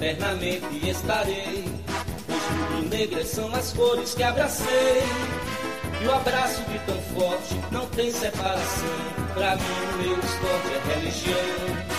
[0.00, 1.64] eternamente estarei.
[2.28, 5.02] Rubro-negras são as cores que abracei.
[6.02, 8.88] E o abraço de tão forte não tem separação.
[9.34, 11.90] Pra mim, o meu esporte é religião.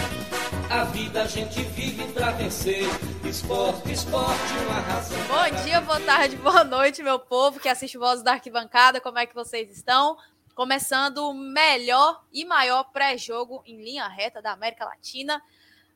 [0.72, 2.86] A vida a gente vive pra vencer.
[3.23, 5.18] Esporte, esporte, uma razão.
[5.27, 8.99] Bom dia, boa tarde, boa noite, meu povo que assiste Vozes da Arquibancada.
[8.99, 10.18] Como é que vocês estão?
[10.55, 15.41] Começando o melhor e maior pré-jogo em linha reta da América Latina.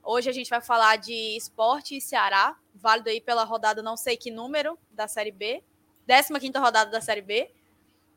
[0.07, 4.15] Hoje a gente vai falar de esporte e Ceará, válido aí pela rodada não sei
[4.15, 5.63] que número da Série B,
[6.07, 7.49] 15 rodada da Série B,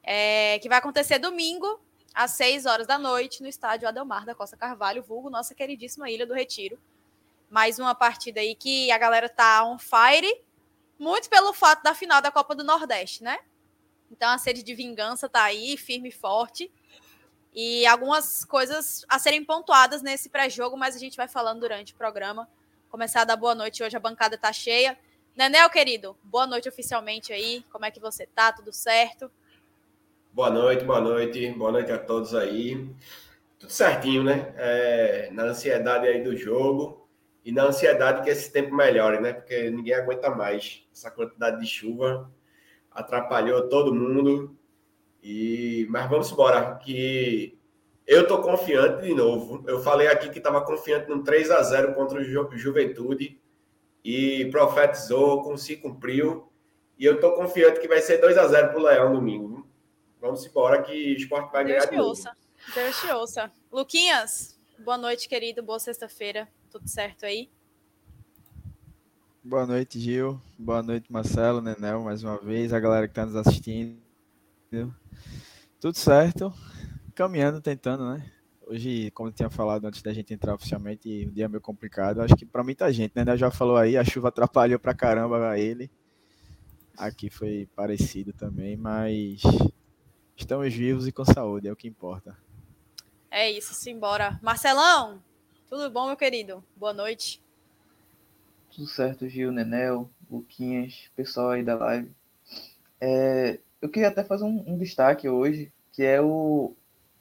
[0.02, 1.80] é, que vai acontecer domingo,
[2.12, 6.27] às 6 horas da noite, no estádio Adelmar da Costa Carvalho, vulgo nossa queridíssima Ilha
[6.27, 6.79] do Retiro.
[7.48, 10.45] Mais uma partida aí que a galera tá on fire,
[10.98, 13.38] muito pelo fato da final da Copa do Nordeste, né?
[14.10, 16.70] Então a sede de vingança tá aí, firme e forte.
[17.55, 21.96] E algumas coisas a serem pontuadas nesse pré-jogo, mas a gente vai falando durante o
[21.96, 22.49] programa.
[22.88, 24.99] Começar a dar boa noite hoje, a bancada tá cheia.
[25.37, 27.65] Nenel, querido, boa noite oficialmente aí.
[27.71, 28.52] Como é que você tá?
[28.52, 29.30] Tudo certo?
[30.32, 32.88] Boa noite, boa noite, boa noite a todos aí.
[33.59, 34.52] Tudo certinho, né?
[34.57, 37.09] É, na ansiedade aí do jogo
[37.45, 39.33] e na ansiedade que esse tempo melhore, né?
[39.33, 40.85] Porque ninguém aguenta mais.
[40.93, 42.30] Essa quantidade de chuva
[42.90, 44.57] atrapalhou todo mundo.
[45.30, 47.54] E, mas vamos embora, que
[48.07, 49.62] eu tô confiante de novo.
[49.68, 53.38] Eu falei aqui que estava confiante no 3 a 0 contra o Ju Juventude
[54.02, 56.51] e profetizou, se cumpriu.
[56.99, 59.68] E eu tô confiante que vai ser 2 a 0 para o Leão domingo.
[60.18, 62.09] Vamos embora que o esporte vai Deus ganhar de novo.
[62.09, 62.34] Ouça.
[62.74, 63.52] Deus te ouça.
[63.71, 65.62] Luquinhas, boa noite, querido.
[65.62, 66.49] Boa sexta-feira.
[66.71, 67.50] Tudo certo aí?
[69.44, 70.41] Boa noite, Gil.
[70.59, 73.99] Boa noite, Marcelo, Nenel, mais uma vez, a galera que está nos assistindo.
[75.81, 76.53] Tudo certo,
[77.15, 78.31] caminhando, tentando, né?
[78.66, 82.21] Hoje, como eu tinha falado antes da gente entrar oficialmente, o dia é meio complicado.
[82.21, 83.37] Acho que para muita gente, né?
[83.37, 85.91] Já falou aí, a chuva atrapalhou pra caramba ele.
[86.97, 89.41] Aqui foi parecido também, mas
[90.37, 92.37] estamos vivos e com saúde, é o que importa.
[93.31, 94.39] É isso, simbora.
[94.43, 95.23] Marcelão,
[95.69, 96.65] tudo bom, meu querido?
[96.77, 97.41] Boa noite.
[98.75, 102.11] Tudo certo, Gil, Nenel, Luquinhas, pessoal aí da live.
[103.01, 106.75] É, eu queria até fazer um, um destaque hoje, que é o,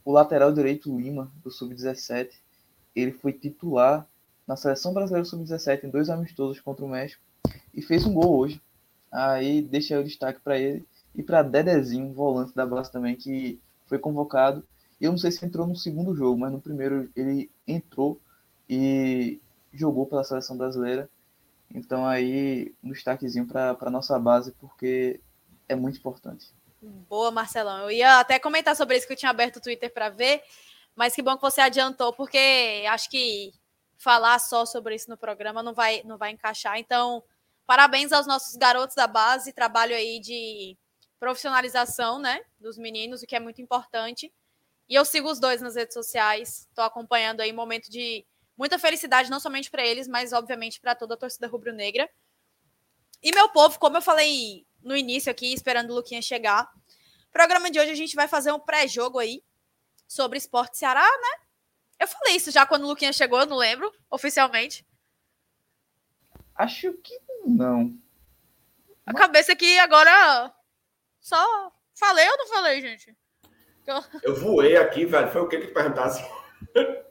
[0.03, 2.31] o lateral direito Lima, do Sub-17.
[2.95, 4.07] Ele foi titular
[4.47, 7.21] na seleção brasileira Sub-17 em dois amistosos contra o México
[7.73, 8.61] e fez um gol hoje.
[9.11, 10.85] Aí deixa o destaque para ele
[11.15, 14.63] e para Dedezinho, volante da base também, que foi convocado.
[14.99, 18.19] Eu não sei se entrou no segundo jogo, mas no primeiro ele entrou
[18.69, 19.39] e
[19.71, 21.09] jogou pela seleção brasileira.
[21.73, 25.19] Então aí um destaquezinho para nossa base, porque
[25.67, 26.47] é muito importante.
[26.81, 27.83] Boa, Marcelão.
[27.83, 30.43] Eu ia até comentar sobre isso que eu tinha aberto o Twitter para ver,
[30.95, 33.53] mas que bom que você adiantou, porque acho que
[33.97, 36.77] falar só sobre isso no programa não vai, não vai encaixar.
[36.77, 37.23] Então,
[37.65, 40.77] parabéns aos nossos garotos da base, trabalho aí de
[41.19, 44.31] profissionalização, né, dos meninos, o que é muito importante.
[44.87, 48.25] E eu sigo os dois nas redes sociais, estou acompanhando aí um momento de
[48.55, 52.09] muita felicidade, não somente para eles, mas obviamente para toda a torcida rubro-negra.
[53.21, 56.71] E meu povo, como eu falei no início aqui, esperando o Luquinha chegar.
[57.31, 59.43] Programa de hoje a gente vai fazer um pré-jogo aí
[60.07, 61.45] sobre esporte Ceará, né?
[61.99, 64.87] Eu falei isso já quando o Luquinha chegou, eu não lembro, oficialmente.
[66.55, 67.95] Acho que não.
[69.05, 70.53] A cabeça aqui agora
[71.19, 73.15] só falei ou não falei, gente?
[73.85, 75.31] Eu, eu voei aqui, velho.
[75.31, 76.23] Foi o que que perguntasse?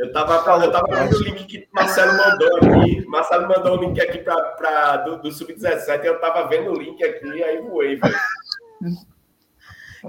[0.00, 3.04] Eu tava, eu tava vendo o link que Marcelo mandou aqui.
[3.06, 6.02] Marcelo mandou o link aqui pra, pra do, do Sub-17.
[6.04, 8.18] Eu tava vendo o link aqui e aí voei, velho.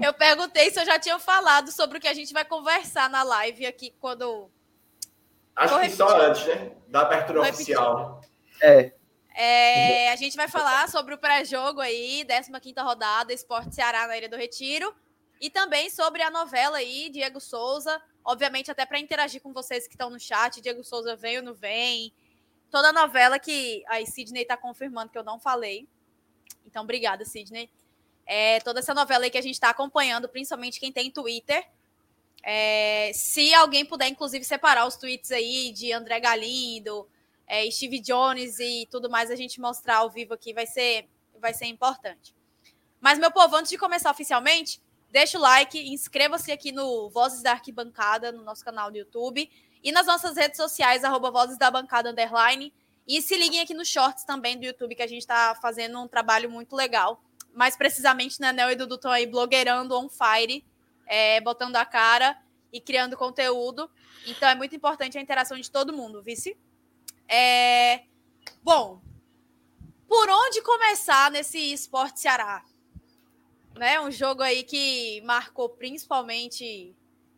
[0.00, 3.22] Eu perguntei se eu já tinha falado sobre o que a gente vai conversar na
[3.22, 4.50] live aqui quando.
[5.54, 5.96] Acho que repetir.
[5.98, 6.72] só antes, né?
[6.88, 8.22] Da abertura Vou oficial.
[8.62, 8.92] É.
[9.36, 10.10] é.
[10.10, 14.36] A gente vai falar sobre o pré-jogo aí, 15 rodada, Esporte Ceará na Ilha do
[14.36, 14.94] Retiro.
[15.38, 19.94] E também sobre a novela aí, Diego Souza, Obviamente, até para interagir com vocês que
[19.94, 22.12] estão no chat, Diego Souza vem ou não vem.
[22.70, 25.88] Toda a novela que a Sidney está confirmando que eu não falei.
[26.64, 27.68] Então, obrigada, Sidney.
[28.24, 31.66] É, toda essa novela aí que a gente está acompanhando, principalmente quem tem Twitter.
[32.42, 37.08] É, se alguém puder, inclusive, separar os tweets aí de André Galindo,
[37.46, 41.08] é, Steve Jones e tudo mais, a gente mostrar ao vivo aqui vai ser,
[41.38, 42.34] vai ser importante.
[43.00, 44.80] Mas, meu povo, antes de começar oficialmente,
[45.12, 49.46] Deixa o like, inscreva-se aqui no Vozes da Arquibancada, no nosso canal do YouTube,
[49.84, 52.72] e nas nossas redes sociais, arroba Vozes da Bancada Underline.
[53.06, 56.08] E se liguem aqui nos shorts também do YouTube, que a gente está fazendo um
[56.08, 57.22] trabalho muito legal.
[57.52, 60.64] Mais precisamente, né, Nel e Dudu estão aí blogueirando on fire,
[61.06, 62.40] é, botando a cara
[62.72, 63.90] e criando conteúdo.
[64.26, 66.56] Então é muito importante a interação de todo mundo, vice.
[67.28, 68.04] É...
[68.62, 69.02] Bom,
[70.08, 72.64] por onde começar nesse esporte Ceará?
[73.76, 74.00] Né?
[74.00, 76.94] Um jogo aí que marcou principalmente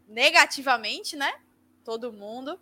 [0.08, 1.32] negativamente, né?
[1.84, 2.58] Todo mundo.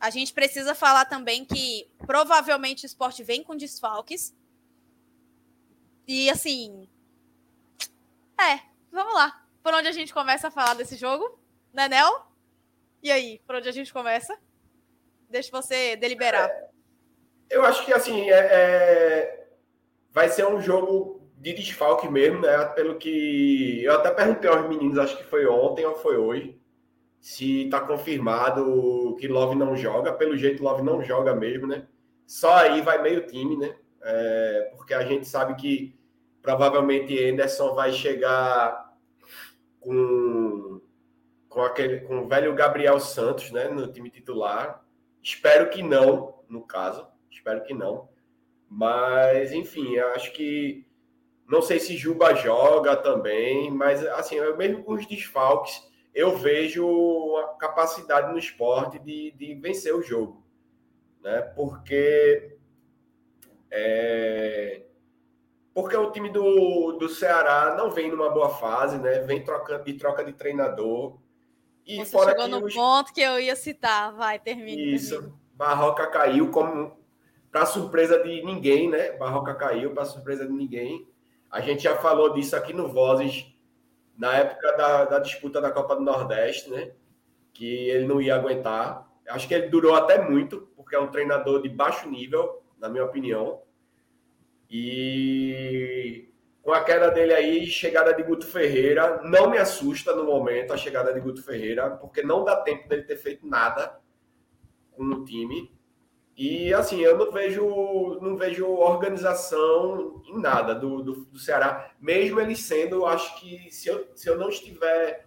[0.00, 4.34] A gente precisa falar também que provavelmente o esporte vem com desfalques.
[6.06, 6.88] E assim.
[8.38, 8.60] É,
[8.90, 9.42] vamos lá.
[9.62, 11.38] Por onde a gente começa a falar desse jogo?
[11.72, 12.26] Nenel?
[13.02, 14.38] E aí, por onde a gente começa?
[15.28, 16.48] Deixa você deliberar.
[16.50, 16.68] É,
[17.50, 19.46] eu acho que assim, é, é,
[20.12, 22.64] vai ser um jogo de desfalque mesmo, né?
[22.68, 23.84] Pelo que.
[23.84, 26.58] Eu até perguntei aos meninos, acho que foi ontem ou foi hoje,
[27.20, 30.10] se tá confirmado que Love não joga.
[30.14, 31.86] Pelo jeito, Love não joga mesmo, né?
[32.26, 33.76] Só aí vai meio time, né?
[34.02, 35.94] É, porque a gente sabe que
[36.40, 38.96] provavelmente Anderson vai chegar
[39.80, 40.80] com,
[41.46, 43.68] com, aquele, com o velho Gabriel Santos, né?
[43.68, 44.82] No time titular.
[45.22, 47.06] Espero que não, no caso.
[47.30, 48.08] Espero que não.
[48.66, 50.86] Mas, enfim, acho que
[51.46, 55.82] não sei se Juba joga também, mas assim, mesmo com os desfalques,
[56.14, 60.44] eu vejo a capacidade no esporte de, de vencer o jogo.
[61.22, 61.40] Né?
[61.54, 62.56] Porque
[63.70, 64.84] é,
[65.74, 69.18] porque o time do, do Ceará não vem numa boa fase, né?
[69.20, 71.18] Vem trocando de troca de treinador.
[71.84, 72.72] E Você fora chegou no os...
[72.72, 74.80] ponto que eu ia citar, vai, termina.
[74.80, 75.36] Isso.
[75.52, 76.96] Barroca caiu como
[77.50, 79.12] para surpresa de ninguém, né?
[79.12, 81.08] Barroca caiu para surpresa de ninguém.
[81.54, 83.46] A gente já falou disso aqui no Vozes
[84.18, 86.90] na época da, da, disputa da Copa do Nordeste, né?
[87.52, 89.08] Que ele não ia aguentar.
[89.28, 93.04] Acho que ele durou até muito, porque é um treinador de baixo nível, na minha
[93.04, 93.62] opinião.
[94.68, 96.28] E
[96.60, 100.76] com a queda dele aí, chegada de Guto Ferreira, não me assusta no momento a
[100.76, 104.00] chegada de Guto Ferreira, porque não dá tempo dele ter feito nada
[104.90, 105.72] com o time.
[106.36, 112.40] E assim, eu não vejo, não vejo organização em nada do, do, do, Ceará, mesmo
[112.40, 115.26] ele sendo, acho que se eu, se eu não estiver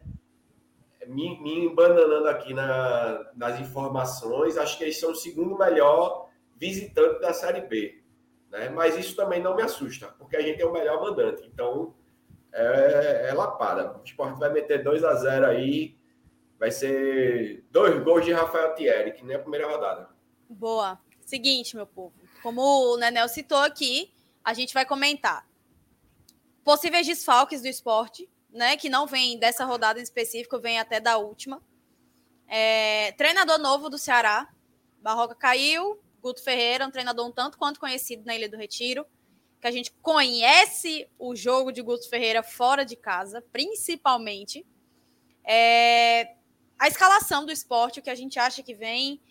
[1.08, 7.22] me, me embananando aqui na, nas informações, acho que eles são o segundo melhor visitante
[7.22, 8.02] da Série B.
[8.50, 8.70] Né?
[8.70, 11.50] Mas isso também não me assusta, porque a gente é o melhor mandante.
[11.54, 11.96] Então,
[12.52, 13.98] é, é lapada.
[13.98, 15.98] O esporte vai meter 2 a 0 aí,
[16.60, 20.07] vai ser dois gols de Rafael Thierry, que nem a primeira rodada.
[20.50, 21.00] Boa.
[21.26, 22.14] Seguinte, meu povo.
[22.42, 24.14] Como o Nenel citou aqui,
[24.44, 25.48] a gente vai comentar
[26.64, 28.76] possíveis desfalques do esporte, né?
[28.76, 31.62] Que não vem dessa rodada em específico, vem até da última.
[32.48, 34.50] É, treinador novo do Ceará.
[35.02, 36.02] Barroca caiu.
[36.22, 39.06] Guto Ferreira, um treinador um tanto quanto conhecido na Ilha do Retiro.
[39.62, 44.66] Que a gente conhece o jogo de Guto Ferreira fora de casa, principalmente.
[45.46, 46.36] É,
[46.78, 49.22] a escalação do esporte, o que a gente acha que vem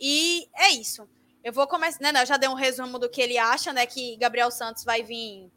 [0.00, 1.08] e é isso.
[1.44, 2.24] Eu vou começar, né, né?
[2.24, 3.86] Já dei um resumo do que ele acha, né?
[3.86, 5.50] Que Gabriel Santos vai vir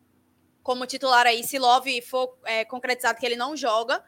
[0.62, 4.04] como titular aí, se Love for é, concretizado que ele não joga.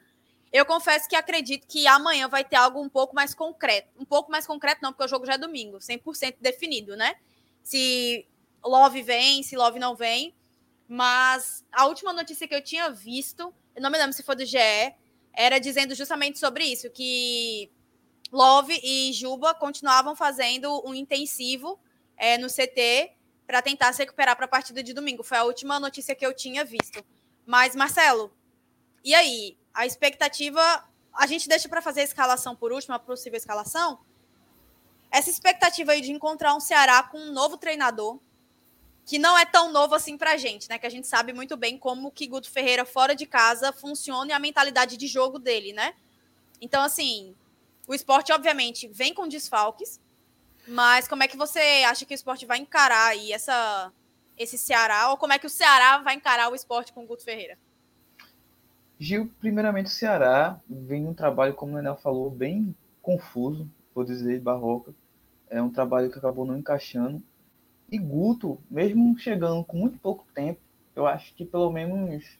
[0.52, 3.90] Eu confesso que acredito que amanhã vai ter algo um pouco mais concreto.
[4.00, 7.16] Um pouco mais concreto, não, porque o jogo já é domingo, 100% definido, né?
[7.62, 8.26] Se
[8.64, 10.34] Love vem, se Love não vem.
[10.88, 14.46] Mas a última notícia que eu tinha visto, eu não me lembro se foi do
[14.46, 14.58] GE,
[15.34, 17.70] era dizendo justamente sobre isso, que
[18.32, 21.80] Love e Juba continuavam fazendo um intensivo
[22.18, 23.12] é, no CT
[23.46, 25.24] para tentar se recuperar para a partida de domingo.
[25.24, 27.04] Foi a última notícia que eu tinha visto.
[27.46, 28.34] Mas, Marcelo,
[29.04, 29.58] e aí?
[29.74, 30.62] A expectativa.
[31.14, 34.00] A gente deixa para fazer a escalação por último, a possível escalação.
[35.12, 38.20] Essa expectativa aí de encontrar um Ceará com um novo treinador,
[39.06, 40.78] que não é tão novo assim para a gente, né?
[40.78, 44.34] Que a gente sabe muito bem como que Guto Ferreira fora de casa funciona e
[44.34, 45.94] a mentalidade de jogo dele, né?
[46.60, 47.36] Então, assim,
[47.88, 50.00] o esporte, obviamente, vem com desfalques,
[50.68, 53.92] mas como é que você acha que o esporte vai encarar aí essa,
[54.38, 55.10] esse Ceará?
[55.12, 57.58] Ou como é que o Ceará vai encarar o esporte com o Guto Ferreira?
[58.98, 64.40] Gil, primeiramente o Ceará vem um trabalho, como o Nenel falou, bem confuso, vou dizer,
[64.40, 64.94] barroca.
[65.50, 67.22] É um trabalho que acabou não encaixando.
[67.92, 70.60] E Guto, mesmo chegando com muito pouco tempo,
[70.96, 72.40] eu acho que pelo menos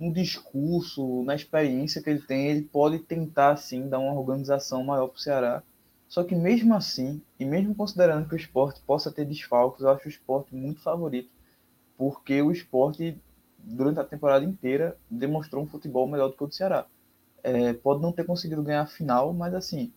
[0.00, 5.08] um discurso, na experiência que ele tem, ele pode tentar, sim, dar uma organização maior
[5.08, 5.62] para o Ceará.
[6.08, 10.06] Só que mesmo assim, e mesmo considerando que o esporte possa ter desfalques, eu acho
[10.06, 11.30] o esporte muito favorito.
[11.98, 13.20] Porque o esporte,
[13.58, 16.86] durante a temporada inteira, demonstrou um futebol melhor do que o do Ceará.
[17.42, 19.92] É, pode não ter conseguido ganhar a final, mas assim,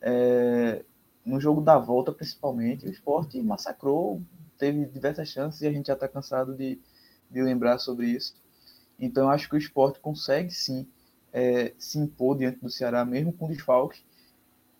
[0.00, 0.84] é,
[1.24, 4.22] no jogo da volta principalmente, o esporte massacrou,
[4.58, 6.78] teve diversas chances e a gente já está cansado de,
[7.30, 8.34] de lembrar sobre isso.
[9.00, 10.86] Então, eu acho que o esporte consegue sim
[11.32, 14.04] é, se impor diante do Ceará, mesmo com desfalques,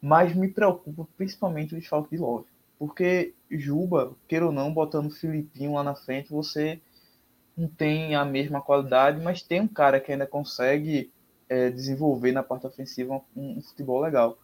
[0.00, 2.46] mas me preocupa principalmente o desfalque de Love.
[2.78, 6.80] Porque Juba, queira ou não, botando o Filipinho lá na frente, você
[7.56, 11.12] não tem a mesma qualidade, mas tem um cara que ainda consegue
[11.48, 14.38] é, desenvolver na parte ofensiva um, um, futebol legal.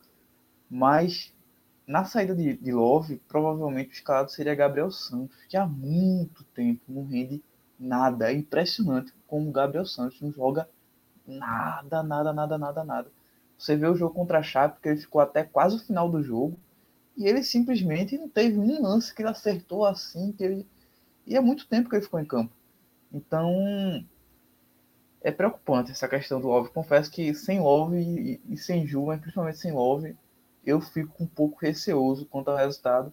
[0.68, 1.32] Mas
[1.86, 6.82] na saída de, de Love, provavelmente o escalado seria Gabriel Santos, que há muito tempo
[6.88, 7.42] não rende
[7.78, 8.30] nada.
[8.30, 10.68] É impressionante como Gabriel Santos não joga
[11.26, 13.10] nada, nada, nada, nada, nada.
[13.58, 16.22] Você vê o jogo contra a Chape, que ele ficou até quase o final do
[16.22, 16.58] jogo,
[17.16, 20.66] e ele simplesmente não teve um lance que ele acertou assim, que ele...
[21.26, 22.52] e é muito tempo que ele ficou em campo.
[23.12, 24.04] Então,
[25.22, 26.70] é preocupante essa questão do Love.
[26.70, 30.14] Confesso que sem Love e, e sem Ju, mas principalmente sem Love,
[30.64, 33.12] eu fico um pouco receoso quanto ao resultado,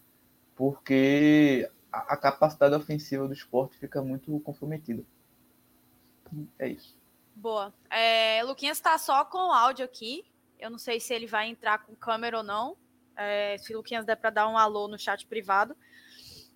[0.56, 5.04] porque a, capacidade ofensiva do esporte fica muito comprometida.
[6.58, 6.98] É isso.
[7.36, 7.72] Boa.
[7.90, 10.26] É, Luquinhas está só com áudio aqui.
[10.60, 12.76] Eu não sei se ele vai entrar com câmera ou não.
[13.16, 15.78] É, se Luquinhas der para dar um alô no chat privado.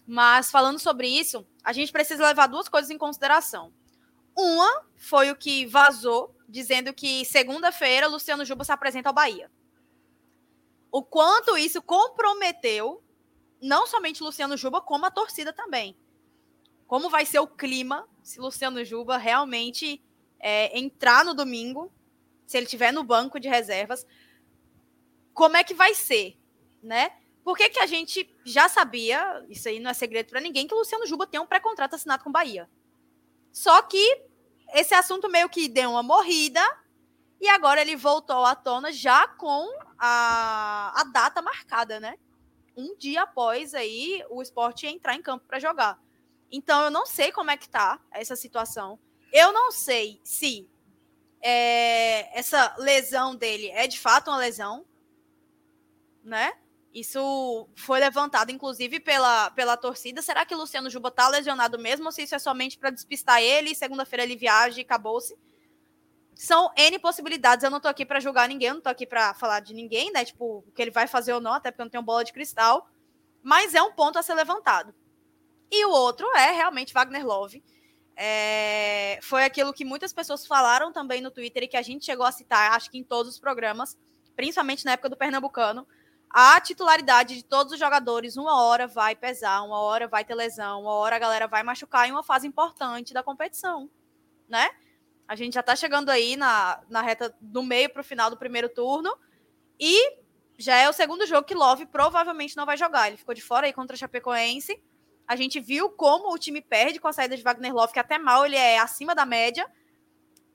[0.08, 3.72] Mas falando sobre isso, a gente precisa levar duas coisas em consideração.
[4.36, 9.52] Uma foi o que vazou, dizendo que segunda-feira Luciano Juba se apresenta ao Bahia.
[10.92, 13.04] O quanto isso comprometeu
[13.62, 15.96] não somente Luciano Juba, como a torcida também.
[16.86, 20.04] Como vai ser o clima se Luciano Juba realmente
[20.40, 21.92] é, entrar no domingo,
[22.46, 24.06] se ele estiver no banco de reservas,
[25.34, 26.38] como é que vai ser,
[26.82, 27.12] né?
[27.44, 30.74] Por que, que a gente já sabia, isso aí não é segredo para ninguém, que
[30.74, 32.70] o Luciano Juba tem um pré-contrato assinado com o Bahia.
[33.54, 34.24] Só que
[34.74, 36.62] esse assunto meio que deu uma morrida
[37.40, 39.66] e agora ele voltou à tona já com
[39.98, 42.18] a, a data marcada, né?
[42.78, 46.00] Um dia após aí o esporte entrar em campo para jogar.
[46.52, 49.00] Então eu não sei como é que tá essa situação.
[49.34, 50.70] Eu não sei se
[51.42, 54.86] é, essa lesão dele é de fato uma lesão,
[56.24, 56.54] né?
[56.94, 60.22] Isso foi levantado, inclusive, pela, pela torcida.
[60.22, 63.42] Será que o Luciano Juba tá lesionado mesmo ou se isso é somente para despistar
[63.42, 63.76] ele?
[63.76, 65.38] Segunda-feira ele viaja e acabou-se.
[66.38, 67.64] São N possibilidades.
[67.64, 70.12] Eu não tô aqui para julgar ninguém, eu não tô aqui para falar de ninguém,
[70.12, 70.24] né?
[70.24, 72.32] Tipo, o que ele vai fazer ou não, até porque eu não tenho bola de
[72.32, 72.88] cristal.
[73.42, 74.94] Mas é um ponto a ser levantado.
[75.72, 77.64] E o outro é realmente Wagner Love.
[78.16, 79.20] É...
[79.24, 82.32] Foi aquilo que muitas pessoas falaram também no Twitter e que a gente chegou a
[82.32, 83.98] citar, acho que em todos os programas,
[84.36, 85.88] principalmente na época do Pernambucano
[86.30, 90.82] a titularidade de todos os jogadores, uma hora vai pesar, uma hora vai ter lesão,
[90.82, 93.90] uma hora a galera vai machucar em uma fase importante da competição,
[94.48, 94.70] né?
[95.28, 98.38] A gente já tá chegando aí na, na reta do meio para o final do
[98.38, 99.16] primeiro turno
[99.80, 100.18] e
[100.58, 103.08] já é o segundo jogo que Love provavelmente não vai jogar.
[103.08, 104.82] Ele ficou de fora aí contra a Chapecoense.
[105.28, 108.18] A gente viu como o time perde com a saída de Wagner Love, que até
[108.18, 109.70] mal ele é acima da média.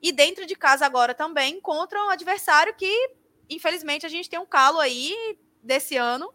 [0.01, 3.11] E dentro de casa agora também contra um adversário que,
[3.49, 6.33] infelizmente, a gente tem um calo aí desse ano.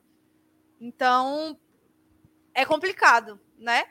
[0.81, 1.59] Então,
[2.55, 3.85] é complicado, né?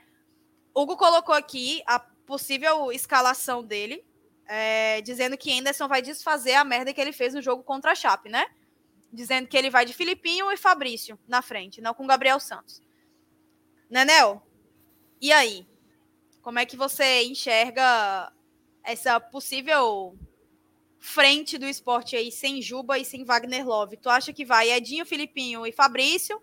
[0.74, 4.04] Hugo colocou aqui a possível escalação dele,
[4.48, 7.96] é, dizendo que Anderson vai desfazer a merda que ele fez no jogo contra a
[7.96, 8.46] Chape, né?
[9.12, 12.82] Dizendo que ele vai de Filipinho e Fabrício na frente, não com Gabriel Santos.
[13.90, 14.42] Nenel,
[15.22, 15.68] e aí?
[16.42, 18.32] Como é que você enxerga
[18.84, 20.18] essa possível
[21.00, 23.98] frente do esporte aí sem Juba e sem Wagner Love?
[23.98, 26.42] Tu acha que vai Edinho, Filipinho e Fabrício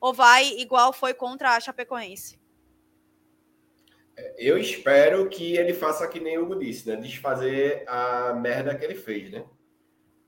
[0.00, 2.39] ou vai igual foi contra a Chapecoense?
[4.36, 6.96] Eu espero que ele faça que nem o Hugo disse, né?
[6.96, 9.44] Desfazer a merda que ele fez, né?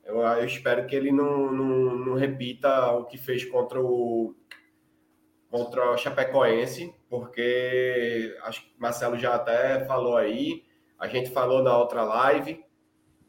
[0.04, 4.34] Eu, eu espero que ele não, não, não, repita o que fez contra o
[5.48, 10.64] contra o Chapecoense, porque acho que Marcelo já até falou aí,
[10.98, 12.64] a gente falou na outra live,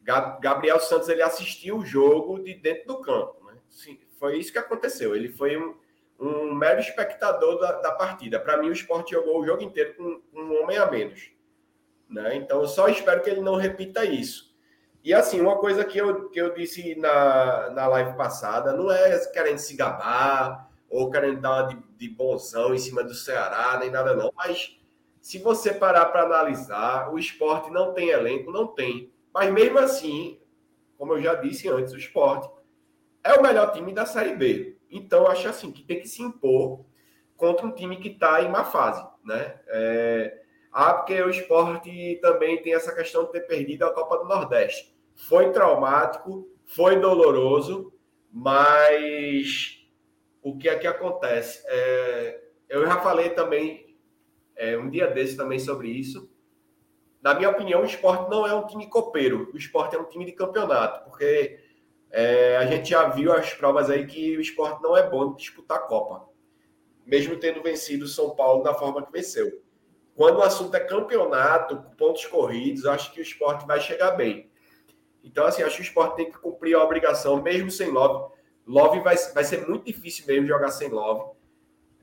[0.02, 3.44] Gabriel Santos ele assistiu o jogo de dentro do campo.
[3.46, 3.58] Né?
[3.70, 5.16] Sim, foi isso que aconteceu.
[5.16, 5.76] Ele foi um,
[6.24, 8.40] um mero espectador da, da partida.
[8.40, 11.32] Para mim, o esporte jogou o jogo inteiro com um homem a menos.
[12.10, 12.36] Né?
[12.36, 14.54] Então, eu só espero que ele não repita isso.
[15.04, 19.20] E assim, uma coisa que eu, que eu disse na, na live passada, não é
[19.28, 24.16] querendo se gabar ou querendo dar de, de bonzão em cima do Ceará, nem nada
[24.16, 24.32] não.
[24.34, 24.80] Mas
[25.22, 29.12] se você parar para analisar, o esporte não tem elenco, não tem.
[29.34, 30.40] Mas mesmo assim,
[30.98, 32.50] como eu já disse antes, o esporte
[33.24, 34.73] é o melhor time da Série B.
[34.96, 36.86] Então, acho assim que tem que se impor
[37.36, 39.06] contra um time que está em má fase.
[39.24, 39.60] Né?
[39.68, 40.42] É...
[40.72, 44.96] Ah, porque o esporte também tem essa questão de ter perdido a Copa do Nordeste.
[45.16, 47.94] Foi traumático, foi doloroso,
[48.32, 49.88] mas
[50.42, 51.64] o que é que acontece?
[51.68, 52.42] É...
[52.70, 53.98] Eu já falei também
[54.56, 56.34] é, um dia desse também sobre isso
[57.24, 60.26] na minha opinião, o esporte não é um time copeiro, o esporte é um time
[60.26, 61.58] de campeonato, porque
[62.16, 65.40] é, a gente já viu as provas aí que o esporte não é bom de
[65.40, 66.30] disputar a Copa.
[67.06, 69.62] mesmo tendo vencido o São Paulo da forma que venceu.
[70.16, 74.50] Quando o assunto é campeonato, pontos corridos, acho que o esporte vai chegar bem.
[75.24, 78.32] Então, assim, acho que o esporte tem que cumprir a obrigação, mesmo sem Love.
[78.68, 81.32] Love vai, vai ser muito difícil mesmo jogar sem Love.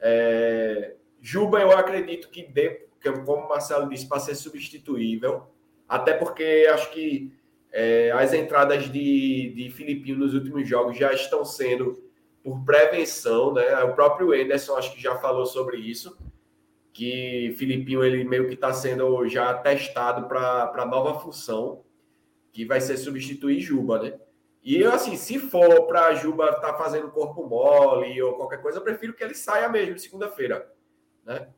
[0.01, 0.97] É...
[1.21, 2.89] Juba, eu acredito que dê,
[3.25, 5.47] como o Marcelo disse, para ser substituível.
[5.89, 7.33] Até porque acho que
[7.73, 12.03] é, as entradas de, de Filipinho nos últimos jogos já estão sendo
[12.43, 13.83] por prevenção, né?
[13.85, 16.17] O próprio Anderson acho que já falou sobre isso,
[16.93, 21.85] que Filipinho ele meio que está sendo já testado para nova função,
[22.53, 24.19] que vai ser substituir Juba, né?
[24.63, 28.83] E assim, se for para Juba estar tá fazendo corpo mole ou qualquer coisa, eu
[28.83, 30.71] prefiro que ele saia mesmo segunda-feira,
[31.25, 31.49] né?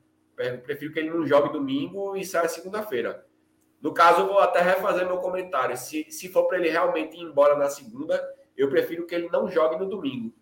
[0.65, 3.25] prefiro que ele não jogue domingo e saia segunda-feira.
[3.83, 5.77] No caso, eu vou até refazer meu comentário.
[5.77, 8.23] Se, se for para ele realmente ir embora na segunda,
[8.57, 10.33] eu prefiro que ele não jogue no domingo.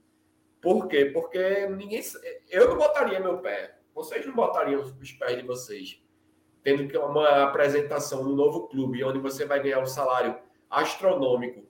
[0.60, 1.06] Por quê?
[1.06, 2.02] Porque ninguém.
[2.50, 3.78] Eu não botaria meu pé.
[3.94, 6.02] Vocês não botariam os pés de vocês.
[6.62, 11.66] Tendo que uma apresentação no novo clube, onde você vai ganhar um salário astronômico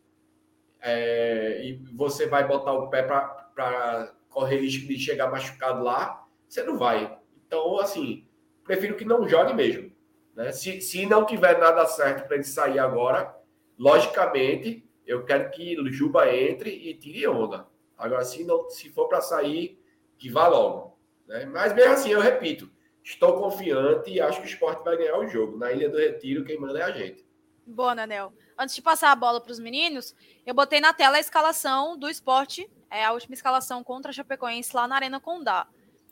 [0.80, 6.64] é, e você vai botar o pé para correr risco de chegar machucado lá, você
[6.64, 7.16] não vai.
[7.46, 8.26] Então, assim,
[8.64, 9.92] prefiro que não jogue mesmo.
[10.34, 10.52] Né?
[10.52, 13.34] Se, se não tiver nada certo para ele sair agora,
[13.78, 17.66] logicamente, eu quero que Juba entre e tire onda.
[17.96, 19.78] Agora, se, não, se for para sair,
[20.16, 20.98] que vá logo.
[21.26, 21.44] Né?
[21.46, 22.70] Mas mesmo assim, eu repito,
[23.02, 25.58] estou confiante e acho que o esporte vai ganhar o jogo.
[25.58, 27.24] Na Ilha do Retiro, quem manda é a gente.
[27.66, 28.32] Boa, Nanel.
[28.58, 32.08] Antes de passar a bola para os meninos, eu botei na tela a escalação do
[32.08, 35.66] esporte, é a última escalação contra a Chapecoense lá na Arena Condá.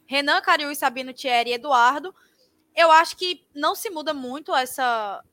[0.07, 2.15] Renan, Cariú, Sabino, Thierry e Eduardo.
[2.79, 5.25] Eu acho que não se muda muito essa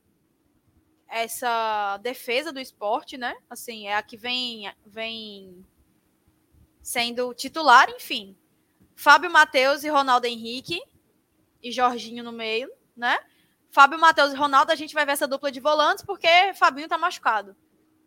[1.07, 3.35] essa defesa do esporte, né?
[3.47, 5.63] Assim, é a que vem vem
[6.81, 8.35] sendo titular, enfim.
[8.95, 10.81] Fábio Matheus e Ronaldo Henrique
[11.61, 12.67] e Jorginho no meio,
[12.97, 13.15] né?
[13.69, 16.97] Fábio Matheus e Ronaldo, a gente vai ver essa dupla de volantes porque Fabinho tá
[16.97, 17.55] machucado.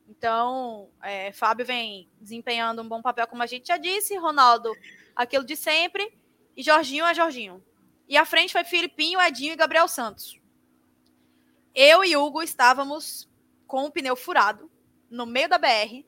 [0.08, 4.16] Então, é, Fábio vem desempenhando um bom papel, como a gente já disse.
[4.16, 4.72] Ronaldo,
[5.14, 6.12] aquilo de sempre.
[6.56, 7.62] E Jorginho é Jorginho.
[8.08, 10.40] E à frente foi Filipinho, Edinho e Gabriel Santos.
[11.74, 13.28] Eu e Hugo estávamos
[13.66, 14.70] com o pneu furado
[15.10, 16.04] no meio da BR.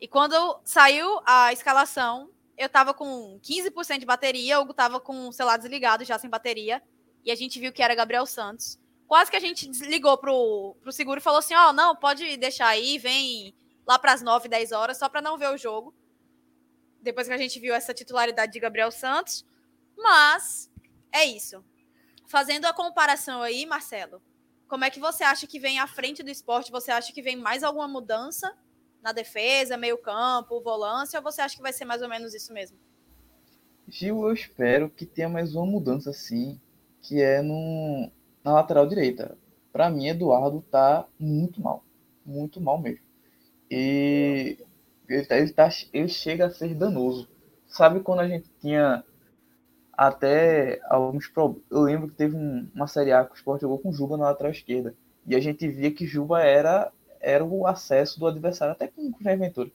[0.00, 5.28] E quando saiu a escalação, eu estava com 15% de bateria, o Hugo estava com
[5.28, 6.82] o celular desligado, já sem bateria.
[7.24, 8.78] E a gente viu que era Gabriel Santos.
[9.06, 12.36] Quase que a gente desligou pro, pro seguro e falou assim: Ó, oh, não, pode
[12.36, 13.54] deixar aí, vem
[13.86, 15.94] lá para as 9, 10 horas, só para não ver o jogo
[17.00, 19.44] depois que a gente viu essa titularidade de Gabriel Santos.
[19.96, 20.67] Mas
[21.18, 21.64] é isso.
[22.26, 24.22] Fazendo a comparação aí, Marcelo,
[24.68, 26.70] como é que você acha que vem à frente do esporte?
[26.70, 28.54] Você acha que vem mais alguma mudança
[29.02, 32.78] na defesa, meio-campo, volância, ou você acha que vai ser mais ou menos isso mesmo?
[33.88, 36.60] Gil, eu espero que tenha mais uma mudança assim,
[37.00, 38.10] que é no,
[38.44, 39.38] na lateral direita.
[39.72, 41.82] Para mim, Eduardo tá muito mal.
[42.24, 43.04] Muito mal mesmo.
[43.70, 44.58] E
[45.08, 47.28] ele, tá, ele, tá, ele chega a ser danoso.
[47.66, 49.02] Sabe quando a gente tinha
[49.98, 51.66] até alguns problemas.
[51.68, 54.26] Eu lembro que teve um, uma Série A que o Sport jogou com Juba na
[54.26, 54.94] lateral esquerda.
[55.26, 59.14] E a gente via que Juba era, era o acesso do adversário, até com o
[59.20, 59.72] Jair Ventura.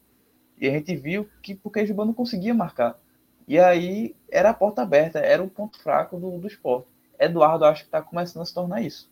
[0.57, 2.97] E a gente viu que porque Juba não conseguia marcar.
[3.45, 6.87] E aí era a porta aberta, era o ponto fraco do, do esporte.
[7.19, 9.11] Eduardo acho que está começando a se tornar isso.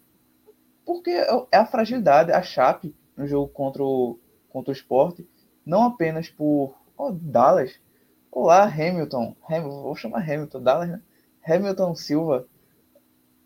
[0.86, 4.18] Porque é, é a fragilidade, a chape no jogo contra o,
[4.50, 5.28] contra o esporte
[5.66, 7.78] não apenas por oh, Dallas.
[8.32, 9.36] Olá, Hamilton.
[9.48, 9.82] Hamilton.
[9.82, 11.02] Vou chamar Hamilton, Dallas, né?
[11.46, 12.48] Hamilton Silva.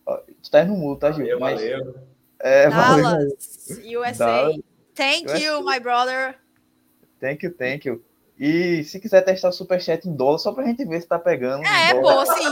[0.06, 1.26] Oh, tu tá no mudo, tá, Gil?
[1.26, 1.95] Valeu, Mas, valeu.
[2.39, 4.02] É, Dallas, valeu.
[4.02, 4.26] USA.
[4.26, 4.58] Dallas.
[4.93, 5.39] Thank USA.
[5.39, 6.38] you, my brother.
[7.19, 8.06] Thank you, thank you.
[8.38, 11.65] E se quiser testar o Superchat em dólar, só pra gente ver se tá pegando.
[11.65, 12.43] É, é pô, sim.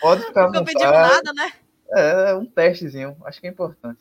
[0.00, 1.52] Pode ficar Não pedimos nada, né?
[1.90, 3.16] É, um testezinho.
[3.24, 4.00] Acho que é importante.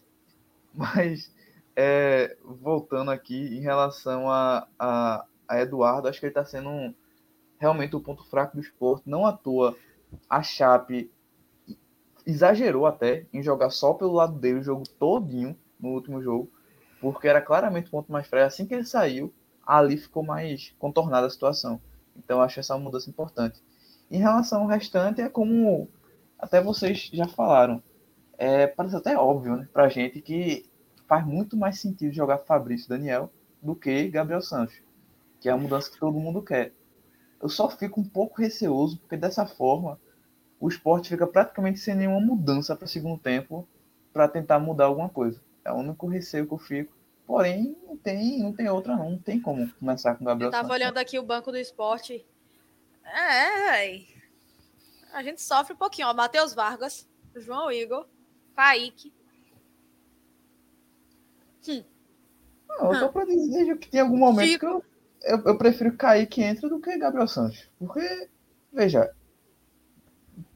[0.74, 1.30] Mas
[1.76, 6.94] é, voltando aqui em relação a, a, a Eduardo, acho que ele está sendo um,
[7.60, 9.10] realmente o ponto fraco do esporte.
[9.10, 9.76] Não à toa,
[10.30, 11.12] a Chape
[12.26, 16.50] exagerou até em jogar só pelo lado dele o jogo todinho no último jogo,
[17.02, 18.48] porque era claramente o ponto mais fraco.
[18.48, 19.34] Assim que ele saiu,
[19.66, 21.82] ali ficou mais contornada a situação.
[22.16, 23.62] Então acho essa mudança importante.
[24.10, 25.90] Em relação ao restante, é como
[26.40, 27.84] até vocês já falaram.
[28.38, 30.66] É, parece até óbvio né, para gente que
[31.08, 34.82] faz muito mais sentido jogar Fabrício Daniel do que Gabriel Santos,
[35.42, 36.72] que é a mudança que todo mundo quer.
[37.42, 40.00] Eu só fico um pouco receoso, porque dessa forma
[40.60, 43.68] o esporte fica praticamente sem nenhuma mudança para o segundo tempo
[44.14, 45.42] para tentar mudar alguma coisa.
[45.66, 46.94] É o único receio que eu fico.
[47.26, 49.12] Porém, não tem, não tem outra, não.
[49.12, 50.80] Não tem como começar com o Gabriel Eu tava Santos.
[50.80, 52.24] olhando aqui o banco do esporte.
[53.04, 54.08] É, véi.
[55.12, 56.14] A gente sofre um pouquinho, ó.
[56.14, 58.06] Matheus Vargas, João Igor,
[58.56, 59.12] Kaique.
[61.68, 61.84] Hum.
[62.68, 64.60] Não, só pra dizer que tem algum momento Chico.
[64.60, 64.86] que eu,
[65.24, 67.70] eu, eu prefiro cair que entra do que Gabriel Santos.
[67.78, 68.30] Porque,
[68.72, 69.12] veja,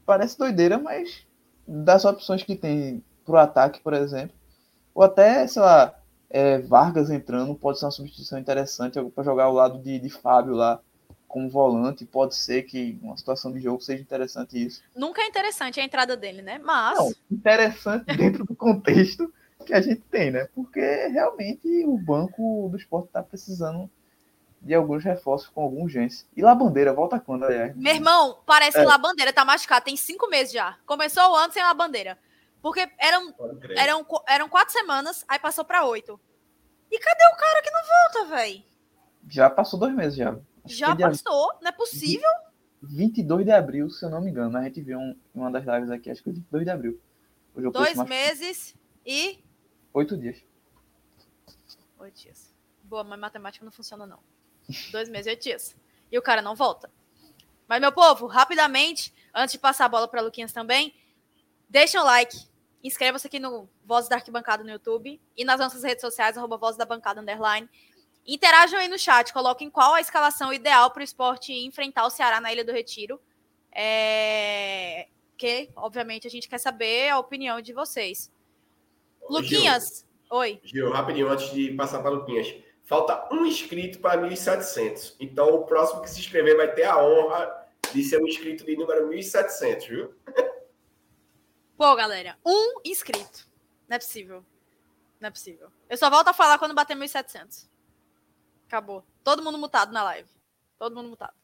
[0.04, 1.26] parece doideira, mas
[1.66, 4.36] das opções que tem pro ataque, por exemplo,
[4.94, 5.94] ou até, sei lá,
[6.30, 10.54] é, Vargas entrando, pode ser uma substituição interessante para jogar ao lado de, de Fábio
[10.54, 10.80] lá
[11.26, 12.06] como volante.
[12.06, 14.82] Pode ser que uma situação de jogo seja interessante isso.
[14.94, 16.58] Nunca é interessante a entrada dele, né?
[16.58, 16.98] Mas.
[16.98, 19.32] Não, interessante dentro do contexto
[19.66, 20.48] que a gente tem, né?
[20.54, 23.90] Porque realmente o banco do esporte está precisando
[24.66, 26.26] de alguns reforços com alguma urgência.
[26.36, 27.74] E lá bandeira, volta quando, aliás?
[27.76, 28.80] Meu irmão, parece É.
[28.80, 30.76] que La Bandeira tá machucado, tem cinco meses já.
[30.84, 32.18] Começou o ano sem La Bandeira.
[32.60, 33.32] Porque eram,
[33.76, 36.18] eram, eram quatro semanas, aí passou pra oito.
[36.90, 38.62] E cadê o cara que não volta, velho?
[39.28, 40.30] Já passou dois meses já.
[40.64, 42.28] Acho Já foi dia passou, não é possível.
[42.82, 44.58] 22 de abril, se eu não me engano.
[44.58, 47.00] A gente viu um, em uma das lives aqui, acho que foi 22 de abril.
[47.72, 49.44] Dois meses e.
[49.94, 50.42] oito dias.
[52.00, 52.52] Oito dias.
[52.82, 54.18] Boa, mas matemática não funciona, não.
[54.90, 55.76] Dois meses e oito dias.
[56.10, 56.90] E o cara não volta.
[57.68, 60.94] Mas, meu povo, rapidamente, antes de passar a bola para Luquinhas também,
[61.68, 62.36] deixa um like.
[62.82, 66.76] Inscreva-se aqui no Voz da Arquibancada no YouTube e nas nossas redes sociais, arroba Voz
[66.76, 67.68] da Bancada Underline.
[68.24, 72.40] Interajam aí no chat, coloquem qual a escalação ideal para o esporte enfrentar o Ceará
[72.40, 73.20] na Ilha do Retiro.
[73.72, 75.08] É...
[75.36, 78.32] Que, obviamente, a gente quer saber a opinião de vocês.
[79.20, 80.60] Ô, Gil, Luquinhas, oi.
[80.62, 82.54] Gil, rapidinho, antes de passar para Luquinhas.
[82.86, 85.16] Falta um inscrito para 1.700.
[85.18, 88.76] Então, o próximo que se inscrever vai ter a honra de ser um inscrito de
[88.76, 90.14] número 1.700, viu?
[91.76, 93.48] Pô, galera, um inscrito.
[93.88, 94.46] Não é possível.
[95.20, 95.68] Não é possível.
[95.90, 97.68] Eu só volto a falar quando bater 1.700.
[98.68, 99.04] Acabou.
[99.24, 100.30] Todo mundo mutado na live.
[100.78, 101.34] Todo mundo mutado.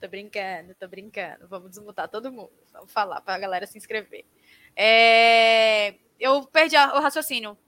[0.00, 1.48] Tô brincando, tô brincando.
[1.48, 2.52] Vamos desmutar todo mundo.
[2.72, 4.24] Vamos falar pra galera se inscrever.
[4.76, 7.58] É, Eu perdi o raciocínio.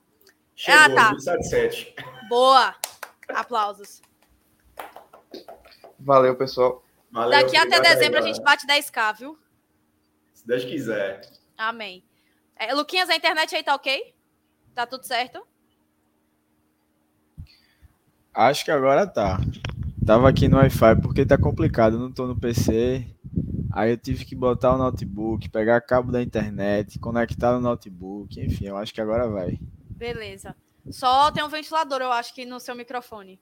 [0.55, 1.11] Chegou, Ah, tá.
[1.13, 1.93] 1.700.
[2.29, 2.75] Boa.
[3.29, 4.01] Aplausos.
[5.99, 6.83] Valeu, pessoal.
[7.11, 9.37] Valeu, Daqui até obrigado aí, dezembro a gente bate 10k, viu?
[10.33, 11.21] Se Deus quiser.
[11.57, 12.03] Amém.
[12.55, 14.15] É, Luquinhas, a internet aí tá ok?
[14.73, 15.45] Tá tudo certo?
[18.33, 19.37] Acho que agora tá.
[20.05, 23.05] Tava aqui no Wi-Fi porque tá complicado, eu não tô no PC.
[23.71, 28.65] Aí eu tive que botar o notebook, pegar cabo da internet, conectar no notebook, enfim,
[28.65, 29.59] eu acho que agora vai.
[29.89, 30.55] Beleza.
[30.89, 33.39] Só tem um ventilador, eu acho que no seu microfone.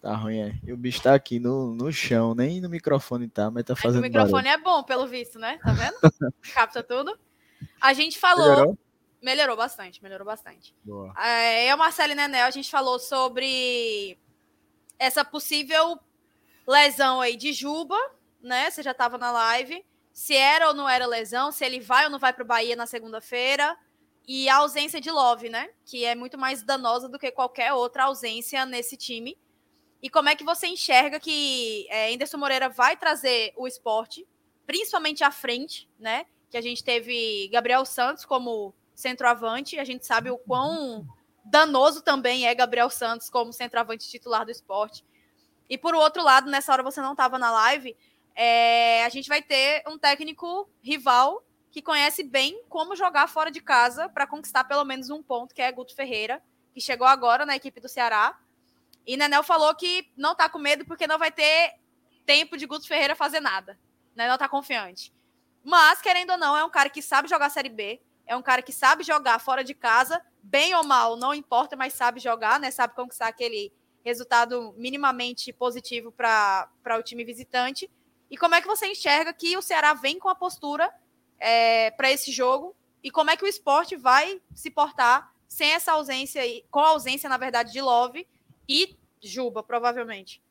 [0.00, 0.58] Tá ruim, é.
[0.64, 3.78] E o bicho tá aqui no, no chão, nem no microfone tá, mas tá Mas
[3.78, 5.58] o fazendo microfone é bom, pelo visto, né?
[5.62, 5.96] Tá vendo?
[6.52, 7.16] Capta tudo.
[7.80, 8.44] A gente falou.
[8.44, 8.56] barulho.
[8.56, 8.78] Melhorou?
[9.22, 9.56] Melhorou?
[9.56, 10.74] bastante, melhorou bastante.
[10.84, 11.14] Boa.
[11.18, 14.18] É, eu, Marcelo e Nenel, a gente falou sobre
[15.02, 15.98] essa possível
[16.66, 17.98] lesão aí de Juba,
[18.40, 18.70] né?
[18.70, 19.84] Você já tava na live.
[20.12, 22.86] Se era ou não era lesão, se ele vai ou não vai pro Bahia na
[22.86, 23.76] segunda-feira.
[24.28, 25.70] E a ausência de Love, né?
[25.84, 29.36] Que é muito mais danosa do que qualquer outra ausência nesse time.
[30.00, 34.24] E como é que você enxerga que é, Anderson Moreira vai trazer o esporte,
[34.64, 36.26] principalmente à frente, né?
[36.48, 41.04] Que a gente teve Gabriel Santos como centroavante, a gente sabe o quão
[41.44, 45.04] danoso também é Gabriel Santos como centroavante titular do esporte.
[45.68, 47.96] E por outro lado, nessa hora você não estava na live,
[48.34, 53.60] é, a gente vai ter um técnico rival que conhece bem como jogar fora de
[53.60, 56.42] casa para conquistar pelo menos um ponto, que é Guto Ferreira,
[56.74, 58.38] que chegou agora na equipe do Ceará.
[59.06, 61.74] E Nenel falou que não tá com medo porque não vai ter
[62.26, 63.78] tempo de Guto Ferreira fazer nada.
[64.14, 64.28] Né?
[64.28, 65.12] Não tá confiante.
[65.64, 68.62] Mas, querendo ou não, é um cara que sabe jogar Série B, é um cara
[68.62, 72.70] que sabe jogar fora de casa, bem ou mal, não importa, mas sabe jogar, né?
[72.70, 73.72] Sabe conquistar aquele
[74.04, 77.90] resultado minimamente positivo para o time visitante.
[78.30, 80.92] E como é que você enxerga que o Ceará vem com a postura
[81.38, 82.74] é, para esse jogo?
[83.02, 87.28] E como é que o esporte vai se portar sem essa ausência, com a ausência,
[87.28, 88.26] na verdade, de Love
[88.68, 90.42] e Juba, provavelmente?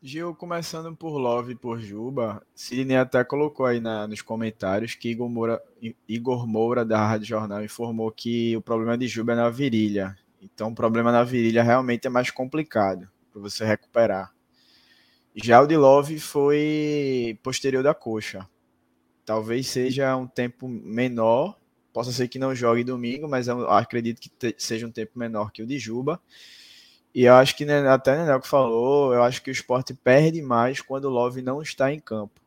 [0.00, 5.08] Gil, começando por Love e por Juba, Sidney até colocou aí na- nos comentários que
[5.10, 5.60] Igor Moura,
[6.08, 10.16] Igor Moura, da Rádio Jornal, informou que o problema de Juba é na virilha.
[10.40, 14.32] Então, o problema na virilha realmente é mais complicado para você recuperar.
[15.34, 18.48] Já o de Love foi posterior da coxa.
[19.26, 21.58] Talvez seja um tempo menor,
[21.92, 25.66] possa ser que não jogue domingo, mas acredito que seja um tempo menor que o
[25.66, 26.20] de Juba.
[27.18, 29.92] E eu acho que né, até o Nenel que falou, eu acho que o esporte
[29.92, 32.40] perde mais quando o Love não está em campo.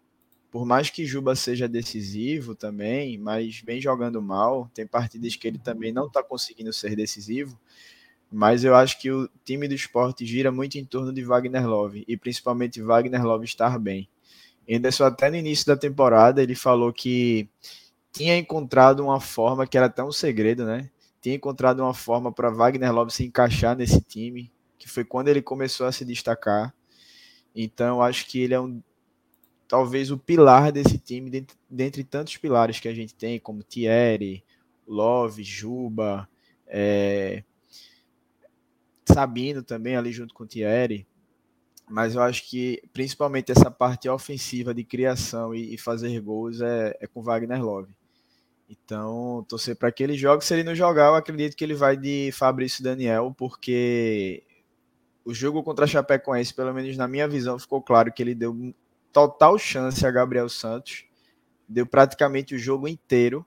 [0.50, 5.58] Por mais que Juba seja decisivo também, mas vem jogando mal, tem partidas que ele
[5.58, 7.60] também não está conseguindo ser decisivo.
[8.32, 12.06] mas eu acho que o time do esporte gira muito em torno de Wagner Love,
[12.08, 14.08] e principalmente Wagner Love estar bem.
[14.72, 17.50] Anderson, até no início da temporada, ele falou que
[18.14, 20.90] tinha encontrado uma forma, que era até um segredo, né?
[21.22, 24.50] Tinha encontrado uma forma para Wagner Love se encaixar nesse time,
[24.82, 26.74] que foi quando ele começou a se destacar.
[27.56, 28.82] Então, acho que ele é um
[29.68, 34.44] talvez o pilar desse time, dentre, dentre tantos pilares que a gente tem, como Thierry,
[34.86, 36.28] Love, Juba,
[36.68, 37.44] é,
[39.06, 41.08] Sabino também ali junto com o Thierry,
[41.88, 46.98] mas eu acho que principalmente essa parte ofensiva de criação e, e fazer gols é,
[47.00, 47.94] é, com Wagner Love.
[48.70, 50.44] Então, torcer para que ele jogue.
[50.44, 54.44] Se ele não jogar, eu acredito que ele vai de Fabrício Daniel, porque
[55.24, 58.74] o jogo contra a Chapecoense, pelo menos na minha visão, ficou claro que ele deu
[59.12, 61.06] total chance a Gabriel Santos,
[61.68, 63.46] deu praticamente o jogo inteiro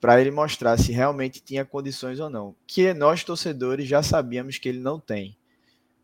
[0.00, 2.54] para ele mostrar se realmente tinha condições ou não.
[2.66, 5.36] Que nós torcedores já sabíamos que ele não tem.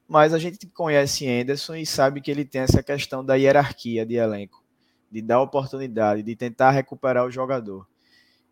[0.09, 4.17] Mas a gente conhece Anderson e sabe que ele tem essa questão da hierarquia de
[4.17, 4.63] elenco,
[5.11, 7.87] de dar oportunidade, de tentar recuperar o jogador.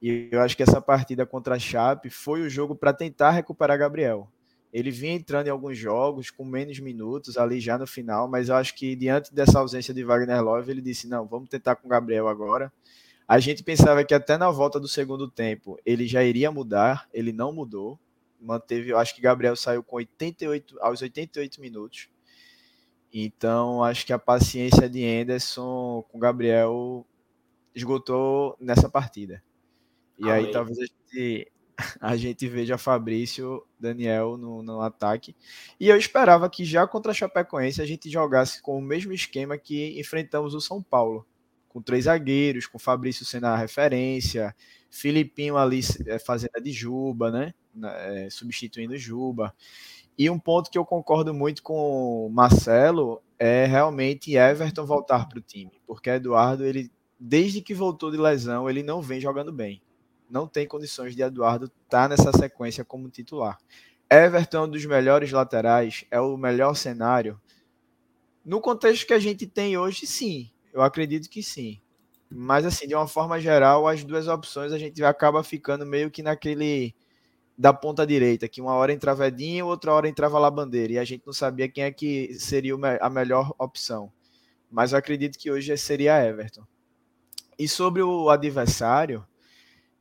[0.01, 3.79] E eu acho que essa partida contra a Chape foi o jogo para tentar recuperar
[3.79, 4.31] Gabriel.
[4.73, 8.55] Ele vinha entrando em alguns jogos com menos minutos ali já no final, mas eu
[8.55, 11.91] acho que diante dessa ausência de Wagner Love, ele disse: não, vamos tentar com o
[11.91, 12.73] Gabriel agora.
[13.27, 17.33] A gente pensava que até na volta do segundo tempo ele já iria mudar, ele
[17.33, 17.99] não mudou.
[18.41, 22.09] Manteve, eu acho que Gabriel saiu com 88 aos 88 minutos.
[23.13, 27.05] Então, acho que a paciência de Anderson com Gabriel
[27.75, 29.43] esgotou nessa partida.
[30.19, 30.47] E Amém.
[30.47, 31.51] aí talvez a gente,
[32.01, 35.35] a gente veja Fabrício, Daniel no, no ataque.
[35.79, 39.59] E eu esperava que já contra a Chapecoense a gente jogasse com o mesmo esquema
[39.59, 41.27] que enfrentamos o São Paulo
[41.69, 44.55] com três zagueiros, com Fabrício sendo a referência,
[44.91, 47.55] Filipinho ali é, fazendo a de Juba, né?
[47.85, 49.55] É, substituindo Juba.
[50.19, 55.39] E um ponto que eu concordo muito com o Marcelo é realmente Everton voltar para
[55.39, 59.81] o time, porque Eduardo, ele desde que voltou de lesão, ele não vem jogando bem.
[60.31, 63.59] Não tem condições de Eduardo estar tá nessa sequência como titular.
[64.11, 67.41] Everton é um dos melhores laterais, é o melhor cenário.
[68.45, 70.51] No contexto que a gente tem hoje, sim.
[70.73, 71.81] Eu acredito que sim.
[72.31, 76.23] Mas, assim, de uma forma geral, as duas opções a gente acaba ficando meio que
[76.23, 76.95] naquele
[77.59, 81.27] da ponta direita, que uma hora entrava Edinho, outra hora entrava Labandeira, e a gente
[81.27, 84.11] não sabia quem é que seria a melhor opção.
[84.71, 86.65] Mas eu acredito que hoje seria Everton.
[87.59, 89.27] E sobre o adversário,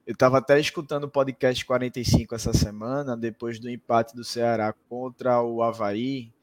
[0.10, 5.40] eu estava até escutando o podcast 45 essa semana, depois do empate do Ceará contra
[5.44, 6.34] o Havaí,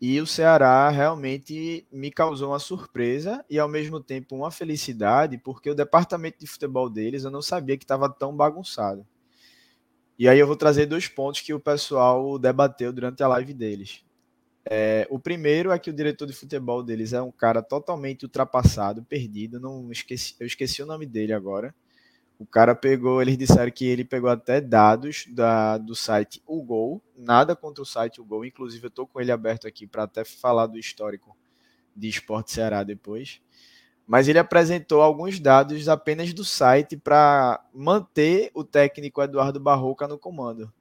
[0.00, 5.70] e o Ceará realmente me causou uma surpresa e ao mesmo tempo uma felicidade, porque
[5.70, 9.06] o departamento de futebol deles eu não sabia que estava tão bagunçado.
[10.18, 14.04] E aí eu vou trazer dois pontos que o pessoal debateu durante a live deles.
[14.68, 19.04] É, o primeiro é que o diretor de futebol deles é um cara totalmente ultrapassado,
[19.04, 21.72] perdido, não esqueci, eu esqueci o nome dele agora
[22.40, 27.54] o cara pegou, eles disseram que ele pegou até dados da, do site O nada
[27.54, 30.78] contra o site O inclusive eu estou com ele aberto aqui para até falar do
[30.78, 31.36] histórico
[31.94, 33.42] de Esporte Ceará depois.
[34.06, 40.18] Mas ele apresentou alguns dados apenas do site para manter o técnico Eduardo Barroca no
[40.18, 40.72] comando.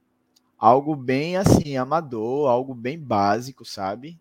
[0.58, 4.18] Algo bem assim, amador, algo bem básico, sabe?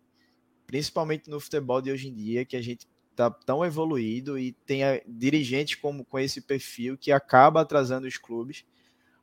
[0.67, 2.85] Principalmente no futebol de hoje em dia, que a gente
[3.19, 8.65] está tão evoluído e tem dirigentes como, com esse perfil que acaba atrasando os clubes.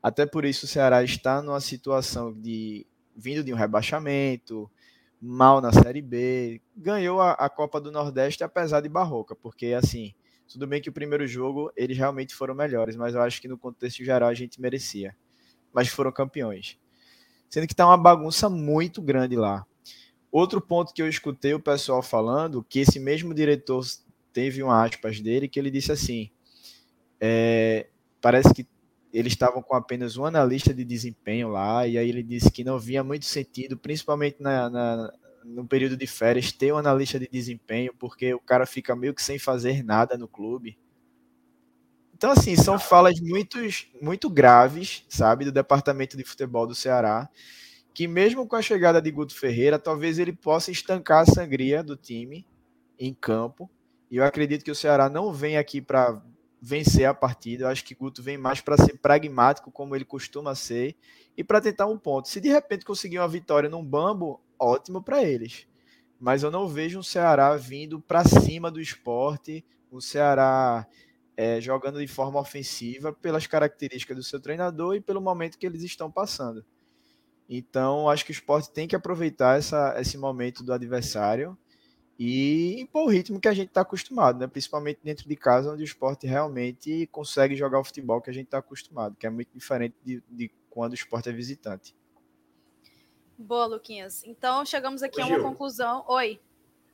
[0.02, 4.70] Até por isso o Ceará está numa situação de vindo de um rebaixamento,
[5.20, 10.14] mal na Série B, ganhou a, a Copa do Nordeste apesar de Barroca, porque assim,
[10.46, 13.56] tudo bem que o primeiro jogo eles realmente foram melhores, mas eu acho que no
[13.56, 15.16] contexto geral a gente merecia.
[15.72, 16.78] Mas foram campeões.
[17.48, 19.66] Sendo que está uma bagunça muito grande lá.
[20.37, 23.83] Outro ponto que eu escutei o pessoal falando, que esse mesmo diretor
[24.35, 26.31] teve um aspas dele, que ele disse assim:
[27.18, 27.87] é,
[28.20, 28.68] parece que
[29.14, 32.79] eles estavam com apenas um analista de desempenho lá, e aí ele disse que não
[32.79, 37.94] via muito sentido, principalmente na, na, no período de férias, ter um analista de desempenho,
[37.99, 40.77] porque o cara fica meio que sem fazer nada no clube.
[42.14, 43.57] Então, assim, são falas muito,
[44.03, 47.27] muito graves, sabe, do departamento de futebol do Ceará,
[47.96, 51.96] que mesmo com a chegada de Guto Ferreira, talvez ele possa estancar a sangria do
[51.96, 52.46] time
[52.98, 53.70] em campo.
[54.11, 56.22] E eu acredito que o Ceará não vem aqui para
[56.61, 57.64] vencer a partida.
[57.64, 60.94] Eu acho que Guto vem mais para ser pragmático, como ele costuma ser,
[61.38, 62.28] e para tentar um ponto.
[62.28, 65.66] Se de repente conseguir uma vitória num bambo, ótimo para eles.
[66.20, 70.87] Mas eu não vejo um Ceará vindo para cima do esporte, um Ceará
[71.35, 75.82] é, jogando de forma ofensiva pelas características do seu treinador e pelo momento que eles
[75.82, 76.62] estão passando.
[77.48, 81.56] Então, acho que o esporte tem que aproveitar essa, esse momento do adversário
[82.18, 84.46] e impor o ritmo que a gente está acostumado, né?
[84.46, 88.46] principalmente dentro de casa, onde o esporte realmente consegue jogar o futebol que a gente
[88.46, 91.94] está acostumado, que é muito diferente de, de, quando o esporte é visitante.
[93.38, 94.24] Boa, Luquinhas.
[94.24, 96.04] Então, chegamos aqui Ô, a uma Gil, conclusão.
[96.09, 96.40] Oi.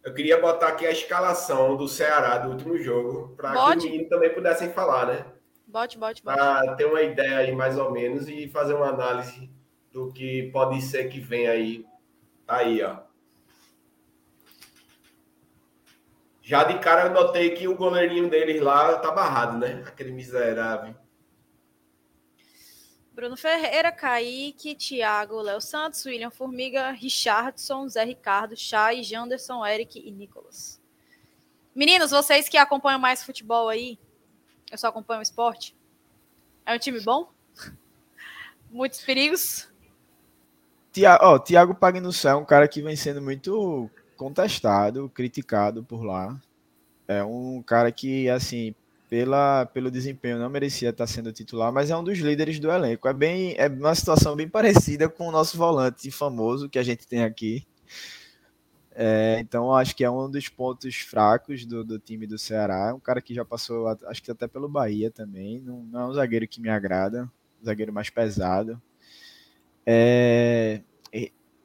[0.04, 4.08] Eu queria botar aqui a escalação do Ceará do último jogo, para que os meninos
[4.08, 5.24] também pudessem falar, né?
[5.64, 6.36] Bote, bote, bote.
[6.36, 9.48] Para ter uma ideia aí, mais ou menos, e fazer uma análise
[9.92, 11.86] do que pode ser que vem aí.
[12.48, 13.00] Aí, ó.
[16.42, 19.84] Já de cara eu notei que o goleirinho deles lá tá barrado, né?
[19.86, 20.94] Aquele miserável.
[23.12, 30.10] Bruno Ferreira, Kaique, Thiago, Léo Santos, William Formiga, Richardson, Zé Ricardo, Chay, Janderson, Eric e
[30.10, 30.80] Nicolas.
[31.74, 33.98] Meninos, vocês que acompanham mais futebol aí,
[34.70, 35.76] eu só acompanho o esporte.
[36.66, 37.30] É um time bom?
[38.70, 39.71] Muitos perigos?
[40.92, 41.76] Tiago, oh, Tiago
[42.24, 46.38] é um cara que vem sendo muito contestado, criticado por lá.
[47.08, 48.74] É um cara que, assim,
[49.08, 53.08] pela, pelo desempenho não merecia estar sendo titular, mas é um dos líderes do elenco.
[53.08, 57.06] É bem é uma situação bem parecida com o nosso volante famoso que a gente
[57.06, 57.66] tem aqui.
[58.94, 62.88] É, então acho que é um dos pontos fracos do, do time do Ceará.
[62.90, 65.60] É um cara que já passou, acho que até pelo Bahia também.
[65.60, 68.80] Não, não é um zagueiro que me agrada, um zagueiro mais pesado.
[69.86, 70.82] É,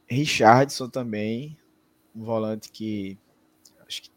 [0.10, 1.58] Richardson também,
[2.16, 3.18] um volante que
[3.86, 4.12] acho que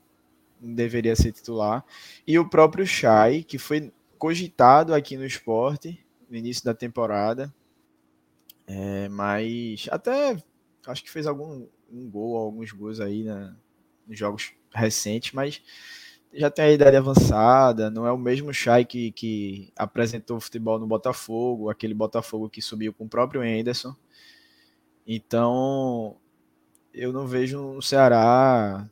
[0.60, 1.84] deveria ser titular.
[2.26, 7.52] E o próprio Chay, que foi cogitado aqui no esporte no início da temporada.
[8.66, 10.36] É, mas até
[10.86, 13.52] acho que fez algum um gol, alguns gols aí né,
[14.06, 15.60] nos jogos recentes, mas
[16.32, 20.86] já tem a idade avançada, não é o mesmo Chay que, que apresentou futebol no
[20.86, 23.94] Botafogo, aquele Botafogo que subiu com o próprio Anderson.
[25.06, 26.16] Então,
[26.94, 28.88] eu não vejo um Ceará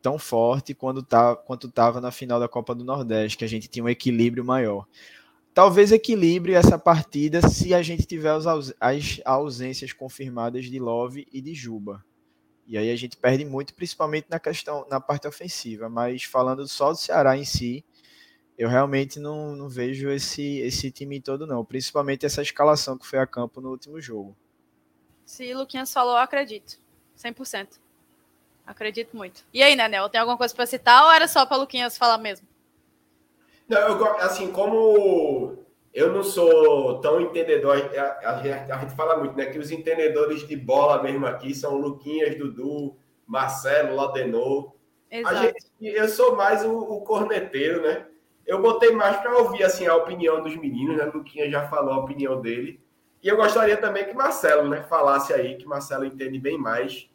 [0.00, 3.68] tão forte quando tá, quanto estava na final da Copa do Nordeste, que a gente
[3.68, 4.86] tinha um equilíbrio maior.
[5.54, 8.46] Talvez equilibre essa partida se a gente tiver as
[9.24, 12.04] ausências confirmadas de Love e de Juba.
[12.66, 15.88] E aí a gente perde muito, principalmente na questão, na parte ofensiva.
[15.88, 17.84] Mas falando só do Ceará em si,
[18.56, 21.64] eu realmente não, não vejo esse, esse time todo, não.
[21.64, 24.36] Principalmente essa escalação que foi a campo no último jogo.
[25.24, 26.78] Se Luquinhas falou, eu acredito.
[27.18, 27.80] 100%.
[28.66, 29.44] Acredito muito.
[29.52, 32.46] E aí, Nenel, tem alguma coisa para citar ou era só para Luquinhas falar mesmo?
[33.68, 35.58] Não, eu, assim, como
[35.94, 39.46] eu não sou tão entendedor, a, a, a, gente fala muito, né?
[39.46, 44.72] Que os entendedores de bola mesmo aqui são Luquinhas, Dudu, Marcelo, Lodenor.
[45.10, 45.36] Exato.
[45.36, 48.06] A gente, eu sou mais o, o corneteiro, né?
[48.46, 51.04] Eu botei mais para ouvir assim, a opinião dos meninos, né?
[51.04, 52.80] Luquinha já falou a opinião dele.
[53.22, 57.08] E eu gostaria também que Marcelo né, falasse aí, que Marcelo entende bem mais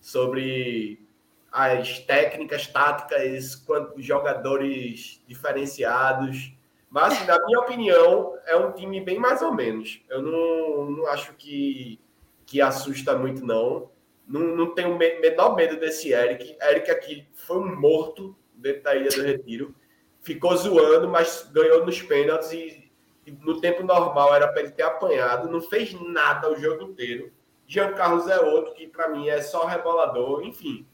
[0.00, 1.04] sobre
[1.52, 6.54] as técnicas, táticas, quanto jogadores diferenciados.
[6.90, 10.02] Mas, na minha opinião, é um time bem mais ou menos.
[10.08, 12.00] Eu não, não acho que,
[12.44, 13.88] que assusta muito, não.
[14.26, 16.56] Não, não tenho o menor medo desse Eric.
[16.60, 19.74] Eric aqui foi um morto dentro da Ilha do Retiro.
[20.20, 22.90] Ficou zoando, mas ganhou nos pênaltis e,
[23.24, 25.48] e no tempo normal era para ele ter apanhado.
[25.48, 27.32] Não fez nada o jogo inteiro.
[27.68, 30.42] Jean Carlos é outro que para mim é só rebolador.
[30.42, 30.84] Enfim,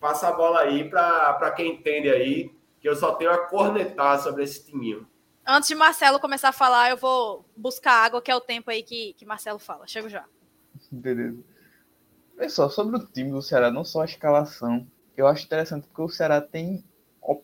[0.00, 4.42] passa a bola aí para quem entende aí, que eu só tenho a cornetar sobre
[4.42, 5.06] esse timinho.
[5.50, 8.82] Antes de Marcelo começar a falar, eu vou buscar água, que é o tempo aí
[8.82, 9.86] que, que Marcelo fala.
[9.86, 10.26] Chego já.
[10.92, 11.42] Beleza.
[12.36, 16.08] Pessoal, sobre o time do Ceará, não só a escalação, eu acho interessante porque o
[16.08, 16.84] Ceará tem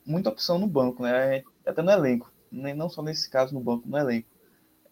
[0.05, 1.43] muita opção no banco, né?
[1.65, 2.31] Até no elenco.
[2.53, 4.29] Não só nesse caso no banco, no elenco.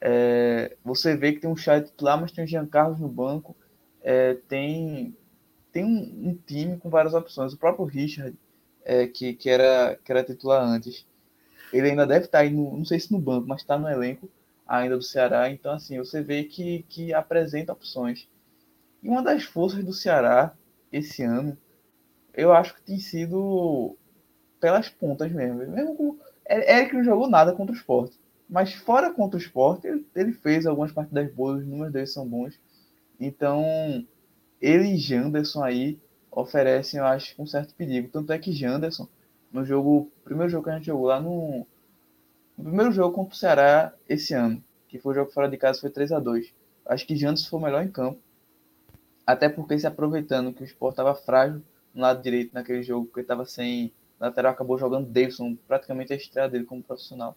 [0.00, 3.54] É, você vê que tem um Chay titular, mas tem o Jean Carlos no banco
[4.02, 5.16] é, tem,
[5.70, 7.52] tem um, um, time com várias opções.
[7.52, 8.36] O próprio Richard,
[8.84, 11.06] é, que, que, era, que era titular antes,
[11.72, 14.28] ele ainda deve estar aí, no, não sei se no banco, mas está no elenco
[14.66, 15.50] ainda do Ceará.
[15.50, 18.28] Então, assim, você vê que, que apresenta opções.
[19.02, 20.54] E uma das forças do Ceará
[20.92, 21.56] esse ano,
[22.34, 23.96] eu acho que tem sido
[24.60, 25.66] pelas pontas mesmo.
[25.66, 26.18] Mesmo com.
[26.48, 28.18] Eric não jogou nada contra o esporte.
[28.48, 32.28] Mas fora contra o esporte, ele, ele fez algumas partidas boas, os números dele são
[32.28, 32.60] bons.
[33.18, 33.64] Então,
[34.60, 35.98] ele e Janderson aí
[36.30, 38.08] oferecem, eu acho, um certo perigo.
[38.08, 39.08] Tanto é que Janderson,
[39.52, 41.66] no jogo, primeiro jogo que a gente jogou lá no,
[42.56, 45.80] no primeiro jogo contra o Ceará esse ano, que foi o jogo fora de casa,
[45.80, 46.54] foi 3 a 2
[46.86, 48.20] Acho que Janderson foi melhor em campo.
[49.24, 51.62] Até porque se aproveitando que o Sport estava frágil
[51.94, 56.48] no lado direito naquele jogo, porque estava sem lateral, acabou jogando Davidson, praticamente a estreia
[56.48, 57.36] dele como profissional.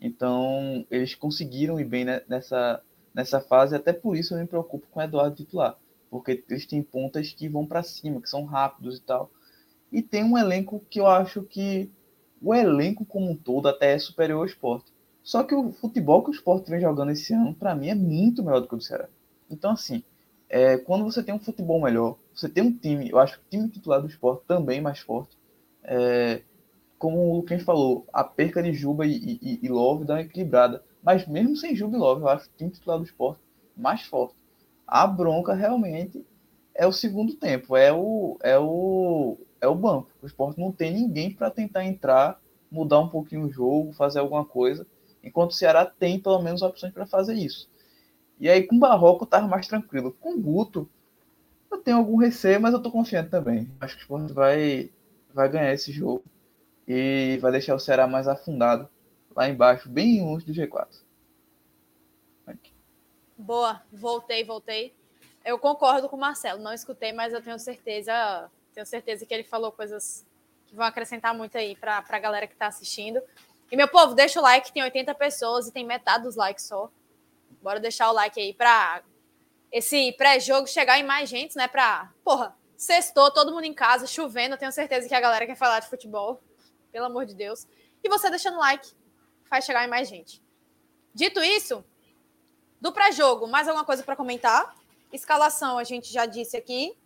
[0.00, 2.82] Então, eles conseguiram ir bem nessa
[3.14, 5.76] nessa fase, até por isso eu me preocupo com o Eduardo titular,
[6.08, 9.30] porque eles têm pontas que vão para cima, que são rápidos e tal.
[9.92, 11.90] E tem um elenco que eu acho que
[12.40, 14.92] o elenco como um todo até é superior ao esporte.
[15.22, 18.42] Só que o futebol que o esporte vem jogando esse ano, para mim, é muito
[18.42, 19.08] melhor do que o do Ceará.
[19.50, 20.02] Então, assim,
[20.48, 23.50] é, quando você tem um futebol melhor, você tem um time, eu acho que o
[23.50, 25.36] time titular do esporte também mais forte.
[25.84, 26.42] É,
[26.98, 30.82] como o Luquinhas falou, a perca de Juba e, e, e, Love dá uma equilibrada.
[31.02, 33.40] Mas mesmo sem Juba e Love, eu acho o time titular do esporte
[33.76, 34.34] mais forte.
[34.86, 36.26] A bronca realmente
[36.74, 40.10] é o segundo tempo, é o, é o, é o banco.
[40.22, 42.40] O esporte não tem ninguém para tentar entrar,
[42.70, 44.86] mudar um pouquinho o jogo, fazer alguma coisa,
[45.22, 47.68] enquanto o Ceará tem pelo menos opções para fazer isso.
[48.38, 50.16] E aí com o Barroco tava mais tranquilo.
[50.20, 50.88] Com o Guto,
[51.70, 53.70] eu tenho algum receio, mas eu tô confiante também.
[53.80, 54.90] Acho que o esporte vai,
[55.32, 56.24] vai ganhar esse jogo
[56.88, 58.88] e vai deixar o Ceará mais afundado
[59.36, 60.88] lá embaixo, bem longe do G4.
[62.46, 62.72] Aqui.
[63.36, 64.94] Boa, voltei, voltei.
[65.44, 69.44] Eu concordo com o Marcelo, não escutei, mas eu tenho certeza tenho certeza que ele
[69.44, 70.26] falou coisas
[70.66, 73.20] que vão acrescentar muito aí para a galera que está assistindo.
[73.70, 76.90] E, meu povo, deixa o like, tem 80 pessoas e tem metade dos likes só.
[77.62, 79.02] Bora deixar o like aí para
[79.70, 81.68] esse pré-jogo chegar em mais gente, né?
[81.68, 84.56] Para, porra, sextou, todo mundo em casa, chovendo.
[84.56, 86.40] Tenho certeza que a galera quer falar de futebol.
[86.90, 87.66] Pelo amor de Deus.
[88.02, 88.88] E você deixando like
[89.48, 90.42] faz chegar em mais gente.
[91.12, 91.84] Dito isso,
[92.80, 94.74] do pré-jogo, mais alguma coisa para comentar?
[95.12, 96.96] Escalação a gente já disse aqui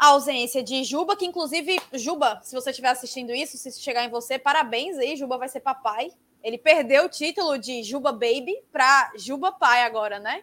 [0.00, 4.08] a ausência de Juba, que inclusive, Juba, se você estiver assistindo isso, se chegar em
[4.08, 6.10] você, parabéns aí, Juba vai ser papai.
[6.42, 10.42] Ele perdeu o título de Juba Baby para Juba Pai agora, né?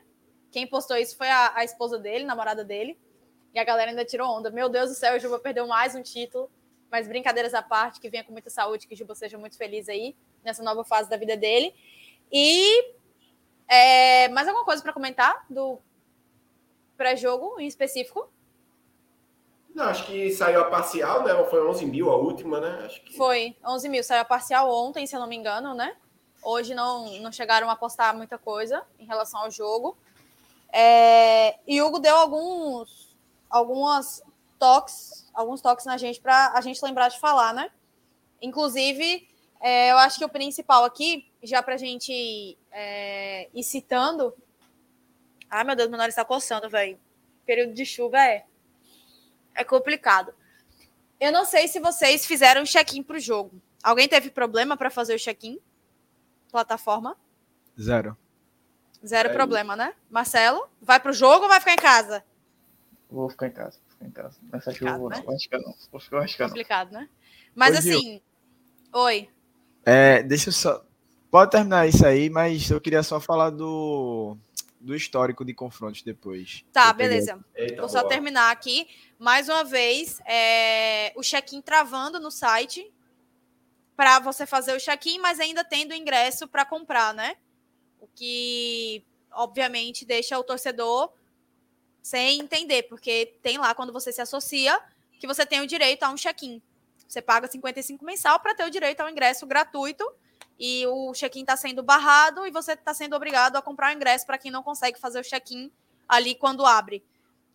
[0.51, 2.99] Quem postou isso foi a, a, esposa dele, namorada dele.
[3.51, 4.51] E a galera ainda tirou onda.
[4.51, 6.51] Meu Deus do céu, o Juba perdeu mais um título.
[6.91, 10.15] Mas brincadeiras à parte, que venha com muita saúde, que Juba seja muito feliz aí
[10.43, 11.73] nessa nova fase da vida dele.
[12.31, 12.93] E
[13.67, 15.79] é, mais alguma coisa para comentar do
[16.95, 18.31] pré-jogo em específico?
[19.77, 21.31] Não, acho que saiu a parcial, né?
[21.51, 22.83] Foi 11 mil a última, né?
[22.83, 23.15] Acho que...
[23.15, 24.03] Foi, 11 mil.
[24.03, 25.95] Saiu a parcial ontem, se eu não me engano, né?
[26.41, 29.95] Hoje não, não chegaram a postar muita coisa em relação ao jogo.
[30.73, 33.15] É, e Hugo deu alguns,
[33.47, 34.23] algumas
[34.57, 37.69] toques, alguns toques na gente para a gente lembrar de falar, né?
[38.41, 39.29] Inclusive,
[39.61, 44.33] é, eu acho que o principal aqui, já para a gente é, ir citando.
[45.47, 46.99] Ai, meu Deus, meu nariz está coçando, velho.
[47.45, 48.43] Período de chuva é
[49.57, 50.33] é complicado.
[51.19, 53.59] Eu não sei se vocês fizeram check-in para o jogo.
[53.83, 55.59] Alguém teve problema para fazer o check-in?
[56.51, 57.17] Plataforma?
[57.79, 58.15] Zero.
[59.05, 59.83] Zero é problema, isso.
[59.83, 59.93] né?
[60.09, 62.23] Marcelo, vai para o jogo ou vai ficar em casa?
[63.09, 63.79] Vou ficar em casa.
[63.79, 64.37] Vou ficar em casa.
[64.51, 65.23] Nessa chuva, né?
[65.25, 65.35] não.
[65.35, 65.75] Acho que não.
[65.91, 66.49] Vou ficar, acho que não.
[66.49, 67.09] Complicado, né?
[67.55, 68.11] Mas Oi, assim.
[68.11, 68.21] Gil.
[68.93, 69.29] Oi.
[69.85, 70.85] É, deixa eu só.
[71.31, 74.37] Pode terminar isso aí, mas eu queria só falar do
[74.79, 76.63] do histórico de confrontos depois.
[76.71, 77.43] Tá, beleza.
[77.55, 78.09] Eita, Vou só boa.
[78.09, 78.87] terminar aqui.
[79.19, 82.93] Mais uma vez, é, o check-in travando no site
[83.95, 87.35] para você fazer o check-in, mas ainda tendo ingresso para comprar, né?
[87.99, 91.11] O que, obviamente, deixa o torcedor
[92.03, 94.79] sem entender, porque tem lá quando você se associa
[95.19, 96.61] que você tem o direito a um check-in.
[97.07, 100.07] Você paga 55 mensal para ter o direito ao ingresso gratuito
[100.59, 104.27] e o check-in está sendo barrado e você está sendo obrigado a comprar o ingresso
[104.27, 105.71] para quem não consegue fazer o check-in
[106.07, 107.03] ali quando abre.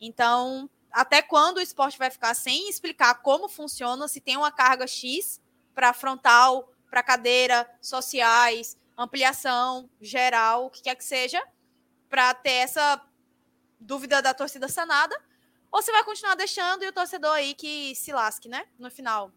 [0.01, 4.87] Então, até quando o esporte vai ficar sem explicar como funciona, se tem uma carga
[4.87, 5.41] X
[5.75, 11.43] para frontal, para cadeira, sociais, ampliação, geral, o que quer que seja,
[12.09, 13.01] para ter essa
[13.81, 15.19] dúvida da torcida sanada,
[15.71, 18.67] ou você vai continuar deixando e o torcedor aí que se lasque, né?
[18.79, 19.33] No final.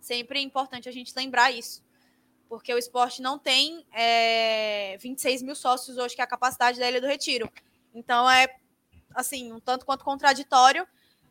[0.00, 1.84] Sempre é importante a gente lembrar isso
[2.48, 6.88] porque o esporte não tem é, 26 mil sócios hoje, que é a capacidade da
[6.88, 7.50] Ilha do Retiro.
[7.92, 8.46] Então é
[9.14, 10.86] assim, um tanto quanto contraditório.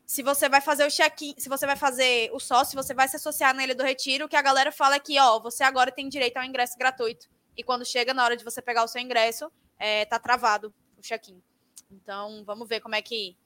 [0.06, 3.16] Se você vai fazer o check-in, se você vai fazer o sócio, você vai se
[3.16, 5.92] associar na Ilha do Retiro, o que a galera fala é que, ó, você agora
[5.92, 7.30] tem direito ao ingresso gratuito.
[7.56, 11.02] E quando chega na hora de você pegar o seu ingresso, é, tá travado o
[11.02, 11.42] check-in.
[11.90, 13.38] Então, vamos ver como é que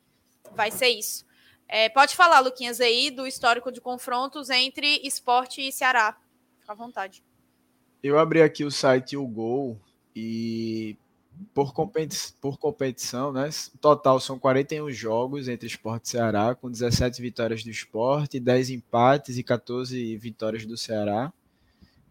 [0.54, 1.26] vai ser isso.
[1.68, 6.18] É, pode falar, Luquinhas, aí, do histórico de confrontos entre esporte e Ceará.
[6.60, 7.24] Fica à vontade.
[8.02, 9.80] Eu abri aqui o site O Gol
[10.16, 10.96] e
[11.54, 13.50] por, competi por competição, né?
[13.80, 19.38] Total são 41 jogos entre Esporte e Ceará, com 17 vitórias do Esporte, 10 empates
[19.38, 21.32] e 14 vitórias do Ceará.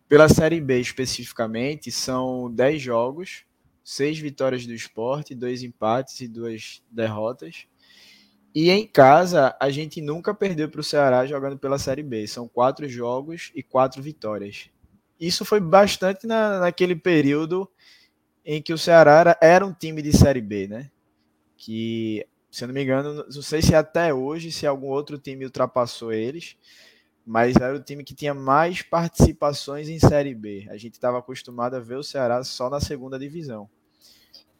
[0.09, 3.45] Pela Série B especificamente, são 10 jogos,
[3.83, 7.67] 6 vitórias do Esporte, 2 empates e 2 derrotas.
[8.55, 12.27] E em casa, a gente nunca perdeu para o Ceará jogando pela Série B.
[12.27, 14.71] São 4 jogos e 4 vitórias
[15.19, 17.69] isso foi bastante na, naquele período
[18.47, 20.89] em que o Ceará era, era um time de Série B, né?
[21.57, 25.45] Que, se eu não me engano, não sei se até hoje, se algum outro time
[25.45, 26.57] ultrapassou eles,
[27.27, 30.69] mas era o time que tinha mais participações em Série B.
[30.71, 33.69] A gente estava acostumado a ver o Ceará só na segunda divisão.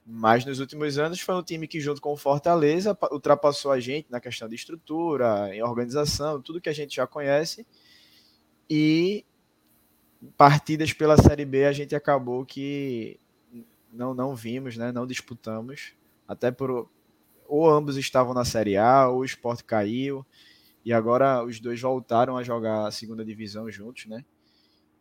[0.05, 4.11] Mas nos últimos anos foi um time que, junto com o Fortaleza, ultrapassou a gente
[4.11, 7.65] na questão de estrutura, em organização, tudo que a gente já conhece.
[8.69, 9.25] E
[10.37, 13.21] partidas pela Série B a gente acabou que
[13.97, 14.93] não, não vimos, né?
[14.93, 15.93] não disputamos.
[16.27, 16.89] Até por.
[17.49, 20.27] Ou ambos estavam na Série A, ou o esporte caiu.
[20.85, 24.25] E agora os dois voltaram a jogar a segunda divisão juntos, né?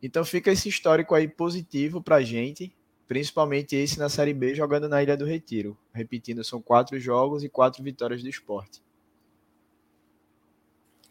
[0.02, 2.72] Então fica esse histórico aí positivo pra gente
[3.06, 5.76] principalmente esse na Série B, jogando na Ilha do Retiro.
[5.92, 8.82] Repetindo, são quatro jogos e quatro vitórias do esporte.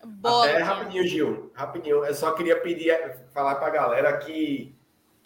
[0.04, 1.52] Boa, Até rapidinho, Gil.
[1.54, 2.06] Rapidinho.
[2.06, 2.94] Eu só queria pedir,
[3.34, 4.75] falar para a galera que,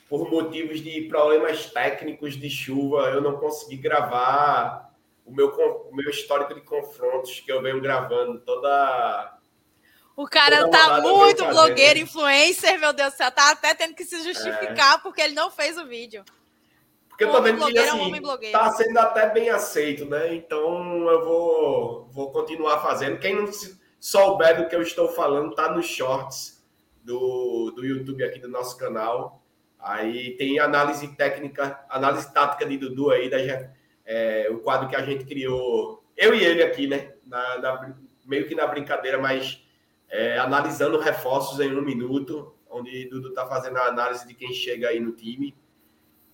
[0.09, 4.91] por motivos de problemas técnicos de chuva, eu não consegui gravar
[5.23, 9.37] o meu, o meu histórico de confrontos que eu venho gravando toda.
[10.15, 13.31] O cara tá muito blogueiro, influencer, meu Deus do céu.
[13.31, 14.97] Tá até tendo que se justificar é.
[14.97, 16.25] porque ele não fez o vídeo.
[17.07, 20.33] Porque eu tô vendo que assim, tá sendo até bem aceito, né?
[20.33, 23.19] Então eu vou, vou continuar fazendo.
[23.19, 23.49] Quem não
[23.99, 26.65] souber do que eu estou falando, tá nos shorts
[27.03, 29.38] do, do YouTube aqui do nosso canal.
[29.79, 33.37] Aí tem análise técnica, análise tática de Dudu aí, da,
[34.05, 37.13] é, o quadro que a gente criou, eu e ele aqui, né?
[37.25, 39.63] Na, na meio que na brincadeira, mas
[40.09, 44.89] é, analisando reforços em um minuto, onde Dudu tá fazendo a análise de quem chega
[44.89, 45.55] aí no time.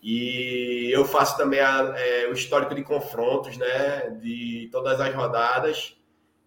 [0.02, 4.10] E eu faço também a, é, o histórico de confrontos, né?
[4.22, 5.98] De todas as rodadas.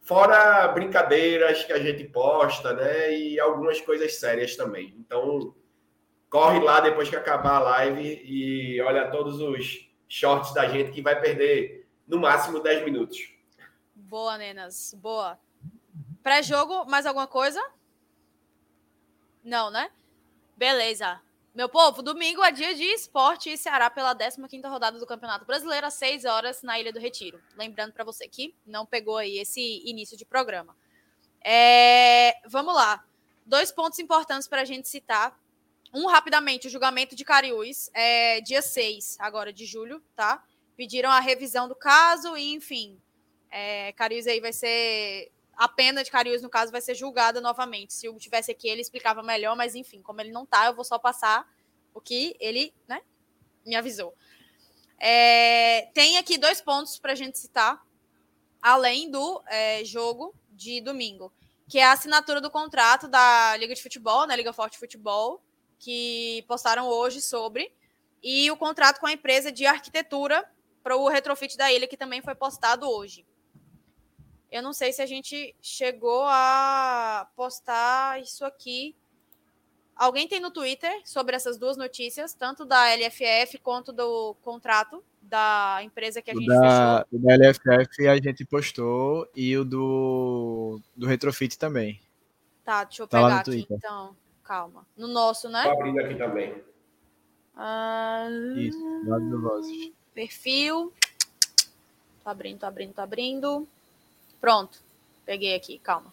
[0.01, 3.16] Fora brincadeiras que a gente posta, né?
[3.16, 4.94] E algumas coisas sérias também.
[4.99, 5.55] Então,
[6.29, 11.03] corre lá depois que acabar a live e olha todos os shorts da gente que
[11.03, 13.33] vai perder no máximo 10 minutos.
[13.95, 14.95] Boa, Nenas.
[14.95, 15.39] Boa.
[16.22, 17.62] Pré-jogo, mais alguma coisa?
[19.45, 19.91] Não, né?
[20.57, 21.20] Beleza.
[21.55, 25.87] Meu povo, domingo é dia de esporte e Ceará pela 15ª rodada do Campeonato Brasileiro
[25.87, 27.41] às 6 horas na Ilha do Retiro.
[27.57, 30.76] Lembrando para você que não pegou aí esse início de programa.
[31.45, 33.05] É, vamos lá.
[33.45, 35.39] Dois pontos importantes para a gente citar.
[35.93, 40.43] Um, rapidamente, o julgamento de Cariús, é dia 6 agora de julho, tá?
[40.76, 43.01] Pediram a revisão do caso e, enfim,
[43.51, 47.93] é, Cariús aí vai ser a pena de Cariús, no caso, vai ser julgada novamente.
[47.93, 50.74] Se o Hugo tivesse aqui, ele explicava melhor, mas enfim, como ele não tá, eu
[50.74, 51.49] vou só passar
[51.93, 53.03] o que ele né,
[53.66, 54.14] me avisou.
[54.99, 57.84] É, tem aqui dois pontos para a gente citar,
[58.62, 61.32] além do é, jogo de domingo,
[61.68, 65.43] que é a assinatura do contrato da Liga de Futebol, né, Liga Forte Futebol,
[65.79, 67.72] que postaram hoje sobre,
[68.22, 70.45] e o contrato com a empresa de arquitetura
[70.83, 73.24] para o retrofit da ilha, que também foi postado hoje.
[74.51, 78.97] Eu não sei se a gente chegou a postar isso aqui.
[79.95, 85.81] Alguém tem no Twitter sobre essas duas notícias, tanto da LFF quanto do contrato da
[85.83, 87.18] empresa que a gente da, fechou?
[87.20, 92.01] O da LFF a gente postou e o do, do Retrofit também.
[92.64, 94.16] Tá, deixa eu tá pegar aqui então.
[94.49, 94.86] Calma.
[94.96, 95.62] No nosso, né?
[95.64, 96.64] Tô abrindo aqui também.
[97.55, 99.92] Ah, Isso, do Vozes.
[100.14, 100.90] Perfil.
[102.24, 103.68] Tô abrindo, tô abrindo, tô abrindo.
[104.40, 104.78] Pronto,
[105.26, 106.11] peguei aqui, calma.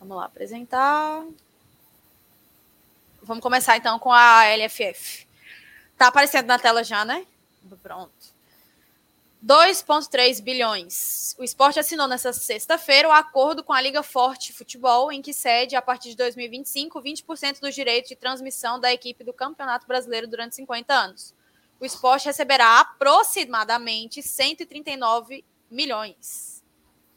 [0.00, 1.22] Vamos lá, apresentar.
[3.22, 5.26] Vamos começar então com a LFF.
[5.98, 7.26] Tá aparecendo na tela já, né?
[7.82, 8.33] Pronto.
[9.44, 11.36] 2,3 bilhões.
[11.38, 15.76] O esporte assinou nessa sexta-feira o acordo com a Liga Forte Futebol, em que cede,
[15.76, 20.56] a partir de 2025, 20% dos direitos de transmissão da equipe do Campeonato Brasileiro durante
[20.56, 21.34] 50 anos.
[21.78, 26.64] O esporte receberá aproximadamente 139 milhões.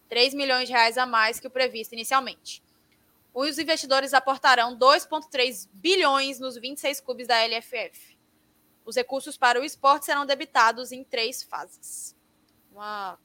[0.09, 2.61] 3 milhões de reais a mais que o previsto inicialmente.
[3.33, 8.17] Os investidores aportarão 2,3 bilhões nos 26 clubes da LFF.
[8.83, 12.16] Os recursos para o esporte serão debitados em três fases.
[12.77, 13.17] Uma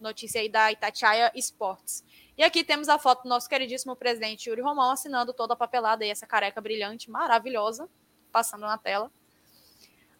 [0.00, 2.02] notícia aí da Itatiaia Esportes.
[2.38, 6.06] E aqui temos a foto do nosso queridíssimo presidente Yuri Romão assinando toda a papelada
[6.06, 7.86] e essa careca brilhante, maravilhosa,
[8.32, 9.12] passando na tela.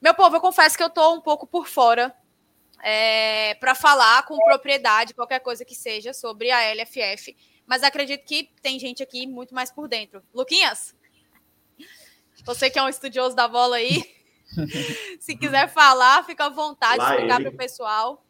[0.03, 2.15] Meu povo, eu confesso que eu estou um pouco por fora
[2.83, 7.35] é, para falar com propriedade, qualquer coisa que seja, sobre a LFF.
[7.67, 10.23] Mas acredito que tem gente aqui muito mais por dentro.
[10.35, 10.95] Luquinhas,
[12.45, 14.05] você que é um estudioso da bola aí,
[15.19, 18.25] se quiser falar, fica à vontade de explicar para o pessoal.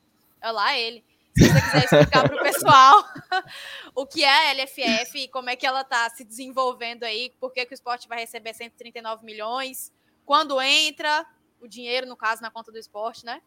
[0.45, 1.03] Olha lá ele.
[1.35, 3.05] Se você quiser explicar para o pessoal
[3.97, 7.51] o que é a LFF e como é que ela está se desenvolvendo aí, por
[7.51, 9.91] que, que o esporte vai receber 139 milhões,
[10.27, 11.27] quando entra,
[11.61, 13.41] o dinheiro, no caso, na conta do esporte, né?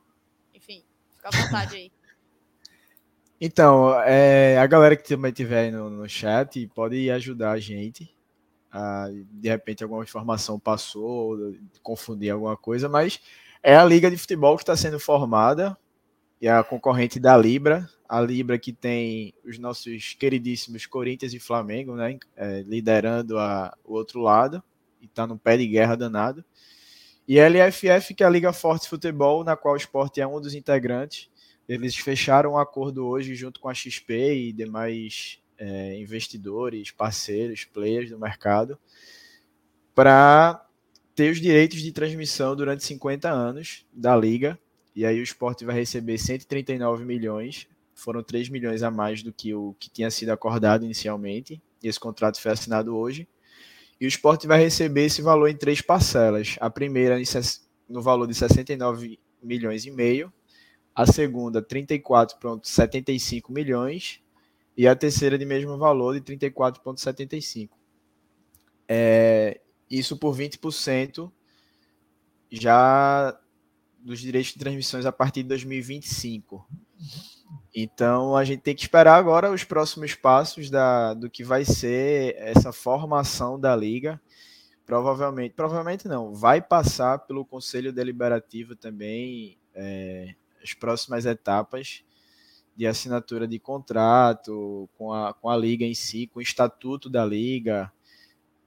[0.55, 0.83] Enfim,
[1.15, 1.91] fica à vontade aí.
[3.39, 8.11] Então, é, a galera que também estiver aí no, no chat pode ajudar a gente.
[8.71, 11.37] A, de repente, alguma informação passou,
[11.83, 13.21] confundir alguma coisa, mas
[13.61, 15.77] é a liga de futebol que está sendo formada
[16.41, 21.95] e a concorrente da Libra, a Libra que tem os nossos queridíssimos Corinthians e Flamengo,
[21.95, 24.63] né, é, liderando a, o outro lado
[25.01, 26.43] e está no pé de guerra danado.
[27.27, 30.39] E a LFF, que é a Liga Forte Futebol, na qual o esporte é um
[30.39, 31.29] dos integrantes.
[31.67, 38.09] Eles fecharam um acordo hoje junto com a XP e demais é, investidores, parceiros, players
[38.09, 38.79] do mercado,
[39.93, 40.65] para
[41.13, 44.57] ter os direitos de transmissão durante 50 anos da liga.
[44.97, 49.53] E aí o esporte vai receber 139 milhões, foram 3 milhões a mais do que
[49.53, 51.61] o que tinha sido acordado inicialmente.
[51.83, 53.27] E esse contrato foi assinado hoje.
[54.01, 56.55] E o esporte vai receber esse valor em três parcelas.
[56.59, 57.15] A primeira
[57.87, 60.33] no valor de 69 milhões e meio,
[60.95, 64.19] a segunda 34,75 milhões
[64.75, 67.69] e a terceira de mesmo valor de 34,75.
[68.89, 71.31] É, isso por 20%
[72.49, 73.39] já
[74.07, 76.65] dos direitos de transmissões a partir de 2025.
[77.75, 82.33] Então a gente tem que esperar agora os próximos passos da, do que vai ser
[82.37, 84.19] essa formação da liga.
[84.85, 90.33] Provavelmente, provavelmente não, vai passar pelo Conselho Deliberativo também é,
[90.63, 92.01] as próximas etapas
[92.77, 97.25] de assinatura de contrato com a, com a liga em si, com o estatuto da
[97.25, 97.91] liga,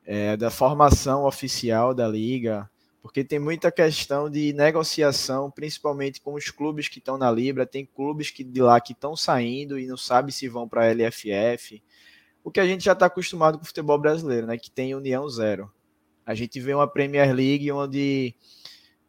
[0.05, 2.69] é, da formação oficial da liga,
[3.03, 7.67] porque tem muita questão de negociação, principalmente com os clubes que estão na Libra.
[7.67, 10.93] Tem clubes que de lá que estão saindo e não sabe se vão para a
[10.93, 11.83] LFF.
[12.45, 14.59] O que a gente já está acostumado com o futebol brasileiro, né?
[14.59, 15.73] Que tem união zero.
[16.27, 18.35] A gente vê uma Premier League onde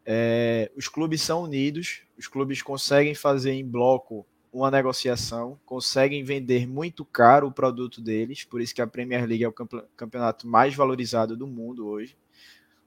[0.06, 6.68] é, os clubes são unidos, os clubes conseguem fazer em bloco uma negociação, conseguem vender
[6.68, 9.54] muito caro o produto deles, por isso que a Premier League é o
[9.96, 12.18] campeonato mais valorizado do mundo hoje.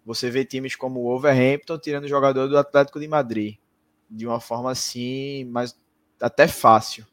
[0.05, 3.57] Você vê times como o Overhampton tirando jogador do Atlético de Madrid
[4.11, 5.78] de uma forma assim, mas
[6.20, 7.07] até fácil.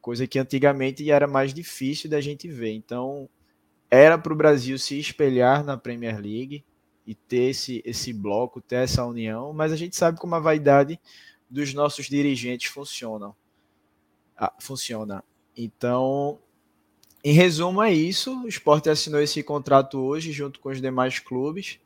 [0.00, 2.72] Coisa que antigamente era mais difícil da gente ver.
[2.72, 3.28] Então,
[3.90, 6.64] era para o Brasil se espelhar na Premier League
[7.06, 10.98] e ter esse, esse bloco, ter essa união, mas a gente sabe como a vaidade
[11.48, 13.34] dos nossos dirigentes funcionam.
[14.36, 15.22] Ah, funciona.
[15.56, 16.40] Então,
[17.22, 18.42] em resumo, é isso.
[18.42, 21.78] O Sport assinou esse contrato hoje junto com os demais clubes.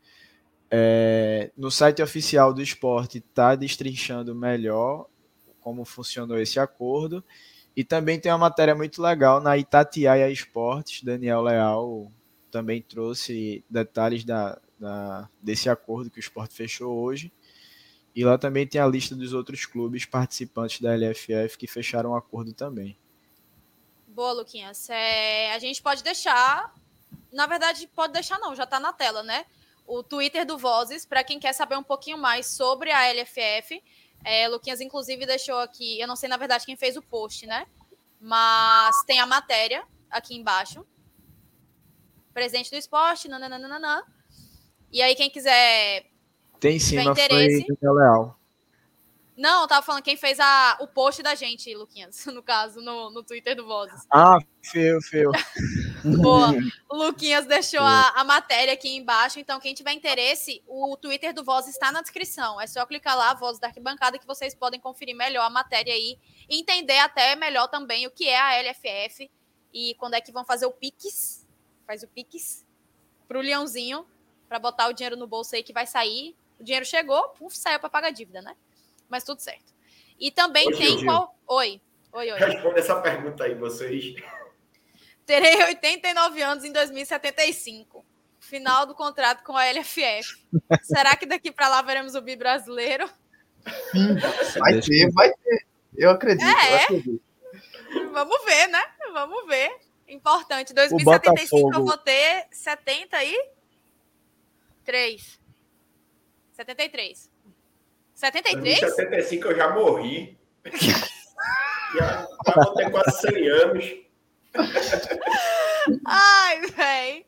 [0.70, 5.06] É, no site oficial do esporte está destrinchando melhor
[5.60, 7.24] como funcionou esse acordo.
[7.76, 11.02] E também tem uma matéria muito legal na Itatiaia Esportes.
[11.02, 12.10] Daniel Leal
[12.50, 17.32] também trouxe detalhes da, da, desse acordo que o esporte fechou hoje.
[18.14, 22.12] E lá também tem a lista dos outros clubes participantes da LFF que fecharam o
[22.14, 22.96] um acordo também.
[24.06, 24.88] Boa, Luquinhas.
[24.88, 26.72] É, a gente pode deixar.
[27.30, 29.44] Na verdade, pode deixar não, já está na tela, né?
[29.86, 33.82] O Twitter do Vozes, para quem quer saber um pouquinho mais sobre a LFF.
[34.24, 36.00] É, Luquinhas, inclusive, deixou aqui.
[36.00, 37.66] Eu não sei, na verdade, quem fez o post, né?
[38.20, 40.84] Mas tem a matéria aqui embaixo.
[42.34, 44.04] Presidente do esporte, nananana.
[44.90, 46.06] E aí, quem quiser.
[46.58, 48.36] Tem sim, mas foi Leal.
[49.36, 53.10] Não, eu tava falando quem fez a, o post da gente, Luquinhas, no caso, no,
[53.10, 54.06] no Twitter do Vozes.
[54.10, 55.30] Ah, feu, feu.
[56.20, 56.52] Boa.
[56.88, 61.44] O Luquinhas deixou a, a, matéria aqui embaixo, então quem tiver interesse, o Twitter do
[61.44, 62.60] Voz está na descrição.
[62.60, 66.18] É só clicar lá, Voz da Arquibancada, que vocês podem conferir melhor a matéria aí
[66.48, 69.30] e entender até melhor também o que é a LFF
[69.72, 71.46] e quando é que vão fazer o Pix.
[71.86, 72.64] Faz o Pix
[73.28, 74.06] pro Leãozinho,
[74.48, 76.36] para botar o dinheiro no bolso aí que vai sair.
[76.58, 78.56] O dinheiro chegou, puf, saiu para pagar dívida, né?
[79.08, 79.74] mas tudo certo.
[80.18, 81.36] E também Oi, tem Gil, qual.
[81.46, 81.80] Oi.
[82.12, 82.38] Oi, oi.
[82.38, 84.14] Responda essa pergunta aí, vocês.
[85.26, 88.04] Terei 89 anos em 2075.
[88.38, 90.40] Final do contrato com a LFF.
[90.82, 93.10] Será que daqui para lá veremos o bi brasileiro?
[94.58, 95.66] Vai ter, vai ter.
[95.96, 96.72] Eu acredito, é.
[96.72, 97.20] eu acredito.
[98.12, 98.84] Vamos ver, né?
[99.12, 99.76] Vamos ver.
[100.06, 100.72] Importante.
[100.72, 105.40] 2075 eu vou ter 73.
[106.52, 107.28] 73.
[108.14, 108.82] 73?
[108.82, 110.38] Em 75 eu já morri.
[111.96, 114.05] já, já vou ter quase 100 anos.
[116.04, 117.24] Ai, velho.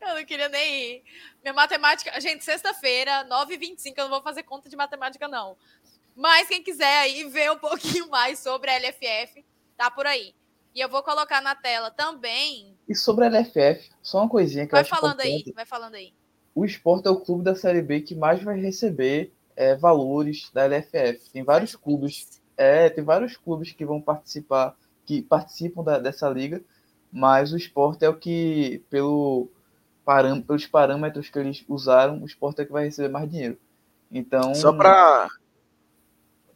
[0.00, 1.04] Eu não queria nem ir.
[1.42, 2.20] Minha matemática.
[2.20, 5.56] Gente, sexta-feira, 9h25, eu não vou fazer conta de matemática, não.
[6.14, 9.44] Mas quem quiser aí ver um pouquinho mais sobre a LFF,
[9.76, 10.34] tá por aí.
[10.74, 12.76] E eu vou colocar na tela também.
[12.88, 15.94] E sobre a LFF, só uma coisinha que vai eu acho falando aí, vai falando
[15.94, 16.12] aí.
[16.54, 20.66] O esporte é o clube da Série B que mais vai receber é, valores da
[20.66, 21.30] LFF.
[21.32, 24.76] Tem vários clubes, é, tem vários clubes que vão participar,
[25.08, 26.62] que participam da, dessa liga,
[27.10, 29.48] mas o esporte é o que, pelo
[30.04, 33.56] param, pelos parâmetros que eles usaram, o esporte é que vai receber mais dinheiro.
[34.12, 34.54] Então.
[34.54, 35.26] Só para.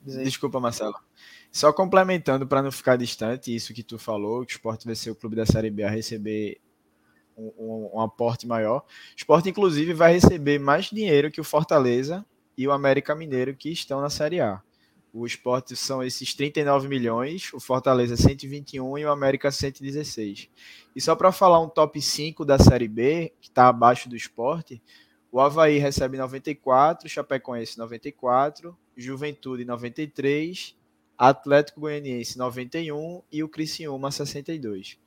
[0.05, 0.95] Desculpa, Marcelo.
[1.51, 5.11] Só complementando para não ficar distante, isso que tu falou, que o esporte vai ser
[5.11, 6.61] o clube da Série B a receber
[7.37, 8.81] um, um, um aporte maior.
[8.81, 8.85] O
[9.17, 12.25] esporte, inclusive, vai receber mais dinheiro que o Fortaleza
[12.57, 14.63] e o América Mineiro que estão na Série A.
[15.13, 20.49] O esporte são esses 39 milhões, o Fortaleza 121 e o América 116.
[20.97, 24.83] E só para falar um top 5 da Série B, que está abaixo do esporte,
[25.31, 30.75] o Havaí recebe 94, Chapecoense 94, Juventude 93,
[31.19, 34.99] Atlético Goianiense 91 e o Criciúma 62.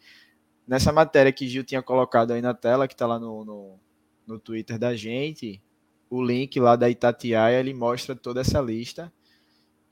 [0.68, 3.80] Nessa matéria que Gil tinha colocado aí na tela, que está lá no, no,
[4.28, 5.60] no Twitter da gente,
[6.12, 9.12] o link lá da Itatiaia, ele mostra toda essa lista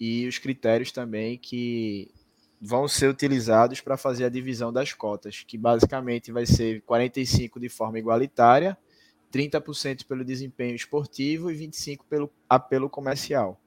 [0.06, 2.12] e os critérios também que
[2.60, 7.70] vão ser utilizados para fazer a divisão das cotas, que basicamente vai ser 45 de
[7.70, 8.78] forma igualitária,
[9.34, 13.58] 30% pelo desempenho esportivo e 25 pelo apelo comercial.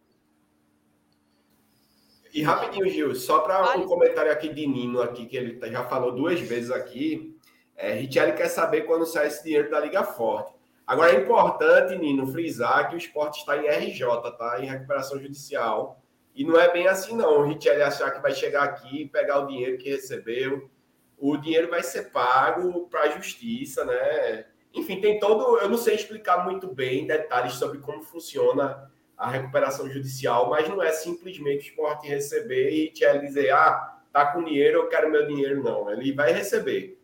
[2.34, 6.14] E rapidinho, Gil, só para um comentário aqui de Nino aqui que ele já falou
[6.14, 7.34] duas vezes aqui,
[7.74, 10.52] é, Richelli quer saber quando sai esse dinheiro da Liga Forte.
[10.86, 14.06] Agora é importante, Nino, frisar que o esporte está em RJ,
[14.36, 14.60] tá?
[14.60, 16.02] Em recuperação judicial.
[16.36, 17.40] E não é bem assim, não.
[17.40, 20.70] O Richelli achar que vai chegar aqui pegar o dinheiro que recebeu.
[21.18, 24.44] O dinheiro vai ser pago para a justiça, né?
[24.72, 25.58] Enfim, tem todo.
[25.58, 30.82] Eu não sei explicar muito bem detalhes sobre como funciona a recuperação judicial, mas não
[30.82, 35.26] é simplesmente o esporte receber e Richelli dizer, ah, tá com dinheiro, eu quero meu
[35.26, 35.90] dinheiro, não.
[35.90, 36.96] Ele vai receber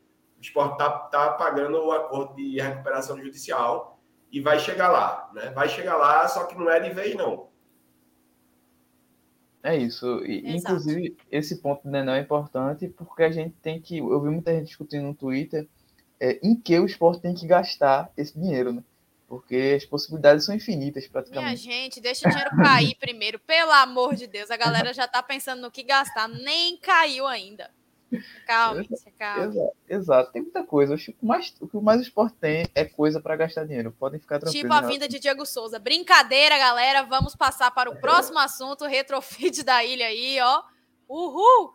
[0.43, 5.53] o esporte está tá pagando o acordo de recuperação judicial e vai chegar lá, né?
[5.55, 7.49] Vai chegar lá, só que não é de vez, não.
[9.62, 10.24] É isso.
[10.24, 13.98] E, inclusive, esse ponto do Nenel é importante porque a gente tem que.
[13.98, 15.68] Eu vi muita gente discutindo no Twitter
[16.20, 18.82] é, em que o esporte tem que gastar esse dinheiro, né?
[19.28, 21.66] Porque as possibilidades são infinitas, praticamente.
[21.66, 24.50] Minha gente, deixa o dinheiro cair primeiro, pelo amor de Deus.
[24.50, 27.70] A galera já tá pensando no que gastar, nem caiu ainda.
[28.46, 28.84] Calma,
[29.18, 29.44] calma.
[29.44, 30.94] Exato, exato, tem muita coisa.
[30.94, 33.92] O que mais, o que mais o esporte tem é coisa para gastar dinheiro.
[33.92, 34.60] Podem ficar tranquilos.
[34.62, 35.78] Tipo a vinda de Diego Souza.
[35.78, 37.02] Brincadeira, galera.
[37.02, 40.62] Vamos passar para o próximo assunto, retrofit da ilha aí, ó.
[41.08, 41.74] Uhul!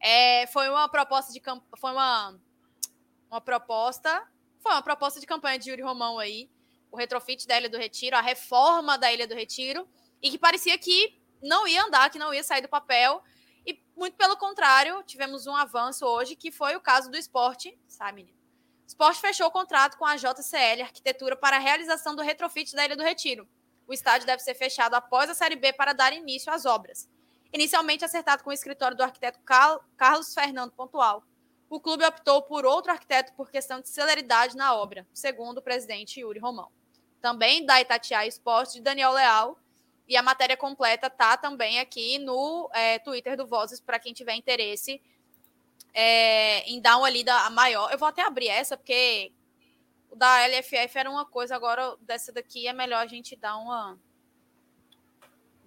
[0.00, 1.40] É, foi uma proposta de
[1.76, 2.38] foi uma
[3.30, 4.22] uma proposta,
[4.60, 6.48] foi uma proposta de campanha de Yuri Romão aí,
[6.90, 9.86] o retrofit da Ilha do Retiro, a reforma da Ilha do Retiro,
[10.22, 13.22] e que parecia que não ia andar, que não ia sair do papel.
[13.96, 18.36] Muito pelo contrário, tivemos um avanço hoje, que foi o caso do esporte, sabe, menino?
[18.84, 22.84] O esporte fechou o contrato com a JCL Arquitetura para a realização do retrofit da
[22.84, 23.48] Ilha do Retiro.
[23.88, 27.08] O estádio deve ser fechado após a Série B para dar início às obras.
[27.52, 29.40] Inicialmente acertado com o escritório do arquiteto
[29.96, 31.24] Carlos Fernando Pontual,
[31.68, 36.20] o clube optou por outro arquiteto por questão de celeridade na obra, segundo o presidente
[36.20, 36.70] Yuri Romão.
[37.20, 39.58] Também da Itatiaia Esporte, de Daniel Leal,
[40.08, 44.34] e a matéria completa tá também aqui no é, Twitter do Vozes, para quem tiver
[44.34, 45.00] interesse
[45.92, 47.90] é, em dar uma lida maior.
[47.90, 49.32] Eu vou até abrir essa, porque
[50.10, 53.98] o da LFF era uma coisa, agora dessa daqui é melhor a gente dar uma.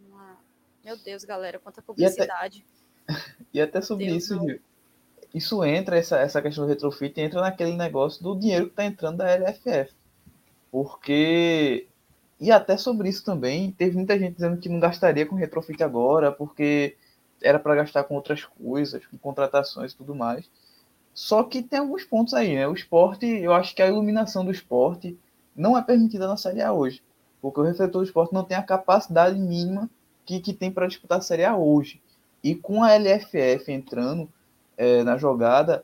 [0.08, 0.38] uma...
[0.86, 2.64] Meu Deus, galera, quanta publicidade.
[3.10, 4.60] E até, e até sobre Deus isso, não.
[5.34, 9.18] isso entra, essa, essa questão do retrofit, entra naquele negócio do dinheiro que está entrando
[9.18, 9.94] da LFF.
[10.72, 11.89] Porque
[12.40, 16.32] e até sobre isso também, teve muita gente dizendo que não gastaria com retrofit agora,
[16.32, 16.96] porque
[17.42, 20.50] era para gastar com outras coisas, com contratações e tudo mais.
[21.14, 22.68] Só que tem alguns pontos aí, né?
[22.68, 25.18] O esporte, eu acho que a iluminação do esporte
[25.56, 27.04] não é permitida na Série A hoje.
[27.42, 29.90] Porque o refletor do esporte não tem a capacidade mínima
[30.26, 32.02] que, que tem para disputar a Série A hoje.
[32.42, 34.30] E com a LFF entrando
[34.78, 35.84] é, na jogada,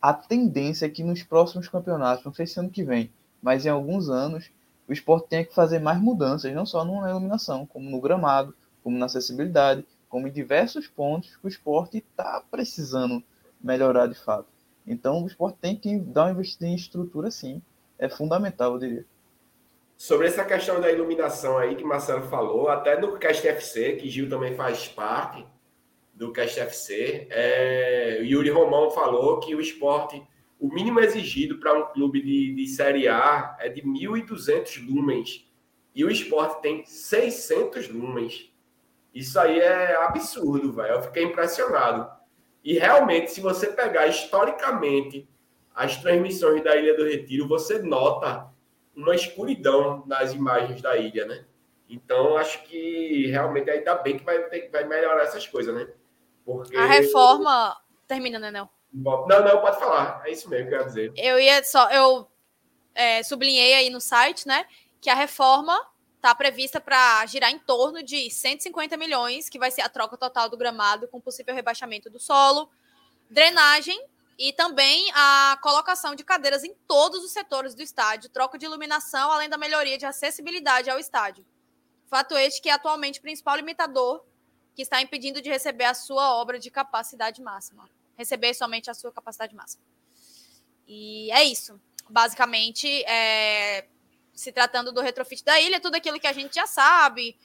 [0.00, 3.68] a tendência é que nos próximos campeonatos, não sei se ano que vem, mas em
[3.68, 4.50] alguns anos,
[4.92, 8.98] o esporte tem que fazer mais mudanças, não só na iluminação, como no gramado, como
[8.98, 13.24] na acessibilidade, como em diversos pontos que o esporte está precisando
[13.58, 14.46] melhorar de fato.
[14.86, 17.62] Então o esporte tem que dar uma investida em estrutura sim.
[17.98, 19.06] É fundamental, eu diria.
[19.96, 24.28] Sobre essa questão da iluminação aí que Marcelo falou, até no Cast FC, que Gil
[24.28, 25.46] também faz parte
[26.12, 30.22] do Cast FC, é, Yuri Romão falou que o esporte
[30.62, 35.44] o mínimo exigido para um clube de, de Série A é de 1.200 lumens.
[35.92, 38.48] E o esporte tem 600 lumens.
[39.12, 40.94] Isso aí é absurdo, velho.
[40.94, 42.08] Eu fiquei impressionado.
[42.62, 45.28] E realmente, se você pegar historicamente
[45.74, 48.48] as transmissões da Ilha do Retiro, você nota
[48.94, 51.44] uma escuridão nas imagens da ilha, né?
[51.88, 54.38] Então, acho que realmente ainda bem que vai,
[54.68, 55.88] vai melhorar essas coisas, né?
[56.44, 56.76] Porque...
[56.76, 57.76] A reforma.
[58.06, 58.52] Termina, né,
[58.92, 60.22] Não, não, pode falar.
[60.24, 61.12] É isso mesmo que eu ia dizer.
[61.16, 61.90] Eu ia só.
[61.90, 62.28] Eu
[62.94, 64.66] é, sublinhei aí no site, né?
[65.00, 65.74] Que a reforma
[66.16, 70.48] está prevista para girar em torno de 150 milhões, que vai ser a troca total
[70.48, 72.70] do gramado, com possível rebaixamento do solo,
[73.28, 74.00] drenagem
[74.38, 79.32] e também a colocação de cadeiras em todos os setores do estádio, troca de iluminação,
[79.32, 81.44] além da melhoria de acessibilidade ao estádio.
[82.06, 84.24] Fato este que é atualmente o principal limitador
[84.74, 87.88] que está impedindo de receber a sua obra de capacidade máxima.
[88.16, 89.82] Receber somente a sua capacidade máxima.
[90.86, 91.80] E é isso.
[92.08, 93.86] Basicamente, é,
[94.34, 97.36] se tratando do retrofit da ilha, tudo aquilo que a gente já sabe.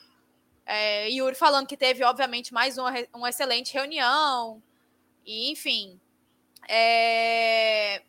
[0.65, 4.61] É, Yuri falando que teve, obviamente, mais uma, uma excelente reunião.
[5.25, 5.99] E, enfim.
[6.67, 8.03] É,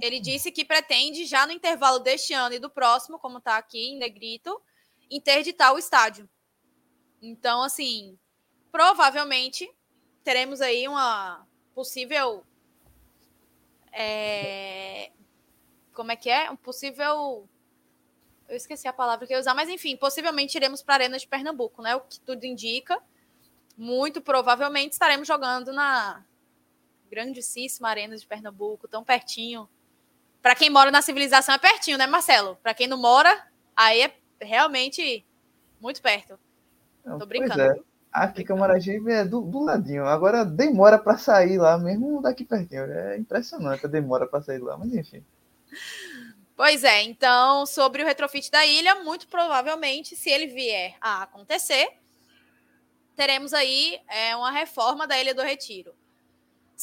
[0.00, 3.90] ele disse que pretende, já no intervalo deste ano e do próximo, como está aqui
[3.90, 4.60] em negrito,
[5.08, 6.28] interditar o estádio.
[7.20, 8.18] Então, assim,
[8.72, 9.70] provavelmente
[10.24, 12.44] teremos aí uma possível.
[13.92, 15.10] É,
[15.92, 16.50] como é que é?
[16.50, 17.48] Um possível.
[18.48, 21.18] Eu esqueci a palavra que eu ia usar, mas enfim, possivelmente iremos para a Arena
[21.18, 21.96] de Pernambuco, né?
[21.96, 23.00] O que tudo indica.
[23.76, 26.24] Muito provavelmente estaremos jogando na
[27.10, 29.68] grandíssima Arena de Pernambuco, tão pertinho.
[30.40, 32.56] Para quem mora na civilização é pertinho, né, Marcelo?
[32.62, 33.46] Para quem não mora,
[33.76, 35.24] aí é realmente
[35.80, 36.38] muito perto.
[37.04, 37.60] Não, Tô brincando.
[37.60, 37.91] É.
[38.12, 40.04] Aqui Camaragibe é do, do ladinho.
[40.04, 42.84] Agora demora para sair lá, mesmo daqui pertinho.
[42.84, 45.24] É impressionante a demora para sair lá, mas enfim.
[46.54, 51.88] Pois é, então, sobre o retrofit da ilha, muito provavelmente, se ele vier a acontecer,
[53.16, 55.94] teremos aí é, uma reforma da Ilha do Retiro.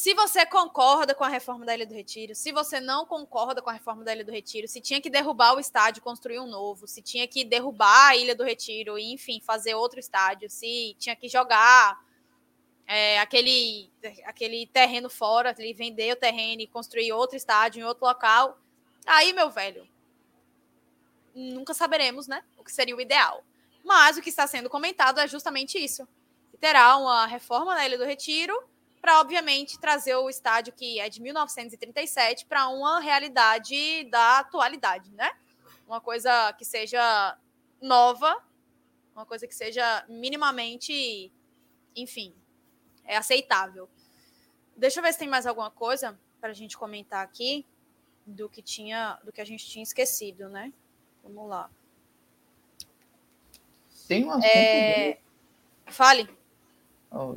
[0.00, 3.68] Se você concorda com a reforma da Ilha do Retiro, se você não concorda com
[3.68, 6.88] a reforma da Ilha do Retiro, se tinha que derrubar o estádio, construir um novo,
[6.88, 11.14] se tinha que derrubar a Ilha do Retiro e, enfim, fazer outro estádio, se tinha
[11.14, 12.02] que jogar
[12.86, 13.92] é, aquele,
[14.24, 18.58] aquele terreno fora, vender o terreno e construir outro estádio em outro local,
[19.04, 19.86] aí, meu velho,
[21.34, 23.44] nunca saberemos, né, o que seria o ideal.
[23.84, 26.08] Mas o que está sendo comentado é justamente isso.
[26.58, 28.69] Terá uma reforma na Ilha do Retiro
[29.00, 35.30] para, obviamente, trazer o estádio que é de 1937 para uma realidade da atualidade, né?
[35.86, 37.36] Uma coisa que seja
[37.80, 38.36] nova,
[39.14, 41.32] uma coisa que seja minimamente,
[41.96, 42.34] enfim,
[43.04, 43.88] é aceitável.
[44.76, 47.66] Deixa eu ver se tem mais alguma coisa para a gente comentar aqui
[48.26, 50.72] do que tinha, do que a gente tinha esquecido, né?
[51.22, 51.70] Vamos lá.
[54.06, 54.46] Tem um assunto.
[54.46, 55.18] É...
[55.86, 56.28] Fale.
[57.10, 57.34] Oh,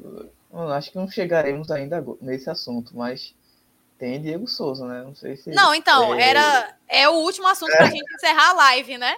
[0.71, 3.33] acho que não chegaremos ainda nesse assunto, mas
[3.97, 5.03] tem Diego Souza, né?
[5.03, 5.49] Não sei se.
[5.49, 6.29] Não, então, é...
[6.29, 9.17] era é o último assunto para a gente encerrar a live, né?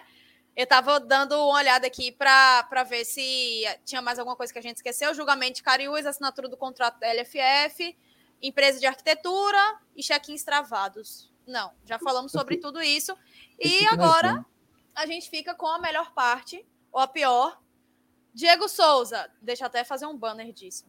[0.56, 4.62] Eu tava dando uma olhada aqui para ver se tinha mais alguma coisa que a
[4.62, 5.14] gente esqueceu.
[5.14, 7.98] Julgamento de Cariús, assinatura do contrato da LFF,
[8.42, 11.30] empresa de arquitetura e check-ins travados.
[11.46, 13.18] Não, já falamos sobre tudo isso.
[13.60, 14.46] E agora
[14.96, 17.60] a gente fica com a melhor parte, ou a pior.
[18.34, 20.86] Diego Souza, deixa eu até fazer um banner disso.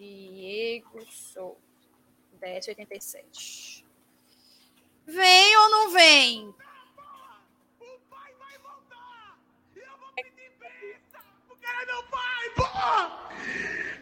[0.00, 1.58] Diego Souza.
[2.40, 3.84] 1087.
[5.06, 6.48] Vem ou não vem?
[6.48, 9.38] O pai vai voltar!
[9.76, 11.22] Eu vou pedir pizza!
[11.46, 13.28] Porque ele é meu pai, porra!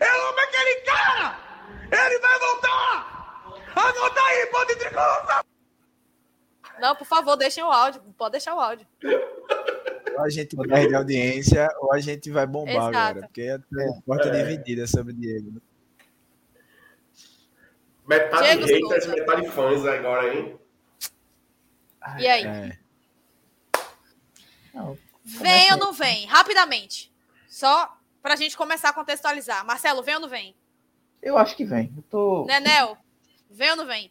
[0.01, 1.37] Eu amo aquele cara!
[1.91, 3.45] Ele vai voltar!
[3.75, 5.45] Anota aí, pode tricolor!
[6.79, 8.01] Não, por favor, deixem o áudio.
[8.17, 8.87] Pode deixar o áudio.
[10.17, 12.97] Ou a gente perde a audiência, ou a gente vai bombar Exato.
[12.97, 13.21] agora.
[13.27, 13.59] Porque é
[14.07, 14.45] porta é.
[14.45, 15.61] dividida sobre o Diego.
[18.09, 19.19] Metade Diego haters, Souza.
[19.19, 20.59] metade fãs agora, hein?
[22.19, 22.45] E aí?
[22.45, 22.79] É.
[25.23, 26.25] vem ou não vem?
[26.25, 27.13] Rapidamente.
[27.47, 29.63] Só para a gente começar a contextualizar.
[29.67, 30.57] Marcelo, vem ou não vem?
[31.21, 31.93] Eu acho que vem.
[31.95, 32.47] Eu tô...
[32.47, 32.97] Nenel,
[33.51, 34.11] vem ou não vem?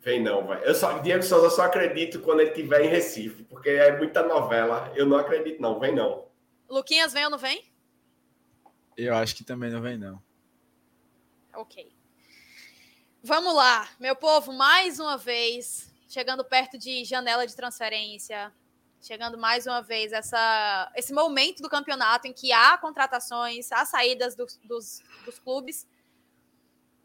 [0.00, 0.66] Vem não, vai.
[0.68, 4.92] Eu só, Diego Souza só acredito quando ele estiver em Recife, porque é muita novela.
[4.96, 5.78] Eu não acredito, não.
[5.78, 6.26] Vem não.
[6.68, 7.70] Luquinhas, vem ou não vem?
[8.96, 10.20] Eu acho que também não vem, não.
[11.54, 11.95] Ok.
[13.28, 18.54] Vamos lá, meu povo, mais uma vez, chegando perto de janela de transferência,
[19.02, 24.36] chegando mais uma vez essa, esse momento do campeonato em que há contratações, há saídas
[24.36, 25.88] dos, dos, dos clubes.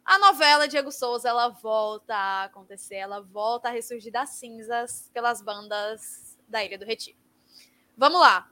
[0.05, 5.41] A novela Diego Souza ela volta a acontecer, ela volta a ressurgir das cinzas pelas
[5.41, 7.17] bandas da Ilha do Retiro.
[7.97, 8.47] Vamos lá.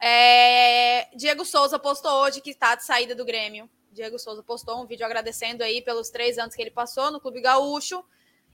[0.00, 3.70] É, Diego Souza postou hoje que está de saída do Grêmio.
[3.94, 7.40] Diego Souza postou um vídeo agradecendo aí pelos três anos que ele passou no Clube
[7.40, 8.04] Gaúcho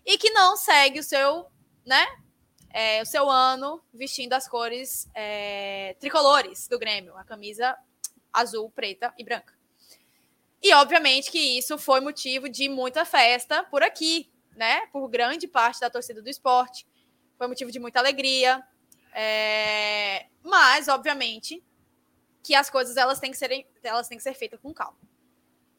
[0.05, 1.47] e que não segue o seu,
[1.85, 2.07] né,
[2.69, 7.77] é, o seu ano vestindo as cores é, tricolores do Grêmio, a camisa
[8.33, 9.59] azul, preta e branca.
[10.63, 14.87] E obviamente que isso foi motivo de muita festa por aqui, né?
[14.89, 16.87] Por grande parte da torcida do esporte.
[17.39, 18.63] Foi motivo de muita alegria.
[19.15, 20.27] É...
[20.43, 21.65] Mas, obviamente,
[22.43, 24.99] que as coisas elas têm que, serem, elas têm que ser feitas com calma.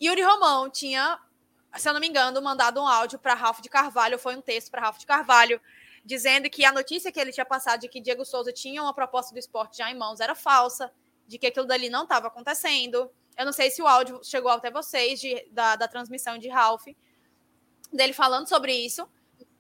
[0.02, 1.20] Yuri Romão tinha,
[1.76, 4.72] se eu não me engano, mandado um áudio para Ralph de Carvalho, foi um texto
[4.72, 5.62] para Ralph de Carvalho,
[6.04, 9.34] dizendo que a notícia que ele tinha passado de que Diego Souza tinha uma proposta
[9.34, 10.91] do esporte já em mãos era falsa,
[11.28, 13.12] de que aquilo dali não estava acontecendo.
[13.38, 16.88] Eu não sei se o áudio chegou até vocês de, da, da transmissão de Ralph,
[17.93, 19.08] dele falando sobre isso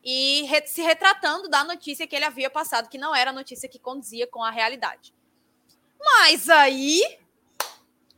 [0.03, 3.69] e re, se retratando da notícia que ele havia passado, que não era a notícia
[3.69, 5.13] que condizia com a realidade.
[5.99, 7.01] Mas aí,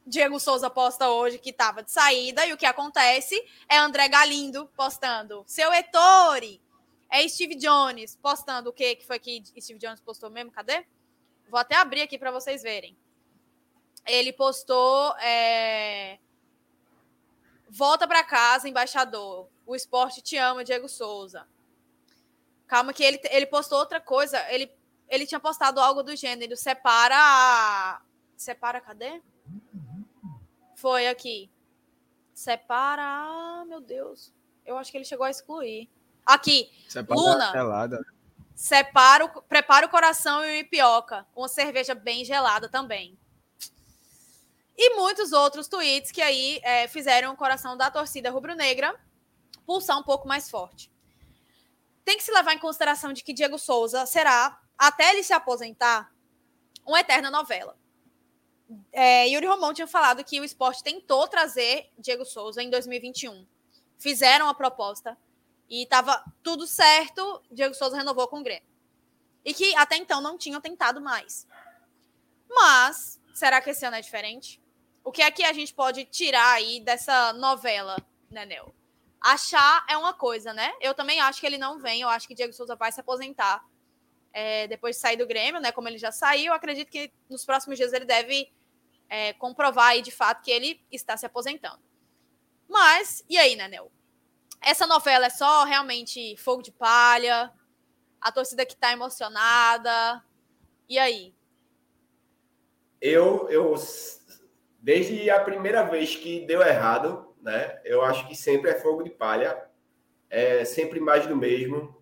[0.05, 4.69] Diego Souza posta hoje que estava de saída, e o que acontece é André Galindo
[4.75, 6.61] postando seu Ettore,
[7.09, 10.51] é Steve Jones postando o que que foi que Steve Jones postou mesmo?
[10.51, 10.85] Cadê?
[11.47, 12.97] Vou até abrir aqui para vocês verem.
[14.05, 16.17] Ele postou é...
[17.69, 19.47] volta para casa, embaixador.
[19.65, 21.47] O esporte te ama, Diego Souza.
[22.67, 24.43] Calma que ele, ele postou outra coisa.
[24.51, 24.71] Ele,
[25.07, 26.57] ele tinha postado algo do gênero.
[26.57, 28.01] Separa.
[28.35, 29.21] Separa, cadê?
[30.83, 31.49] Foi aqui.
[32.33, 33.01] Separa.
[33.01, 34.33] Ah, meu Deus.
[34.65, 35.89] Eu acho que ele chegou a excluir.
[36.25, 36.69] Aqui.
[36.89, 37.51] Separa Luna.
[37.53, 38.05] Gelada.
[38.53, 41.25] Separa, o, prepara o coração e o ipioca.
[41.33, 43.17] Uma cerveja bem gelada também.
[44.77, 48.93] E muitos outros tweets que aí é, fizeram o coração da torcida rubro-negra
[49.65, 50.91] pulsar um pouco mais forte.
[52.03, 56.13] Tem que se levar em consideração de que Diego Souza será, até ele se aposentar,
[56.85, 57.81] uma eterna novela.
[58.91, 63.45] É, Yuri Romão tinha falado que o esporte tentou trazer Diego Souza em 2021.
[63.97, 65.17] Fizeram a proposta,
[65.69, 68.67] e estava tudo certo, Diego Souza renovou com o Grêmio.
[69.43, 71.47] E que até então não tinham tentado mais.
[72.47, 74.61] Mas, será que esse ano é diferente?
[75.03, 77.97] O que é que a gente pode tirar aí dessa novela,
[78.29, 78.73] né, Nel?
[79.19, 80.71] Achar é uma coisa, né?
[80.79, 83.65] Eu também acho que ele não vem, eu acho que Diego Souza vai se aposentar
[84.33, 85.71] é, depois de sair do Grêmio, né?
[85.71, 88.51] Como ele já saiu, acredito que nos próximos dias ele deve
[89.09, 91.81] é, comprovar aí de fato que ele está se aposentando.
[92.67, 93.91] Mas, e aí, né, Nel?
[94.63, 97.51] essa novela é só realmente fogo de palha,
[98.19, 100.23] a torcida que está emocionada.
[100.87, 101.35] E aí?
[103.01, 103.75] Eu, eu,
[104.79, 107.81] desde a primeira vez que deu errado, né?
[107.83, 109.61] Eu acho que sempre é fogo de palha,
[110.29, 112.01] é sempre mais do mesmo.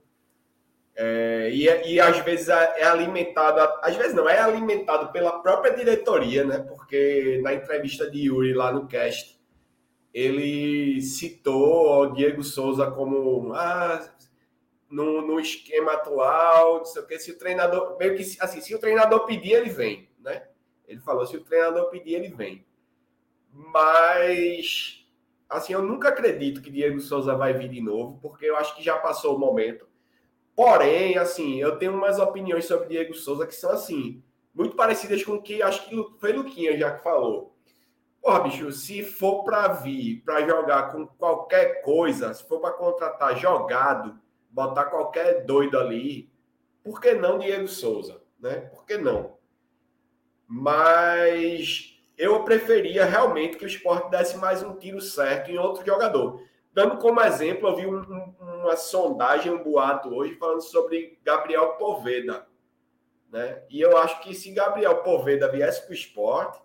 [1.03, 5.73] É, e, e às vezes é, é alimentado, às vezes não, é alimentado pela própria
[5.73, 6.59] diretoria, né?
[6.59, 9.35] Porque na entrevista de Yuri lá no cast,
[10.13, 14.13] ele citou o Diego Souza como ah,
[14.91, 18.75] no, no, esquema atual, não sei o que, se o treinador, meio que assim, se
[18.75, 20.43] o treinador pedir, ele vem, né?
[20.87, 22.63] Ele falou, se o treinador pedir, ele vem.
[23.51, 25.03] Mas,
[25.49, 28.83] assim, eu nunca acredito que Diego Souza vai vir de novo, porque eu acho que
[28.83, 29.89] já passou o momento.
[30.61, 34.21] Porém, assim, eu tenho umas opiniões sobre Diego Souza que são, assim,
[34.53, 37.55] muito parecidas com o que acho que foi Luquinha já que falou
[38.21, 43.35] Porra, bicho, se for para vir, para jogar com qualquer coisa, se for para contratar
[43.39, 44.19] jogado,
[44.51, 46.31] botar qualquer doido ali,
[46.83, 48.21] por que não Diego Souza?
[48.39, 48.57] Né?
[48.57, 49.37] Por que não?
[50.47, 56.39] Mas eu preferia realmente que o esporte desse mais um tiro certo em outro jogador.
[56.71, 58.20] Dando como exemplo, eu vi um, um,
[58.61, 62.47] uma sondagem, um boato hoje, falando sobre Gabriel Poveda.
[63.31, 63.63] Né?
[63.69, 66.61] E eu acho que se Gabriel Poveda viesse para o esporte,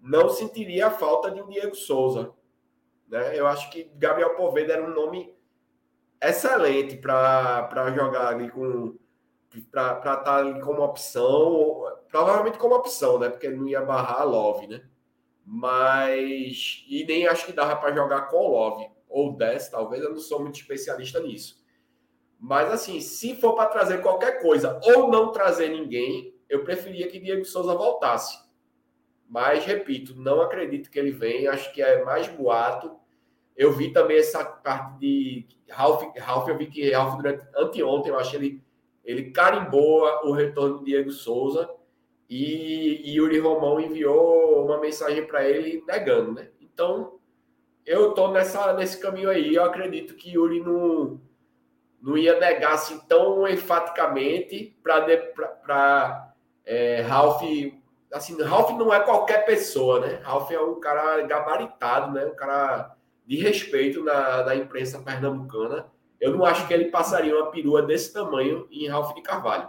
[0.00, 2.32] não sentiria a falta de um Diego Souza.
[3.08, 3.38] Né?
[3.38, 5.34] Eu acho que Gabriel Poveda era um nome
[6.22, 8.96] excelente para jogar ali com.
[9.70, 13.28] para estar tá ali como opção, provavelmente como opção, né?
[13.28, 14.82] Porque ele não ia barrar a Love, né?
[15.44, 16.84] Mas.
[16.88, 20.18] E nem acho que dava para jogar com o Love, ou 10, talvez, eu não
[20.18, 21.64] sou muito especialista nisso.
[22.38, 27.18] Mas assim, se for para trazer qualquer coisa ou não trazer ninguém, eu preferia que
[27.18, 28.38] Diego Souza voltasse.
[29.28, 31.50] Mas, repito, não acredito que ele venha.
[31.50, 32.96] Acho que é mais boato.
[33.56, 36.04] Eu vi também essa parte de Ralph.
[36.16, 38.62] Ralph eu vi que Ralph, durante anteontem, eu acho ele,
[39.04, 41.68] ele carimbou o retorno de Diego Souza.
[42.28, 46.50] E, e Yuri Romão enviou uma mensagem para ele negando, né?
[46.60, 47.15] Então,
[47.86, 49.54] eu tô nessa, nesse caminho aí.
[49.54, 51.20] Eu acredito que Yuri não,
[52.02, 56.32] não ia negar assim tão enfaticamente para
[56.64, 57.42] é, Ralph
[58.12, 60.20] assim, Ralph não é qualquer pessoa, né?
[60.22, 62.26] Ralph é um cara gabaritado, né?
[62.26, 65.86] Um cara de respeito na, na imprensa pernambucana.
[66.20, 69.68] eu não acho que ele passaria uma perua desse tamanho em Ralph de Carvalho.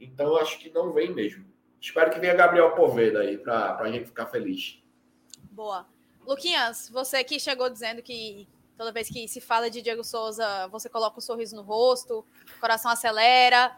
[0.00, 1.44] Então, acho que não vem mesmo.
[1.80, 4.82] Espero que venha Gabriel Poveda aí para a gente ficar feliz.
[5.50, 5.86] Boa.
[6.26, 10.88] Luquinhas, você que chegou dizendo que toda vez que se fala de Diego Souza, você
[10.88, 12.24] coloca um sorriso no rosto,
[12.56, 13.76] o coração acelera.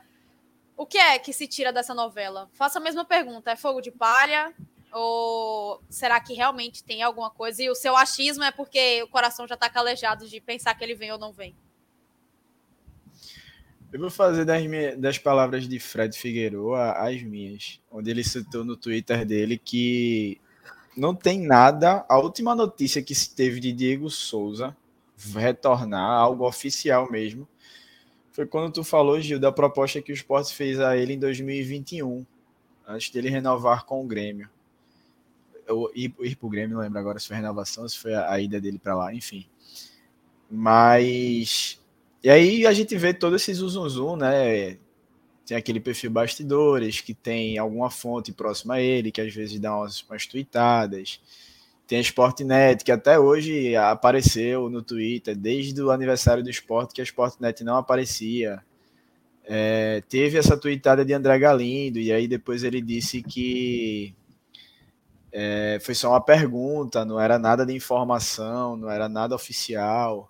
[0.77, 2.49] O que é que se tira dessa novela?
[2.53, 4.55] Faça a mesma pergunta: é fogo de palha?
[4.93, 7.63] Ou será que realmente tem alguma coisa?
[7.63, 10.95] E o seu achismo é porque o coração já está calejado de pensar que ele
[10.95, 11.55] vem ou não vem?
[13.93, 18.65] Eu vou fazer das, minhas, das palavras de Fred Figueiredo as minhas, onde ele citou
[18.65, 20.41] no Twitter dele que
[20.97, 22.05] não tem nada.
[22.09, 24.77] A última notícia que se teve de Diego Souza
[25.35, 27.49] retornar, algo oficial mesmo,
[28.31, 32.25] foi quando tu falou, Gil, da proposta que o Sport fez a ele em 2021,
[32.87, 34.49] antes dele renovar com o Grêmio.
[35.67, 38.41] Eu ir, ir pro Grêmio, não lembro agora se foi renovação, se foi a, a
[38.41, 39.47] ida dele para lá, enfim.
[40.51, 41.81] Mas.
[42.23, 44.79] E aí a gente vê todo esse zum, né?
[45.47, 49.77] Tem aquele perfil bastidores, que tem alguma fonte próxima a ele, que às vezes dá
[49.77, 51.21] umas, umas tweetadas.
[51.87, 57.01] Tem a Sportnet, que até hoje apareceu no Twitter, desde o aniversário do esporte, que
[57.01, 58.61] a Sportnet não aparecia.
[59.45, 64.13] É, teve essa tweetada de André Galindo, e aí depois ele disse que
[65.31, 70.29] é, foi só uma pergunta, não era nada de informação, não era nada oficial.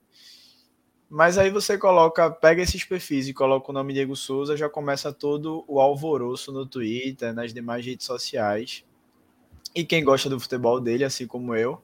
[1.09, 5.13] Mas aí você coloca, pega esses perfis e coloca o nome Diego Souza, já começa
[5.13, 8.85] todo o alvoroço no Twitter, nas demais redes sociais.
[9.75, 11.81] E quem gosta do futebol dele, assim como eu,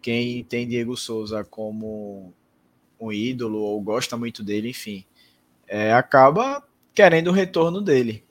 [0.00, 2.32] quem tem Diego Souza como
[2.98, 5.04] um ídolo ou gosta muito dele, enfim,
[5.68, 6.62] é, acaba
[6.94, 8.24] querendo o retorno dele.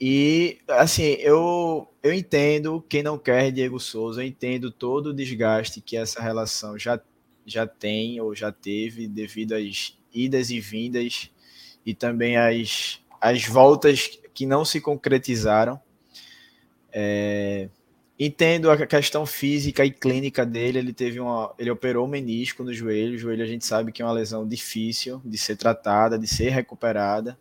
[0.00, 5.80] E assim, eu eu entendo quem não quer Diego Souza, eu entendo todo o desgaste
[5.80, 7.00] que essa relação já
[7.46, 11.30] já tem ou já teve devido às idas e vindas
[11.84, 15.80] e também às, às voltas que não se concretizaram.
[16.92, 17.68] É,
[18.16, 20.78] Entendo a questão física e clínica dele.
[20.78, 23.14] Ele teve uma, ele operou o menisco no joelho.
[23.14, 26.50] O joelho a gente sabe que é uma lesão difícil de ser tratada, de ser
[26.50, 27.36] recuperada.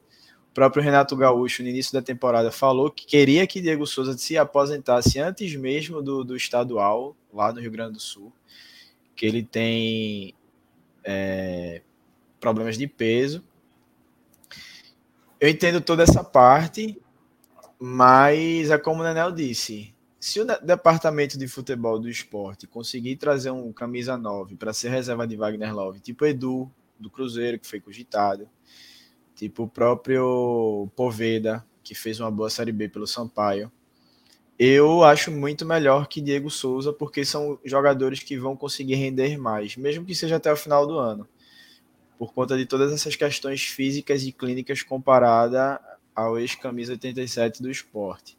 [0.49, 4.35] O próprio Renato Gaúcho, no início da temporada, falou que queria que Diego Souza se
[4.35, 8.33] aposentasse antes mesmo do, do estadual, lá no Rio Grande do Sul.
[9.15, 10.33] Que ele tem
[11.03, 11.81] é,
[12.39, 13.43] problemas de peso.
[15.39, 17.01] Eu entendo toda essa parte,
[17.79, 19.93] mas é como o Nenel disse
[20.23, 25.27] se o departamento de futebol do esporte conseguir trazer um camisa 9 para ser reserva
[25.27, 28.47] de Wagner Love, tipo Edu, do Cruzeiro, que foi cogitado,
[29.35, 33.69] tipo o próprio Poveda, que fez uma boa Série B pelo Sampaio,
[34.57, 39.75] eu acho muito melhor que Diego Souza, porque são jogadores que vão conseguir render mais,
[39.75, 41.27] mesmo que seja até o final do ano,
[42.17, 45.79] por conta de todas essas questões físicas e clínicas comparada
[46.15, 48.37] ao ex-camisa 87 do esporte.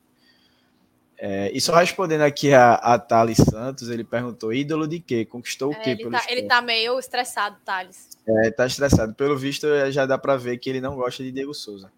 [1.17, 5.25] É, e só respondendo aqui a, a Thales Santos, ele perguntou: ídolo de quê?
[5.25, 5.91] Conquistou o é, quê?
[5.91, 8.09] Ele, tá, ele tá, meio estressado, Thales.
[8.27, 9.15] É, tá estressado.
[9.15, 11.91] Pelo visto, já dá para ver que ele não gosta de Diego Souza.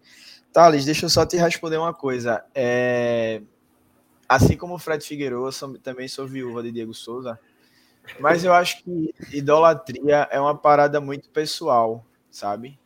[0.53, 2.43] Thales, deixa eu só te responder uma coisa.
[2.53, 3.41] É,
[4.27, 7.39] assim como o Fred Figueiredo, eu também sou viúva de Diego Souza,
[8.19, 12.79] mas eu acho que idolatria é uma parada muito pessoal, sabe?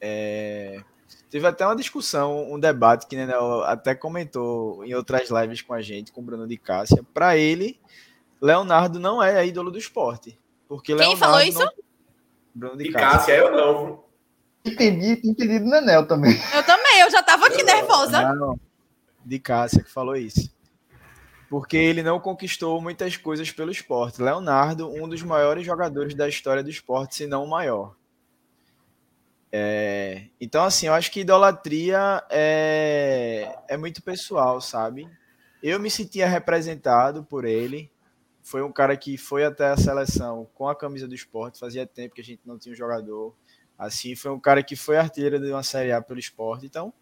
[0.00, 0.82] É,
[1.30, 3.34] Teve até uma discussão, um debate que né,
[3.66, 7.04] até comentou em outras lives com a gente, com o Bruno de Cássia.
[7.12, 7.78] Para ele,
[8.40, 10.38] Leonardo não é ídolo do esporte.
[10.66, 11.58] Porque Quem Leonardo falou isso?
[11.58, 11.70] Não...
[12.54, 13.10] Bruno de, de Cássia.
[13.10, 14.04] Cássia, eu não.
[14.64, 16.34] Entendi, entendi do Nenel também.
[16.54, 18.32] Eu também, eu já tava aqui eu nervosa.
[18.32, 18.58] Não,
[19.24, 20.50] de Cássia que falou isso.
[21.48, 24.22] Porque ele não conquistou muitas coisas pelo esporte.
[24.22, 27.96] Leonardo, um dos maiores jogadores da história do esporte, se não o maior.
[29.50, 35.08] É, então, assim, eu acho que idolatria é, é muito pessoal, sabe?
[35.62, 37.90] Eu me sentia representado por ele.
[38.42, 41.58] Foi um cara que foi até a seleção com a camisa do esporte.
[41.58, 43.34] Fazia tempo que a gente não tinha um jogador
[43.78, 44.14] assim.
[44.14, 46.66] Foi um cara que foi artilheiro de uma Série A pelo esporte.
[46.66, 46.92] Então,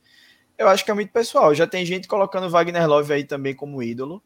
[0.56, 1.55] eu acho que é muito pessoal.
[1.55, 4.23] Já tem gente colocando Wagner Love aí também como ídolo.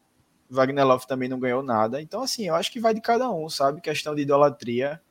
[0.51, 2.01] Wagner Love também não ganhou nada.
[2.01, 3.81] Então, assim, eu acho que vai de cada um, sabe?
[3.81, 5.01] Questão de idolatria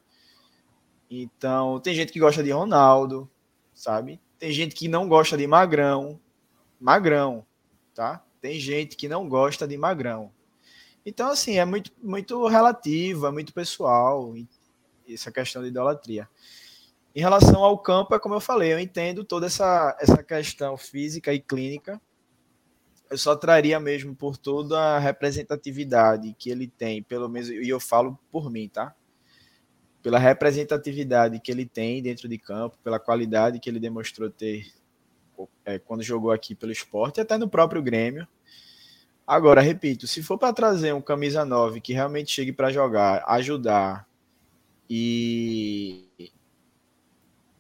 [1.10, 3.28] então, tem gente que gosta de Ronaldo,
[3.74, 4.20] sabe?
[4.38, 6.20] Tem gente que não gosta de Magrão.
[6.78, 7.44] Magrão,
[7.92, 8.24] tá?
[8.40, 10.30] Tem gente que não gosta de Magrão.
[11.04, 14.32] Então, assim, é muito, muito relativo, é muito pessoal
[15.08, 16.28] essa questão de idolatria.
[17.12, 21.34] Em relação ao campo, é como eu falei, eu entendo toda essa, essa questão física
[21.34, 22.00] e clínica.
[23.10, 27.80] Eu só traria mesmo por toda a representatividade que ele tem, pelo menos, e eu
[27.80, 28.94] falo por mim, tá?
[30.02, 34.72] pela representatividade que ele tem dentro de campo, pela qualidade que ele demonstrou ter
[35.64, 38.26] é, quando jogou aqui pelo esporte, e até no próprio Grêmio.
[39.26, 44.06] Agora, repito, se for para trazer um camisa 9 que realmente chegue para jogar, ajudar
[44.88, 46.08] e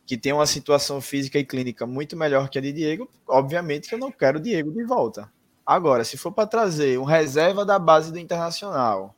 [0.04, 3.94] que tem uma situação física e clínica muito melhor que a de Diego, obviamente que
[3.94, 5.30] eu não quero o Diego de volta.
[5.70, 9.14] Agora, se for para trazer um reserva da base do Internacional,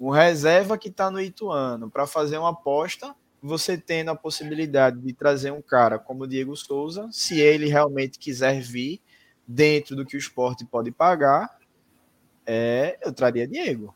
[0.00, 5.12] um reserva que está no Ituano, para fazer uma aposta, você tendo a possibilidade de
[5.12, 9.00] trazer um cara como o Diego Souza, se ele realmente quiser vir
[9.46, 11.56] dentro do que o esporte pode pagar,
[12.44, 13.94] é, eu traria Diego.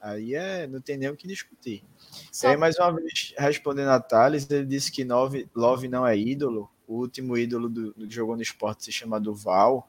[0.00, 1.84] Aí é, não tem nem o que discutir.
[2.32, 2.48] Só...
[2.48, 6.68] aí, mais uma vez, respondendo a Thales, ele disse que Love, Love não é ídolo.
[6.84, 9.88] O último ídolo do, do que jogou no esporte se chama Duval.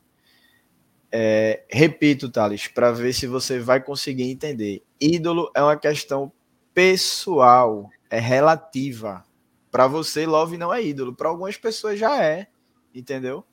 [1.16, 4.82] É, repito, Thales, para ver se você vai conseguir entender.
[5.00, 6.32] Ídolo é uma questão
[6.74, 9.24] pessoal, é relativa.
[9.70, 11.14] Para você, Love não é ídolo.
[11.14, 12.48] Para algumas pessoas já é,
[12.96, 13.46] entendeu?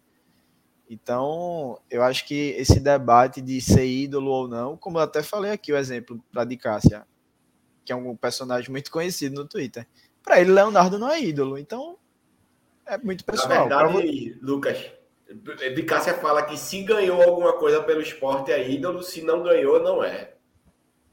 [0.89, 5.53] Então, eu acho que esse debate de ser ídolo ou não, como eu até falei
[5.53, 7.07] aqui, o exemplo da de Cássia,
[7.85, 9.87] que é um personagem muito conhecido no Twitter.
[10.23, 11.59] Para ele, Leonardo não é ídolo.
[11.59, 11.99] Então,
[12.87, 13.69] é muito pessoal.
[13.69, 14.93] Na verdade, Lucas,
[15.35, 19.81] de Cássia fala que se ganhou alguma coisa pelo esporte é ídolo, se não ganhou,
[19.83, 20.35] não é.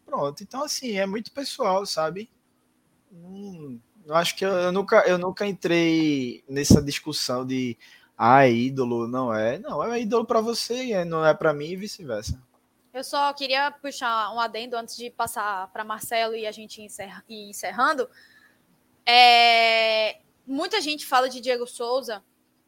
[0.06, 2.30] Pronto, então assim, é muito pessoal, sabe?
[3.12, 7.78] Hum, eu acho que eu, eu, nunca, eu nunca entrei nessa discussão de
[8.18, 9.60] ah, é ídolo, não é.
[9.60, 12.42] Não, é ídolo para você e não é para mim e vice-versa.
[12.92, 17.24] Eu só queria puxar um adendo antes de passar para Marcelo e a gente encerra,
[17.30, 18.10] ir encerrando.
[19.06, 20.18] É,
[20.48, 22.24] muita gente fala de Diego Souza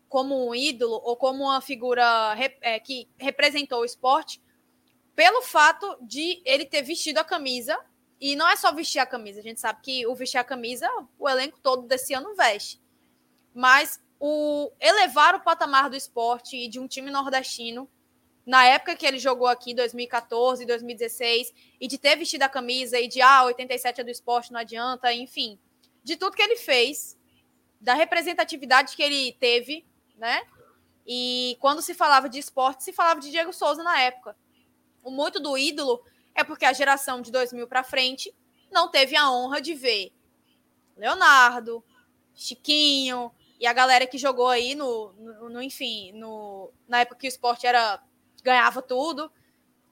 [0.09, 4.41] como um ídolo ou como uma figura é, que representou o esporte
[5.15, 7.79] pelo fato de ele ter vestido a camisa.
[8.19, 10.89] E não é só vestir a camisa, a gente sabe que o vestir a camisa,
[11.17, 12.81] o elenco todo desse ano veste.
[13.53, 17.89] Mas o elevar o patamar do esporte e de um time nordestino
[18.45, 23.07] na época que ele jogou aqui, 2014, 2016, e de ter vestido a camisa e
[23.07, 25.59] de ah, 87 é do esporte, não adianta, enfim,
[26.03, 27.15] de tudo que ele fez,
[27.79, 29.85] da representatividade que ele teve,
[30.19, 30.41] né?
[31.07, 34.37] E quando se falava de esporte, se falava de Diego Souza na época.
[35.01, 36.03] O muito do ídolo
[36.35, 38.33] é porque a geração de 2000 para frente
[38.71, 40.13] não teve a honra de ver
[40.95, 41.83] Leonardo,
[42.35, 47.27] Chiquinho, e a galera que jogou aí no, no, no enfim, no, na época que
[47.27, 48.01] o esporte era
[48.43, 49.31] ganhava tudo.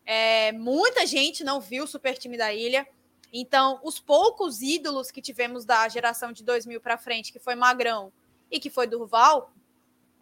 [0.06, 2.88] É, muita gente não viu o super time da ilha.
[3.32, 8.12] Então, os poucos ídolos que tivemos da geração de 2000 para frente, que foi Magrão
[8.50, 9.52] e que foi Durval,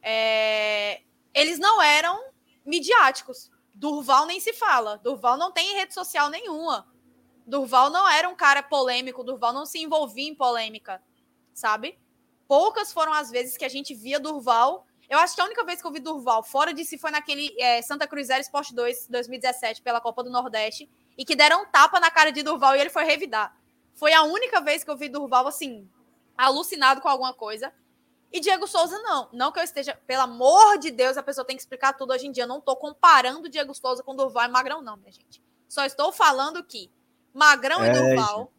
[0.06, 1.02] é,
[1.34, 2.32] eles não eram
[2.66, 3.52] midiáticos.
[3.74, 4.98] Durval nem se fala.
[5.00, 6.88] Durval não tem rede social nenhuma.
[7.46, 9.24] Durval não era um cara polêmico.
[9.24, 11.04] Durval não se envolvia em polêmica,
[11.54, 12.00] sabe?
[12.48, 14.86] poucas foram as vezes que a gente via Durval.
[15.10, 17.54] Eu acho que a única vez que eu vi Durval fora de si foi naquele
[17.60, 22.00] é, Santa Cruzeiro Sport 2 2017 pela Copa do Nordeste e que deram um tapa
[22.00, 23.56] na cara de Durval e ele foi revidar.
[23.94, 25.88] Foi a única vez que eu vi Durval assim,
[26.38, 27.72] alucinado com alguma coisa.
[28.36, 29.30] E Diego Souza não.
[29.32, 32.28] Não que eu esteja, pelo amor de Deus, a pessoa tem que explicar tudo hoje
[32.28, 32.44] em dia.
[32.44, 35.42] Eu não estou comparando Diego Souza com Durval e Magrão, não, minha gente.
[35.70, 36.92] Só estou falando que
[37.34, 38.52] Magrão é, e Durval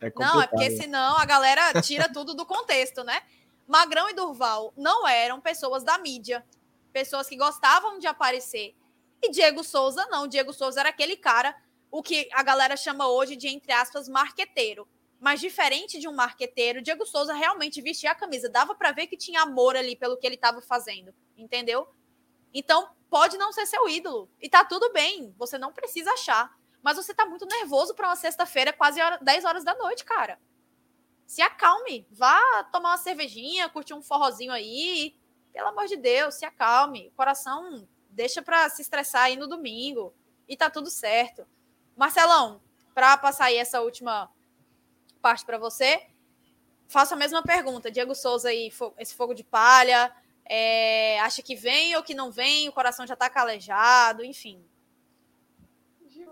[0.00, 3.20] é não, é porque senão a galera tira tudo do contexto, né?
[3.68, 6.42] Magrão e Durval não eram pessoas da mídia,
[6.90, 8.74] pessoas que gostavam de aparecer.
[9.20, 10.26] E Diego Souza não.
[10.26, 11.54] Diego Souza era aquele cara,
[11.90, 14.88] o que a galera chama hoje de, entre aspas, marqueteiro.
[15.20, 18.48] Mas diferente de um marqueteiro, Diego Souza realmente vestia a camisa.
[18.48, 21.86] Dava para ver que tinha amor ali pelo que ele estava fazendo, entendeu?
[22.54, 24.30] Então, pode não ser seu ídolo.
[24.40, 26.58] E tá tudo bem, você não precisa achar.
[26.82, 30.40] Mas você tá muito nervoso para uma sexta-feira, quase hora, 10 horas da noite, cara.
[31.26, 32.06] Se acalme.
[32.10, 35.14] Vá tomar uma cervejinha, curtir um forrozinho aí.
[35.52, 37.08] Pelo amor de Deus, se acalme.
[37.08, 40.14] O coração deixa para se estressar aí no domingo.
[40.48, 41.46] E tá tudo certo.
[41.94, 42.62] Marcelão,
[42.94, 44.30] para passar aí essa última
[45.20, 46.06] parte para você,
[46.88, 47.90] faço a mesma pergunta.
[47.90, 50.12] Diego Souza aí, esse fogo de palha,
[50.44, 52.68] é, acha que vem ou que não vem?
[52.68, 54.64] O coração já tá calejado, enfim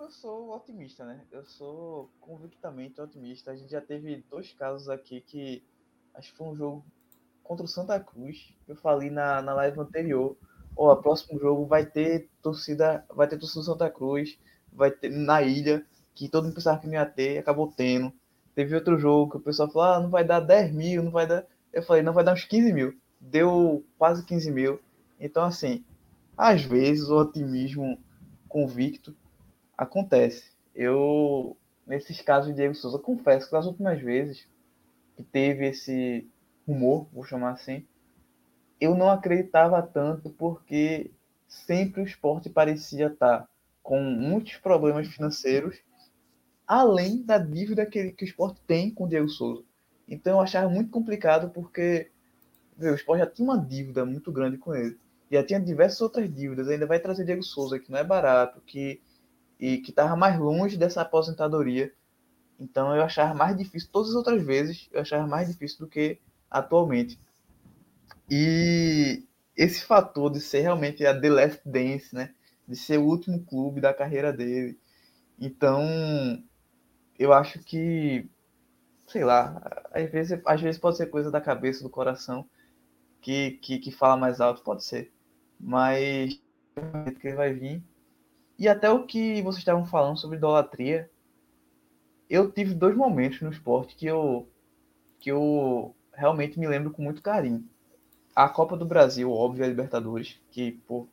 [0.09, 1.21] eu sou otimista, né?
[1.31, 3.51] Eu sou convictamente otimista.
[3.51, 5.63] A gente já teve dois casos aqui que
[6.15, 6.85] acho que foi um jogo
[7.43, 8.55] contra o Santa Cruz.
[8.67, 10.37] Eu falei na, na live anterior.
[10.75, 14.39] Ó, oh, o próximo jogo vai ter torcida, vai ter torcida Santa Cruz,
[14.73, 15.85] vai ter na ilha,
[16.15, 18.13] que todo mundo pensava que não ia ter, acabou tendo.
[18.59, 21.29] Teve outro jogo que o pessoal falou, ah, não vai dar 10 mil, não vai
[21.29, 21.47] dar.
[21.73, 22.93] Eu falei, não vai dar uns 15 mil.
[23.21, 24.81] Deu quase 15 mil.
[25.21, 25.85] Então, assim,
[26.37, 27.97] às vezes o otimismo
[28.49, 29.15] convicto
[29.77, 30.51] acontece.
[30.75, 31.57] Eu,
[31.87, 34.49] nesses casos de Diego Souza, confesso que das últimas vezes
[35.17, 36.29] que teve esse
[36.67, 37.87] rumor, vou chamar assim,
[38.81, 41.13] eu não acreditava tanto porque
[41.47, 43.49] sempre o esporte parecia estar
[43.85, 45.79] com muitos problemas financeiros,
[46.69, 49.65] além da dívida que, que o esporte tem com o Diego Souza.
[50.07, 52.11] Então eu achava muito complicado porque
[52.79, 54.99] o esporte já tinha uma dívida muito grande com ele.
[55.31, 59.01] Já tinha diversas outras dívidas, ainda vai trazer Diego Souza, que não é barato, que
[59.59, 61.93] e que estava mais longe dessa aposentadoria.
[62.61, 66.19] Então eu achava mais difícil, todas as outras vezes, eu achava mais difícil do que
[66.51, 67.19] atualmente.
[68.31, 69.25] E
[69.57, 72.35] esse fator de ser realmente a The Last Dance, né?
[72.67, 74.79] De ser o último clube da carreira dele.
[75.41, 75.83] Então,
[77.19, 78.29] eu acho que,
[79.07, 79.61] sei lá,
[79.93, 82.49] às vezes, às vezes pode ser coisa da cabeça, do coração,
[83.21, 85.13] que, que, que fala mais alto, pode ser.
[85.59, 86.41] Mas
[87.21, 87.83] que ele vai vir.
[88.59, 91.11] E até o que vocês estavam falando sobre idolatria,
[92.31, 94.49] eu tive dois momentos no esporte que eu,
[95.19, 97.65] que eu realmente me lembro com muito carinho.
[98.35, 101.09] A Copa do Brasil, óbvio, a Libertadores, que, pô,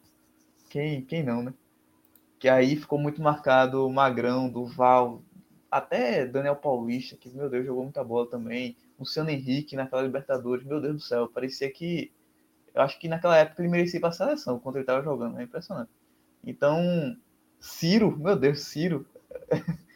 [0.70, 1.54] quem, quem não, né?
[2.38, 5.24] Que aí ficou muito marcado o Magrão, Duval,
[5.70, 8.78] até Daniel Paulista, que, meu Deus, jogou muita bola também.
[9.00, 12.12] Luciano Henrique naquela Libertadores, meu Deus do céu, parecia que.
[12.74, 15.40] Eu acho que naquela época ele merecia ir para a seleção quando ele estava jogando,
[15.40, 15.92] é impressionante.
[16.44, 17.18] Então,
[17.60, 19.06] Ciro, meu Deus, Ciro.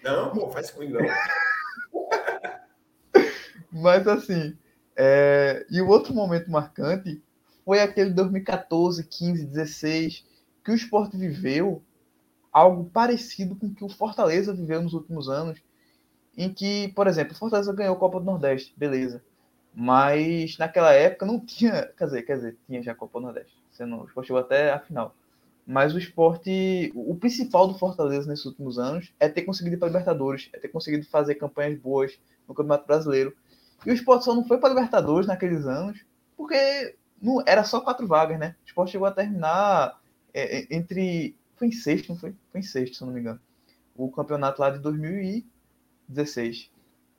[0.04, 1.10] Não, pô, faz comigo não.
[3.72, 4.58] Mas assim,
[4.96, 5.66] é...
[5.70, 7.22] e o outro momento marcante
[7.66, 10.26] foi aquele 2014, 15, 16,
[10.64, 11.84] que o esporte viveu
[12.52, 15.62] algo parecido com o que o Fortaleza viveu nos últimos anos,
[16.38, 19.24] em que, por exemplo, o Fortaleza ganhou a Copa do Nordeste, beleza.
[19.74, 23.58] Mas naquela época não tinha, quer dizer, quer dizer, tinha já a Copa do Nordeste.
[23.80, 25.16] O esporte chegou até a final.
[25.66, 29.88] Mas o esporte, o principal do Fortaleza nesses últimos anos é ter conseguido ir para
[29.88, 33.36] Libertadores, é ter conseguido fazer campanhas boas no Campeonato Brasileiro.
[33.86, 36.04] E o esporte só não foi para Libertadores naqueles anos
[36.36, 38.56] porque não, era só quatro vagas, né?
[38.64, 40.00] O esporte chegou a terminar
[40.34, 41.36] é, é entre.
[41.60, 42.34] Foi em sexto, não foi?
[42.52, 43.40] Foi em sexto, se eu não me engano.
[43.96, 46.72] O campeonato lá de 2016.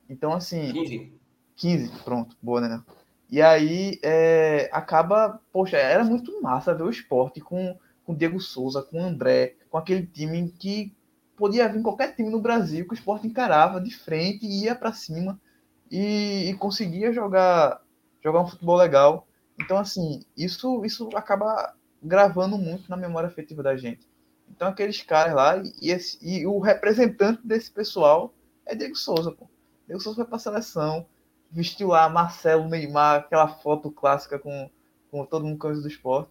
[0.09, 0.73] Então, assim.
[0.73, 1.13] 15.
[1.57, 2.83] 15, pronto, boa, né?
[3.31, 5.41] E aí é, acaba.
[5.53, 7.77] Poxa, era muito massa ver o esporte com
[8.11, 10.93] com Diego Souza, com André, com aquele time que
[11.37, 15.41] podia vir qualquer time no Brasil que o esporte encarava de frente, ia para cima
[15.89, 17.81] e, e, conseguia jogar,
[18.23, 19.29] jogar um futebol legal.
[19.59, 24.09] Então, assim, isso, isso acaba gravando muito na memória afetiva da gente.
[24.51, 28.35] Então, aqueles caras lá, e, esse, e o representante desse pessoal
[28.67, 29.49] é Diego Souza, pô.
[29.87, 31.07] Diego Souza foi para a seleção,
[31.51, 34.71] vestiu lá Marcelo Neymar, aquela foto clássica com,
[35.11, 36.31] com todo mundo camisa do esporte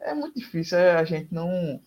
[0.00, 1.80] é muito difícil a gente não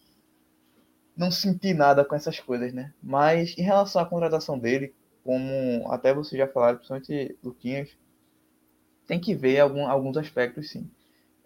[1.15, 2.93] não sentir nada com essas coisas, né?
[3.03, 7.89] Mas em relação à contratação dele, como até você já falaram, principalmente Luquinhas,
[9.05, 10.89] tem que ver algum, alguns aspectos, sim.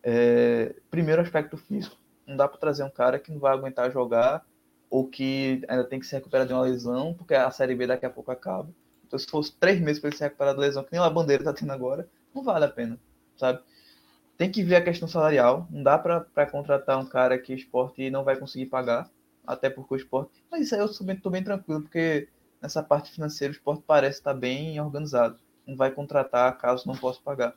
[0.04, 1.98] É, primeiro, aspecto físico.
[2.26, 4.46] Não dá para trazer um cara que não vai aguentar jogar
[4.90, 8.06] ou que ainda tem que se recuperar de uma lesão, porque a Série B daqui
[8.06, 8.70] a pouco acaba.
[9.06, 11.42] Então, se fosse três meses para ele se recuperar da lesão, que nem a Bandeira
[11.42, 13.00] está tendo agora, não vale a pena,
[13.36, 13.60] sabe?
[14.38, 15.68] Tem que ver a questão salarial.
[15.70, 19.10] Não dá para contratar um cara que o esporte não vai conseguir pagar,
[19.48, 20.32] até porque o esporte.
[20.50, 22.28] Mas isso aí eu estou bem, bem tranquilo, porque
[22.62, 25.40] nessa parte financeira o esporte parece estar bem organizado.
[25.66, 27.56] Não vai contratar caso não possa pagar.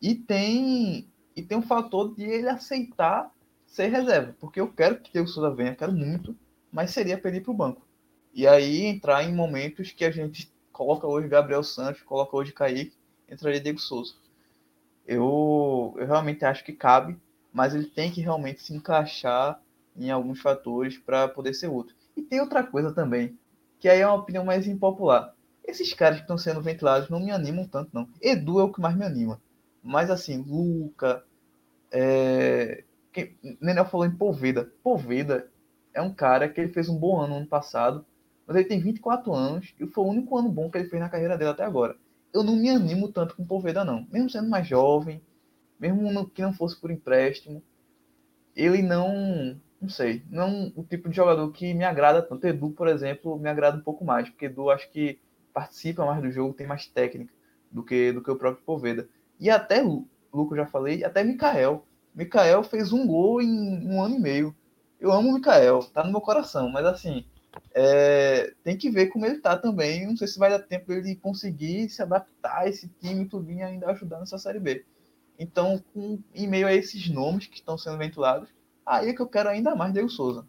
[0.00, 3.30] E tem e tem um fator de ele aceitar
[3.76, 6.36] ser reserva, porque eu quero que o Souza venha, quero muito,
[6.72, 7.86] mas seria pedir para o banco.
[8.34, 12.96] E aí entrar em momentos que a gente coloca hoje Gabriel Santos, coloca hoje Kaique,
[13.28, 14.14] entraria Diego Souza
[15.06, 17.16] eu, eu realmente acho que cabe,
[17.52, 19.60] mas ele tem que realmente se encaixar
[19.96, 21.96] em alguns fatores para poder ser útil.
[22.16, 23.38] E tem outra coisa também,
[23.78, 25.34] que aí é uma opinião mais impopular.
[25.64, 28.08] Esses caras que estão sendo ventilados não me animam tanto, não.
[28.20, 29.40] Edu é o que mais me anima.
[29.82, 31.24] Mas assim, Luca,
[31.90, 32.84] é...
[33.16, 33.58] Quem...
[33.60, 34.72] Nenel falou em Poveda.
[34.82, 35.48] Poveda
[35.94, 38.04] é um cara que ele fez um bom ano no ano passado,
[38.46, 41.08] mas ele tem 24 anos e foi o único ano bom que ele fez na
[41.08, 41.96] carreira dele até agora
[42.36, 44.06] eu não me animo tanto com Poveda, não.
[44.10, 45.22] Mesmo sendo mais jovem,
[45.80, 47.62] mesmo que não fosse por empréstimo,
[48.54, 52.46] ele não, não sei, não o tipo de jogador que me agrada tanto.
[52.46, 55.18] Edu, por exemplo, me agrada um pouco mais, porque Edu acho que
[55.52, 57.32] participa mais do jogo, tem mais técnica
[57.70, 59.08] do que, do que o próprio Poveda.
[59.40, 61.86] E até Luco, já falei, até Mikael.
[62.16, 64.56] Mikael fez um gol em um ano e meio.
[64.98, 67.26] Eu amo o Mikael, tá no meu coração, mas assim,
[67.74, 70.06] é, tem que ver como ele tá também.
[70.06, 73.62] Não sei se vai dar tempo ele conseguir se adaptar a esse time tudo e
[73.62, 74.86] ainda ajudar nessa Série B.
[75.38, 78.48] Então, com, em meio a esses nomes que estão sendo ventilados,
[78.84, 80.48] aí é que eu quero ainda mais Diego Souza.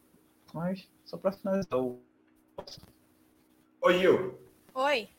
[0.54, 2.00] Mas, só para finalizar o.
[3.82, 4.40] Oi, Gil.
[4.74, 5.10] Oi.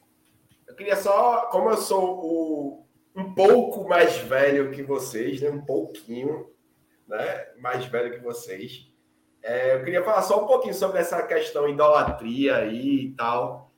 [0.67, 2.87] Eu queria só, como eu sou o,
[3.19, 5.51] um pouco mais velho que vocês, né?
[5.51, 6.49] Um pouquinho,
[7.07, 7.49] né?
[7.59, 8.87] Mais velho que vocês.
[9.43, 13.73] É, eu queria falar só um pouquinho sobre essa questão idolatria aí e tal,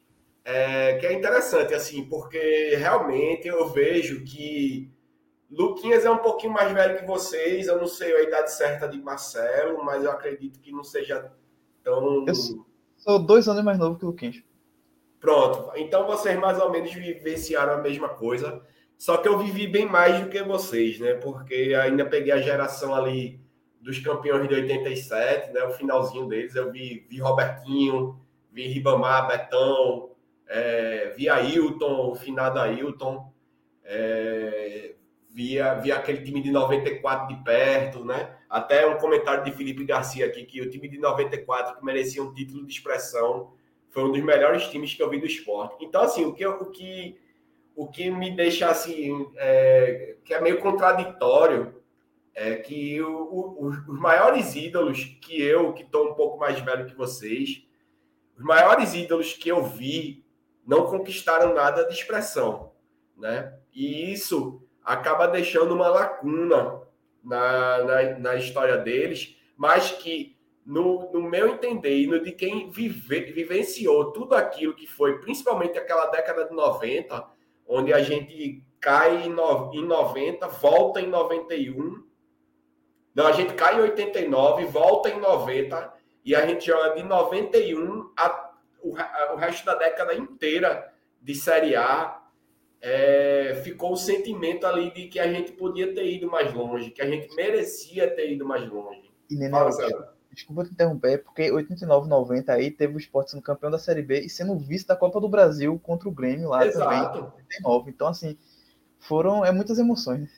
[0.45, 4.91] é, que é interessante, assim, porque realmente eu vejo que
[5.51, 9.01] Luquinhas é um pouquinho mais velho que vocês, eu não sei a idade certa de
[9.01, 11.31] Marcelo, mas eu acredito que não seja
[11.83, 12.25] tão.
[12.27, 12.35] Eu
[12.97, 14.43] sou dois anos mais novo que o Luquinhas.
[15.19, 18.63] Pronto, então vocês mais ou menos vivenciaram a mesma coisa,
[19.01, 21.15] só que eu vivi bem mais do que vocês, né?
[21.15, 23.41] Porque ainda peguei a geração ali
[23.81, 25.65] dos campeões de 87, né?
[25.65, 28.21] O finalzinho deles, eu vi, vi Robertinho,
[28.53, 30.11] vi Ribamar, Betão,
[30.47, 33.33] é, vi Ailton, o finado Ailton,
[33.85, 34.97] é,
[35.31, 38.37] via, via aquele time de 94 de perto, né?
[38.51, 42.35] Até um comentário de Felipe Garcia aqui, que o time de 94, que merecia um
[42.35, 43.55] título de expressão,
[43.89, 45.83] foi um dos melhores times que eu vi do esporte.
[45.83, 47.19] Então, assim, o que, o que,
[47.75, 51.81] o que me deixa, assim, é, que é meio contraditório,
[52.35, 56.87] é que o, o, os maiores ídolos que eu, que estou um pouco mais velho
[56.87, 57.67] que vocês,
[58.37, 60.25] os maiores ídolos que eu vi
[60.67, 62.73] não conquistaram nada de expressão,
[63.17, 63.55] né?
[63.75, 66.81] E isso acaba deixando uma lacuna
[67.23, 72.71] na, na, na história deles, mas que, no, no meu entender e no de quem
[72.71, 77.29] vive, vivenciou tudo aquilo que foi, principalmente aquela década de 90,
[77.71, 82.11] onde a gente cai em, no, em 90, volta em 91
[83.15, 85.93] não, a gente cai em 89, volta em 90
[86.25, 88.53] e a gente joga de 91 a,
[88.83, 92.19] o, a, o resto da década inteira de Série A.
[92.83, 97.03] É, ficou o sentimento ali de que a gente podia ter ido mais longe, que
[97.03, 99.13] a gente merecia ter ido mais longe.
[99.29, 99.69] E Nenel,
[100.33, 104.21] desculpa te interromper, porque 89, 90 aí teve o esporte sendo campeão da Série B
[104.21, 106.85] e sendo vice da Copa do Brasil contra o Grêmio lá Exato.
[106.85, 107.27] também,
[107.63, 107.91] 89.
[107.91, 108.39] Então, assim,
[108.99, 110.31] foram é muitas emoções.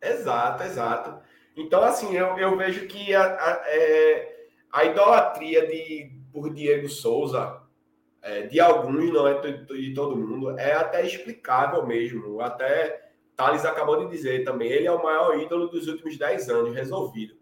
[0.00, 1.22] Exato, exato.
[1.56, 7.60] Então, assim, eu, eu vejo que a, a, é, a idolatria de, por Diego Souza,
[8.22, 12.40] é, de alguns, não é de, de, todo mundo, é até explicável mesmo.
[12.40, 16.74] Até Thales acabou de dizer também, ele é o maior ídolo dos últimos 10 anos,
[16.74, 17.41] resolvido.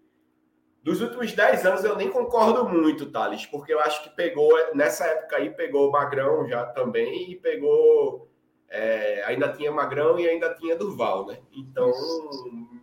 [0.82, 5.04] Dos últimos 10 anos eu nem concordo muito, Thales, porque eu acho que pegou, nessa
[5.04, 8.28] época aí, pegou o Magrão já também e pegou.
[8.68, 11.38] É, ainda tinha Magrão e ainda tinha Durval, né?
[11.52, 11.92] Então,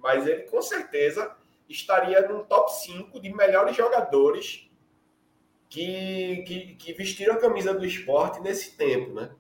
[0.02, 1.36] mas ele com certeza
[1.68, 4.70] estaria no top 5 de melhores jogadores
[5.70, 9.32] que, que, que, vestiram a camisa do esporte nesse tempo, né?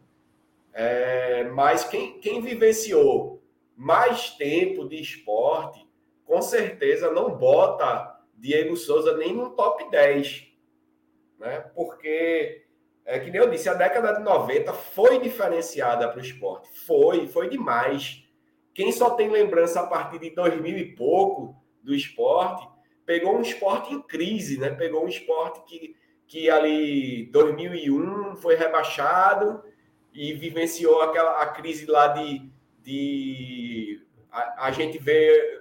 [0.73, 3.41] É, mas quem, quem vivenciou
[3.75, 5.87] mais tempo de esporte,
[6.25, 10.47] com certeza não bota Diego Souza nem no top 10,
[11.39, 11.59] né?
[11.75, 12.65] Porque,
[13.03, 17.27] é que nem eu disse, a década de 90 foi diferenciada para o esporte, foi,
[17.27, 18.23] foi demais.
[18.73, 22.67] Quem só tem lembrança a partir de 2000 e pouco do esporte,
[23.05, 24.69] pegou um esporte em crise, né?
[24.69, 25.95] Pegou um esporte que,
[26.27, 29.63] que ali 2001 foi rebaixado
[30.13, 32.51] e vivenciou aquela a crise lá de,
[32.83, 35.56] de a, a gente vê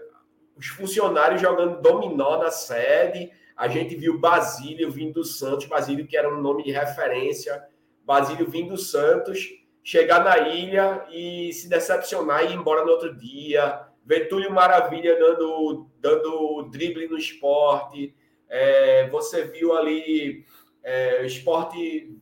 [0.57, 6.17] os funcionários jogando dominó na sede, a gente viu Basílio vindo do Santos, Basílio que
[6.17, 7.63] era um nome de referência,
[8.05, 9.49] Basílio vindo do Santos
[9.87, 13.87] chegar na ilha e se decepcionar e ir embora no outro dia.
[14.05, 18.13] Ver Túlio Maravilha dando, dando drible no esporte.
[18.49, 20.45] É, você viu ali
[20.83, 22.19] é, o esporte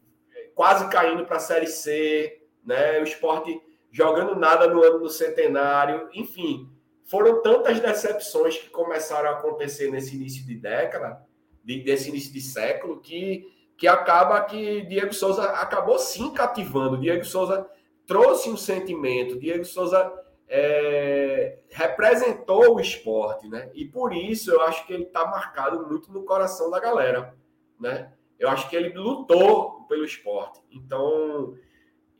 [0.55, 3.01] quase caindo para a Série C, né?
[3.01, 3.59] o esporte
[3.91, 6.11] jogando nada no ano do centenário.
[6.13, 6.71] Enfim,
[7.05, 11.23] foram tantas decepções que começaram a acontecer nesse início de década,
[11.63, 16.99] de, desse início de século, que que acaba que Diego Souza acabou sim cativando.
[16.99, 17.69] Diego Souza
[18.07, 20.13] trouxe um sentimento, Diego Souza
[20.49, 23.71] é, representou o esporte, né?
[23.75, 27.35] E por isso eu acho que ele está marcado muito no coração da galera,
[27.81, 28.13] né?
[28.39, 30.61] Eu acho que ele lutou pelo esporte.
[30.71, 31.55] Então,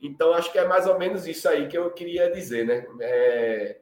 [0.01, 2.85] então acho que é mais ou menos isso aí que eu queria dizer, né?
[2.99, 3.77] É,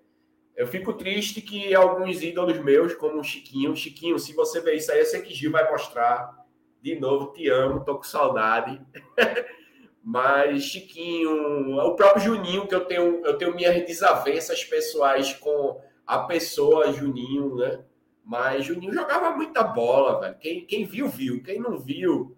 [0.55, 4.91] eu fico triste que alguns ídolos meus, como o Chiquinho, Chiquinho, se você ver isso
[4.91, 6.43] aí, eu sei que Gil vai mostrar
[6.81, 8.79] de novo, te amo, tô com saudade.
[10.03, 16.19] Mas Chiquinho, o próprio Juninho, que eu tenho, eu tenho minhas desavenças pessoais com a
[16.19, 17.83] pessoa Juninho, né?
[18.23, 20.37] Mas Juninho jogava muita bola, velho.
[20.39, 21.41] Quem, quem viu, viu.
[21.41, 22.35] Quem não viu,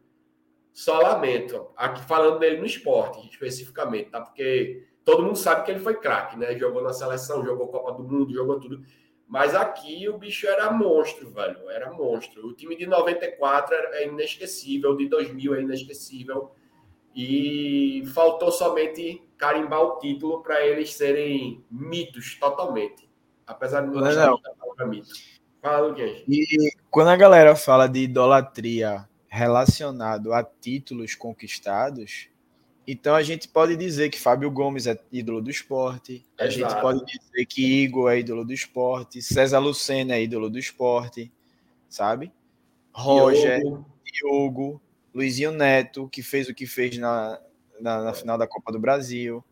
[0.72, 1.68] só lamento.
[1.76, 4.22] Aqui falando dele no esporte, especificamente, tá?
[4.22, 6.58] Porque todo mundo sabe que ele foi craque, né?
[6.58, 8.84] Jogou na seleção, jogou Copa do Mundo, jogou tudo.
[9.28, 11.70] Mas aqui o bicho era monstro, velho.
[11.70, 12.48] Era monstro.
[12.48, 16.52] O time de 94 é inesquecível, de 2000 é inesquecível.
[17.16, 23.10] E faltou somente carimbar o título para eles serem mitos totalmente.
[23.48, 24.42] Apesar de não Não, não.
[24.42, 25.10] da palavra mito.
[25.62, 26.24] Fala, Luquinhas.
[26.28, 32.30] E quando a galera fala de idolatria relacionado a títulos conquistados,
[32.88, 37.04] então a gente pode dizer que Fábio Gomes é ídolo do esporte, a gente pode
[37.06, 41.32] dizer que Igor é ídolo do esporte, César Lucena é ídolo do esporte,
[41.90, 42.32] sabe?
[42.92, 44.82] Roger, Diogo, Diogo,
[45.14, 47.40] Luizinho Neto, que fez o que fez na,
[47.80, 49.44] na, na final da Copa do Brasil.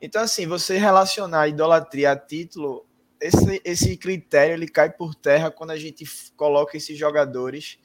[0.00, 2.86] Então, assim, você relacionar idolatria a título,
[3.20, 6.04] esse, esse critério ele cai por terra quando a gente
[6.36, 7.78] coloca esses jogadores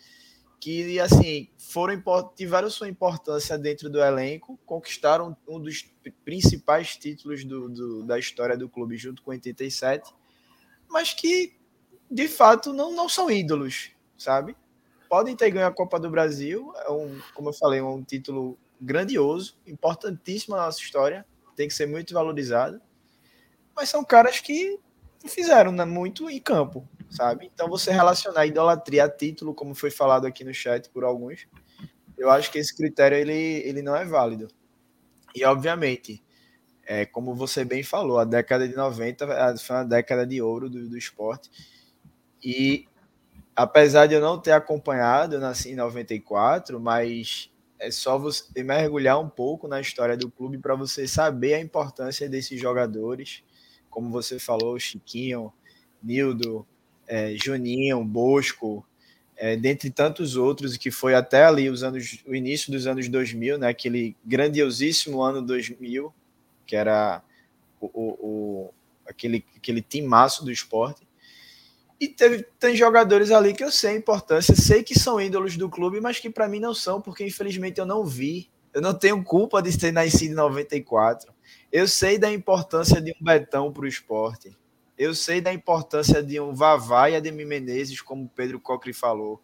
[0.59, 2.01] que, assim, foram
[2.35, 5.85] tiveram sua importância dentro do elenco, conquistaram um dos
[6.25, 10.13] principais títulos do, do- da história do clube junto com o 87,
[10.89, 11.55] mas que,
[12.09, 14.55] de fato, não, não são ídolos, sabe?
[15.09, 19.57] podem ter ganho a Copa do Brasil, é um, como eu falei, um título grandioso,
[19.65, 21.25] importantíssimo na nossa história,
[21.55, 22.81] tem que ser muito valorizado.
[23.75, 24.79] Mas são caras que
[25.27, 27.49] fizeram né, muito em campo, sabe?
[27.53, 31.47] Então você relacionar idolatria a título, como foi falado aqui no chat por alguns,
[32.17, 34.47] eu acho que esse critério ele, ele não é válido.
[35.35, 36.23] E obviamente,
[36.85, 40.89] é, como você bem falou, a década de 90 foi uma década de ouro do,
[40.89, 41.49] do esporte.
[42.43, 42.87] E
[43.55, 49.19] apesar de eu não ter acompanhado, eu nasci em 94, mas é só você mergulhar
[49.19, 53.43] um pouco na história do clube para você saber a importância desses jogadores,
[53.89, 55.53] como você falou, Chiquinho,
[56.01, 56.67] Nildo,
[57.07, 58.85] é, Juninho, Bosco,
[59.35, 63.57] é, dentre tantos outros, que foi até ali os anos, o início dos anos 2000,
[63.57, 66.13] né, aquele grandiosíssimo ano 2000,
[66.65, 67.21] que era
[67.79, 68.73] o, o, o
[69.07, 71.07] aquele, aquele timaço do esporte.
[71.99, 75.69] E teve, tem jogadores ali que eu sei a importância, sei que são ídolos do
[75.69, 78.49] clube, mas que para mim não são, porque infelizmente eu não vi.
[78.73, 81.33] Eu não tenho culpa de ter nascido em 94.
[81.71, 84.55] Eu sei da importância de um Betão para o esporte.
[84.97, 89.41] Eu sei da importância de um Vavá e Ademir Menezes, como Pedro Cocri falou,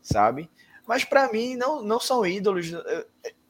[0.00, 0.48] sabe?
[0.86, 2.72] Mas para mim não, não são ídolos.
[2.72, 3.06] Eu,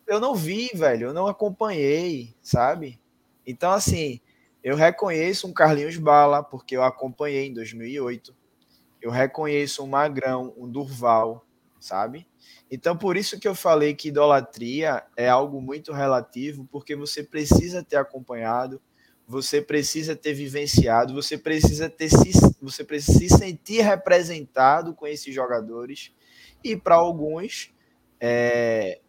[0.06, 3.01] eu não vi, velho, eu não acompanhei, sabe?
[3.47, 4.20] Então, assim,
[4.62, 8.34] eu reconheço um Carlinhos Bala, porque eu acompanhei em 2008.
[9.01, 11.47] Eu reconheço um Magrão, um Durval,
[11.78, 12.26] sabe?
[12.70, 17.82] Então, por isso que eu falei que idolatria é algo muito relativo, porque você precisa
[17.82, 18.80] ter acompanhado,
[19.31, 25.32] você precisa ter vivenciado, você precisa ter se, você precisa se sentir representado com esses
[25.32, 26.12] jogadores.
[26.65, 27.73] E para alguns,
[28.19, 29.01] é,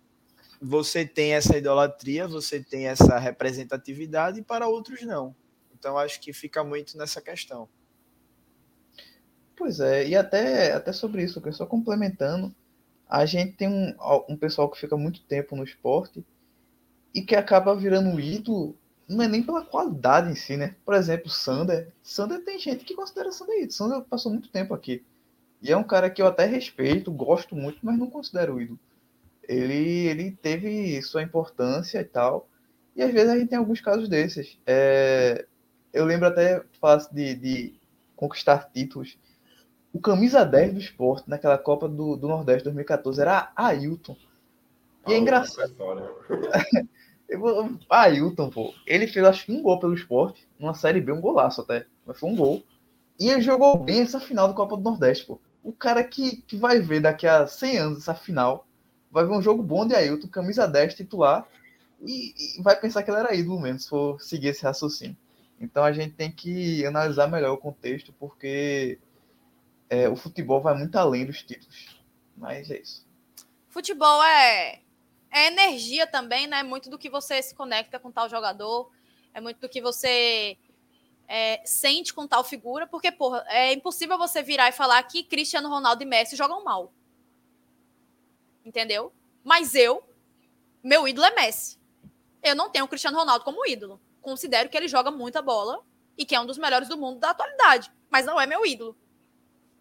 [0.61, 5.35] você tem essa idolatria, você tem essa representatividade, e para outros não.
[5.73, 7.67] Então acho que fica muito nessa questão.
[9.55, 12.55] Pois é, e até, até sobre isso, só complementando,
[13.09, 13.95] a gente tem um,
[14.29, 16.23] um pessoal que fica muito tempo no esporte
[17.11, 18.77] e que acaba virando ídolo,
[19.11, 20.75] não é nem pela qualidade em si, né?
[20.85, 21.91] Por exemplo, Sander.
[22.01, 23.71] Sander tem gente que considera Sander ídolo.
[23.71, 25.03] Sander passou muito tempo aqui.
[25.61, 28.79] E é um cara que eu até respeito, gosto muito, mas não considero ídolo.
[29.47, 32.47] Ele, ele teve sua importância e tal.
[32.95, 34.57] E às vezes a gente tem alguns casos desses.
[34.65, 35.45] É,
[35.93, 36.63] eu lembro até
[37.11, 37.75] de, de
[38.15, 39.17] conquistar títulos.
[39.93, 44.15] O camisa 10 do esporte naquela Copa do, do Nordeste 2014 era Ailton.
[45.05, 45.75] E é engraçado.
[47.89, 51.61] Ailton, pô, ele fez acho que um gol pelo esporte, numa série B, um golaço
[51.61, 52.63] até, mas foi um gol.
[53.19, 55.39] E ele jogou bem essa final da Copa do Nordeste, pô.
[55.63, 58.67] O cara que, que vai ver daqui a 100 anos essa final,
[59.11, 61.47] vai ver um jogo bom de Ailton, camisa 10 titular,
[62.01, 65.15] e, e vai pensar que ele era ídolo mesmo, se for seguir esse raciocínio.
[65.59, 68.97] Então a gente tem que analisar melhor o contexto, porque
[69.89, 71.99] é, o futebol vai muito além dos títulos.
[72.35, 73.05] Mas é isso.
[73.69, 74.80] Futebol é,
[75.31, 76.61] é energia também, né?
[76.61, 78.91] Muito do que você se conecta com tal jogador,
[79.33, 80.57] é muito do que você
[81.27, 85.69] é, sente com tal figura, porque, porra, é impossível você virar e falar que Cristiano
[85.69, 86.91] Ronaldo e Messi jogam mal.
[88.65, 89.13] Entendeu?
[89.41, 90.03] Mas eu,
[90.83, 91.79] meu ídolo é Messi.
[92.43, 93.99] Eu não tenho o Cristiano Ronaldo como ídolo.
[94.21, 95.81] Considero que ele joga muita bola
[96.17, 98.97] e que é um dos melhores do mundo da atualidade, mas não é meu ídolo.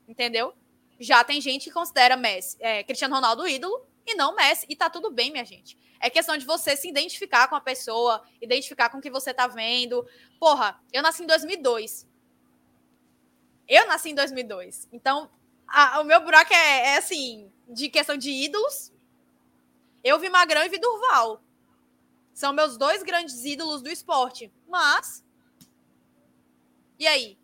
[0.06, 0.54] Entendeu?
[1.00, 4.88] Já tem gente que considera Messi, é, Cristiano Ronaldo ídolo e não Messi, e tá
[4.88, 5.76] tudo bem, minha gente.
[6.00, 9.46] É questão de você se identificar com a pessoa, identificar com o que você tá
[9.46, 10.06] vendo.
[10.38, 12.08] Porra, eu nasci em 2002.
[13.68, 14.88] Eu nasci em 2002.
[14.90, 15.30] Então,
[15.66, 18.92] a, o meu buraco é, é, assim, de questão de ídolos.
[20.02, 21.42] Eu vi Magrão e vi Durval.
[22.32, 24.50] São meus dois grandes ídolos do esporte.
[24.66, 25.22] Mas.
[26.98, 27.38] E aí?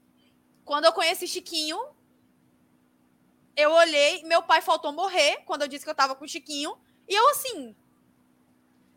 [0.64, 1.78] Quando eu conheci Chiquinho,
[3.56, 6.76] eu olhei, meu pai faltou morrer quando eu disse que eu tava com o Chiquinho.
[7.08, 7.74] E eu, assim.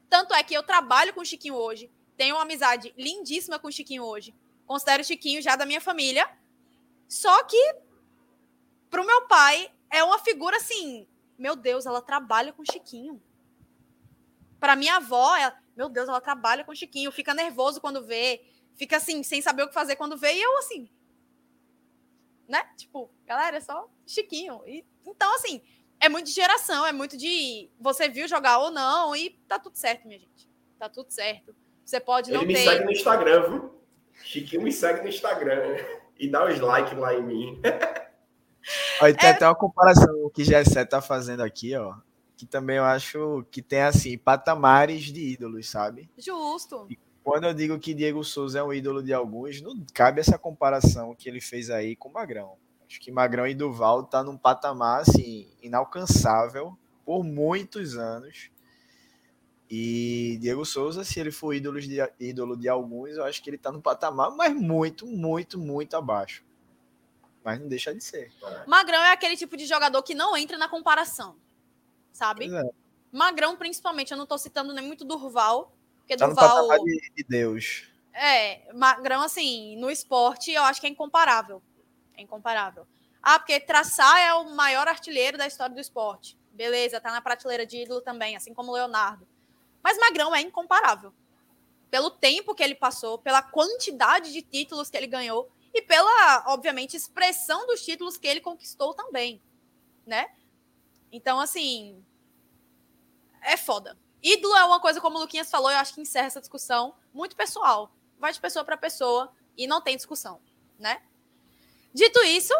[0.09, 3.71] Tanto é que eu trabalho com o Chiquinho hoje, tenho uma amizade lindíssima com o
[3.71, 4.35] Chiquinho hoje.
[4.65, 6.29] Considero o Chiquinho já da minha família.
[7.07, 7.75] Só que,
[8.89, 11.07] pro meu pai, é uma figura assim.
[11.37, 13.21] Meu Deus, ela trabalha com o Chiquinho.
[14.59, 17.11] Pra minha avó, ela, meu Deus, ela trabalha com o Chiquinho.
[17.11, 18.43] Fica nervoso quando vê.
[18.75, 20.33] Fica assim, sem saber o que fazer quando vê.
[20.33, 20.89] E eu, assim.
[22.49, 22.61] Né?
[22.75, 24.61] Tipo, galera, é só Chiquinho.
[24.65, 25.61] E, então, assim,
[25.99, 29.75] é muito de geração, é muito de você viu jogar ou não, e tá tudo
[29.77, 30.49] certo, minha gente.
[30.79, 31.55] Tá tudo certo.
[31.85, 32.63] Você pode não Ele me ter.
[32.65, 33.81] segue no Instagram, viu?
[34.23, 35.77] Chiquinho me segue no Instagram.
[36.17, 37.61] E dá os likes lá em mim.
[39.01, 39.31] Olha, tem É.
[39.31, 41.95] até uma comparação que Gessé tá fazendo aqui, ó.
[42.35, 46.09] Que também eu acho que tem, assim, patamares de ídolos, sabe?
[46.17, 46.87] Justo.
[47.29, 51.13] Quando eu digo que Diego Souza é um ídolo de alguns, não cabe essa comparação
[51.13, 52.57] que ele fez aí com o Magrão.
[52.87, 56.75] Acho que Magrão e Duval tá num patamar assim inalcançável
[57.05, 58.49] por muitos anos.
[59.69, 63.59] E Diego Souza, se ele for ídolo de, ídolo de alguns, eu acho que ele
[63.59, 66.43] tá num patamar, mas muito, muito, muito abaixo.
[67.43, 68.31] Mas não deixa de ser.
[68.65, 71.35] Magrão é aquele tipo de jogador que não entra na comparação.
[72.11, 72.51] Sabe?
[72.51, 72.69] É,
[73.11, 75.71] Magrão, principalmente, eu não tô citando nem muito Durval,
[76.09, 76.67] porque tá no Durval.
[76.67, 77.87] patamar de, de Deus.
[78.11, 81.61] É, Magrão, assim, no esporte, eu acho que é incomparável.
[82.17, 82.87] É incomparável.
[83.21, 86.37] Ah, porque Traçar é o maior artilheiro da história do esporte.
[86.51, 89.27] Beleza, tá na prateleira de ídolo também, assim como Leonardo.
[89.83, 91.13] Mas Magrão é incomparável.
[91.91, 96.97] Pelo tempo que ele passou, pela quantidade de títulos que ele ganhou e pela, obviamente,
[96.97, 99.41] expressão dos títulos que ele conquistou também,
[100.05, 100.27] né?
[101.11, 102.03] Então, assim,
[103.41, 103.95] é foda.
[104.21, 107.35] Ídolo é uma coisa, como o Luquinhas falou, eu acho que encerra essa discussão, muito
[107.35, 107.91] pessoal.
[108.19, 110.39] Vai de pessoa para pessoa e não tem discussão,
[110.77, 111.01] né?
[111.93, 112.53] Dito isso,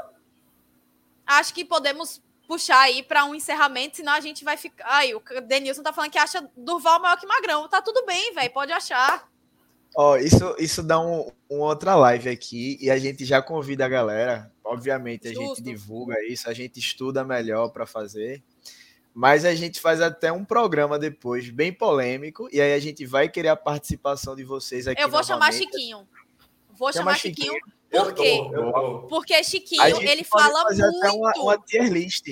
[1.25, 4.85] acho que podemos puxar aí para um encerramento, senão a gente vai ficar.
[4.87, 7.69] Ai, o Denilson tá falando que acha Durval maior que Magrão.
[7.69, 9.29] Tá tudo bem, velho, pode achar.
[9.95, 13.89] Ó, isso, isso dá um, uma outra live aqui e a gente já convida a
[13.89, 14.51] galera.
[14.63, 18.43] Obviamente, a gente divulga isso, a gente estuda melhor para fazer.
[19.13, 23.27] Mas a gente faz até um programa depois, bem polêmico, e aí a gente vai
[23.27, 25.01] querer a participação de vocês aqui.
[25.01, 25.51] Eu vou chamar.
[25.51, 26.07] Chiquinho.
[26.69, 27.53] Vou Chama chamar Chiquinho.
[27.91, 28.39] Eu Por quê?
[28.53, 28.99] eu tô.
[29.09, 30.97] Porque Chiquinho, ele fala fazer muito.
[30.97, 32.27] até uma, uma tier list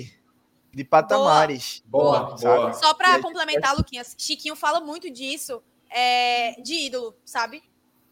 [0.71, 1.83] de patamares.
[1.85, 2.37] Boa, Boa.
[2.37, 2.73] boa.
[2.73, 7.63] Só para complementar, Luquinhas, Chiquinho fala muito disso é, de ídolo, sabe?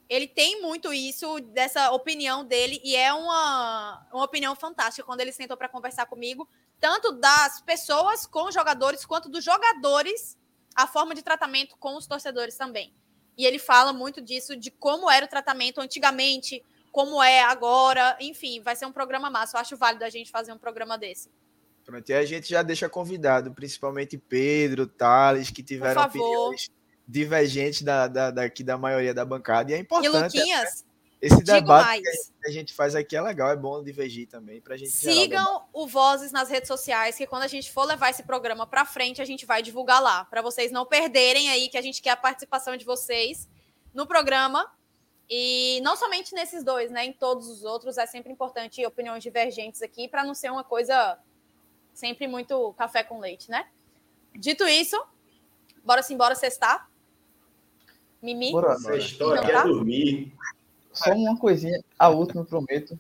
[0.07, 5.32] Ele tem muito isso, dessa opinião dele, e é uma, uma opinião fantástica quando ele
[5.32, 6.48] sentou para conversar comigo,
[6.80, 10.38] tanto das pessoas com os jogadores, quanto dos jogadores,
[10.76, 12.94] a forma de tratamento com os torcedores também.
[13.38, 18.61] E ele fala muito disso, de como era o tratamento antigamente, como é agora, enfim,
[18.61, 19.57] vai ser um programa massa.
[19.57, 21.30] Eu acho válido a gente fazer um programa desse.
[21.84, 26.69] Pronto, e a gente já deixa convidado, principalmente Pedro, Thales, que tiveram opiniões
[27.07, 29.72] divergentes da, da, daqui da maioria da bancada.
[29.72, 30.86] E é E importante Luquinhas,
[31.22, 34.77] esse digo debate que a gente faz aqui é legal, é bom divergir também pra
[34.77, 34.91] gente.
[34.91, 38.86] Sigam o Vozes nas redes sociais, que quando a gente for levar esse programa para
[38.86, 42.11] frente, a gente vai divulgar lá, para vocês não perderem aí, que a gente quer
[42.11, 43.49] a participação de vocês
[43.94, 44.72] no programa.
[45.27, 47.06] E não somente nesses dois, né?
[47.06, 51.18] Em todos os outros, é sempre importante opiniões divergentes aqui, para não ser uma coisa
[51.91, 53.68] sempre muito café com leite, né?
[54.36, 55.02] Dito isso,
[55.84, 56.88] bora sim, bora sextar.
[58.26, 58.52] Mimi?
[58.52, 58.76] Bora.
[58.80, 59.60] Não aqui tá?
[59.60, 60.34] é dormir.
[60.91, 62.97] Só uma coisinha, a última, eu prometo.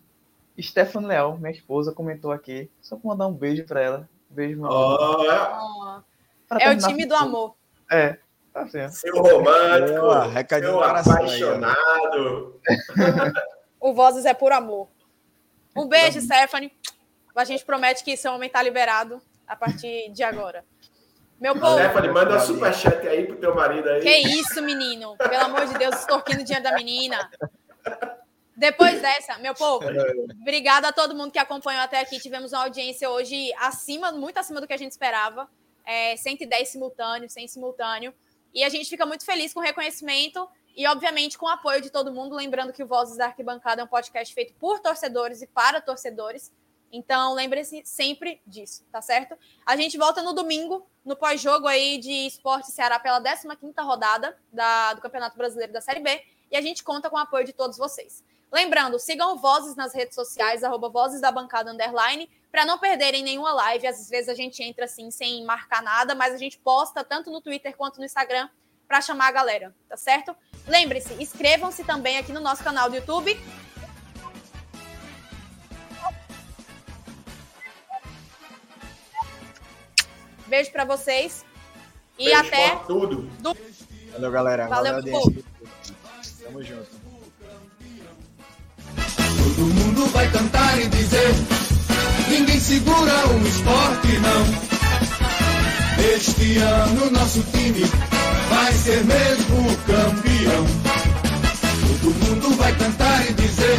[0.59, 2.69] Stephanie Leal, minha esposa, comentou aqui.
[2.81, 4.09] Só pra mandar um beijo pra ela.
[4.29, 6.03] Beijo, meu amor.
[6.47, 7.55] Pra é o time do amor.
[7.91, 8.17] É,
[8.53, 8.93] tá certo.
[8.93, 10.83] seu romântico, Boa, seu aí, ó.
[10.83, 12.59] apaixonado.
[13.79, 14.87] O Vozes é por amor.
[15.75, 16.71] Um beijo, Stephanie.
[17.35, 20.63] A gente promete que seu homem tá liberado a partir de agora.
[21.39, 24.01] Meu povo, Stephanie, manda um superchat aí pro teu marido aí.
[24.01, 25.17] que isso, menino?
[25.17, 27.29] Pelo amor de Deus, extorquindo o dinheiro da menina.
[28.55, 29.85] Depois dessa, meu povo,
[30.41, 32.19] obrigada a todo mundo que acompanhou até aqui.
[32.19, 35.49] Tivemos uma audiência hoje acima, muito acima do que a gente esperava.
[35.85, 38.13] É, 110 simultâneos, 100 simultâneo.
[38.53, 41.89] E a gente fica muito feliz com o reconhecimento e, obviamente, com o apoio de
[41.89, 42.33] todo mundo.
[42.33, 46.51] Lembrando que o Vozes da Arquibancada é um podcast feito por torcedores e para torcedores.
[46.91, 49.37] Então, lembre-se sempre disso, tá certo?
[49.65, 54.93] A gente volta no domingo, no pós-jogo aí de Esporte Ceará pela 15ª rodada da,
[54.93, 56.23] do Campeonato Brasileiro da Série B.
[56.51, 58.23] E a gente conta com o apoio de todos vocês.
[58.51, 63.51] Lembrando, sigam Vozes nas redes sociais, arroba Vozes da Bancada Underline, para não perderem nenhuma
[63.51, 63.87] live.
[63.87, 67.41] Às vezes a gente entra assim sem marcar nada, mas a gente posta tanto no
[67.41, 68.47] Twitter quanto no Instagram
[68.87, 70.35] para chamar a galera, tá certo?
[70.67, 73.37] Lembre-se, inscrevam-se também aqui no nosso canal do YouTube.
[80.47, 81.43] Beijo para vocês
[82.19, 83.21] e Beijo até tudo.
[83.39, 83.57] do-
[84.13, 84.67] Valeu, galera.
[84.67, 85.43] Valeu, Valeu, audiência.
[86.43, 86.87] Tamo junto.
[88.95, 91.33] Todo mundo vai cantar e dizer:
[92.29, 94.75] ninguém segura o esporte, não.
[96.15, 97.83] Este ano nosso time
[98.49, 100.65] vai ser mesmo campeão.
[102.01, 103.77] Todo mundo vai cantar e dizer: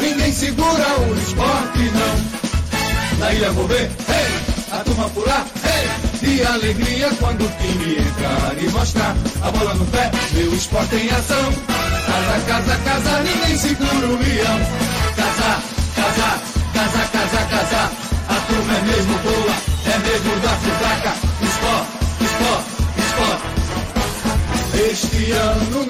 [0.00, 3.18] ninguém segura o esporte, não.
[3.18, 5.88] Na ilha vou ver, hey, a turma pular, hey,
[6.20, 11.10] de alegria quando o time entrar e mostrar a bola no pé, meu esporte em
[11.10, 11.52] ação.
[12.06, 14.60] Casa, casa, casa, ninguém segura o leão.
[15.16, 15.62] Casa,
[15.96, 16.40] casa,
[16.72, 17.90] casa, casa, casa,
[18.28, 19.54] a turma é mesmo boa,
[19.86, 21.14] é mesmo da fraca.
[21.42, 21.90] Esporte,
[22.24, 23.50] esporte, esporte.
[24.90, 25.80] Este ano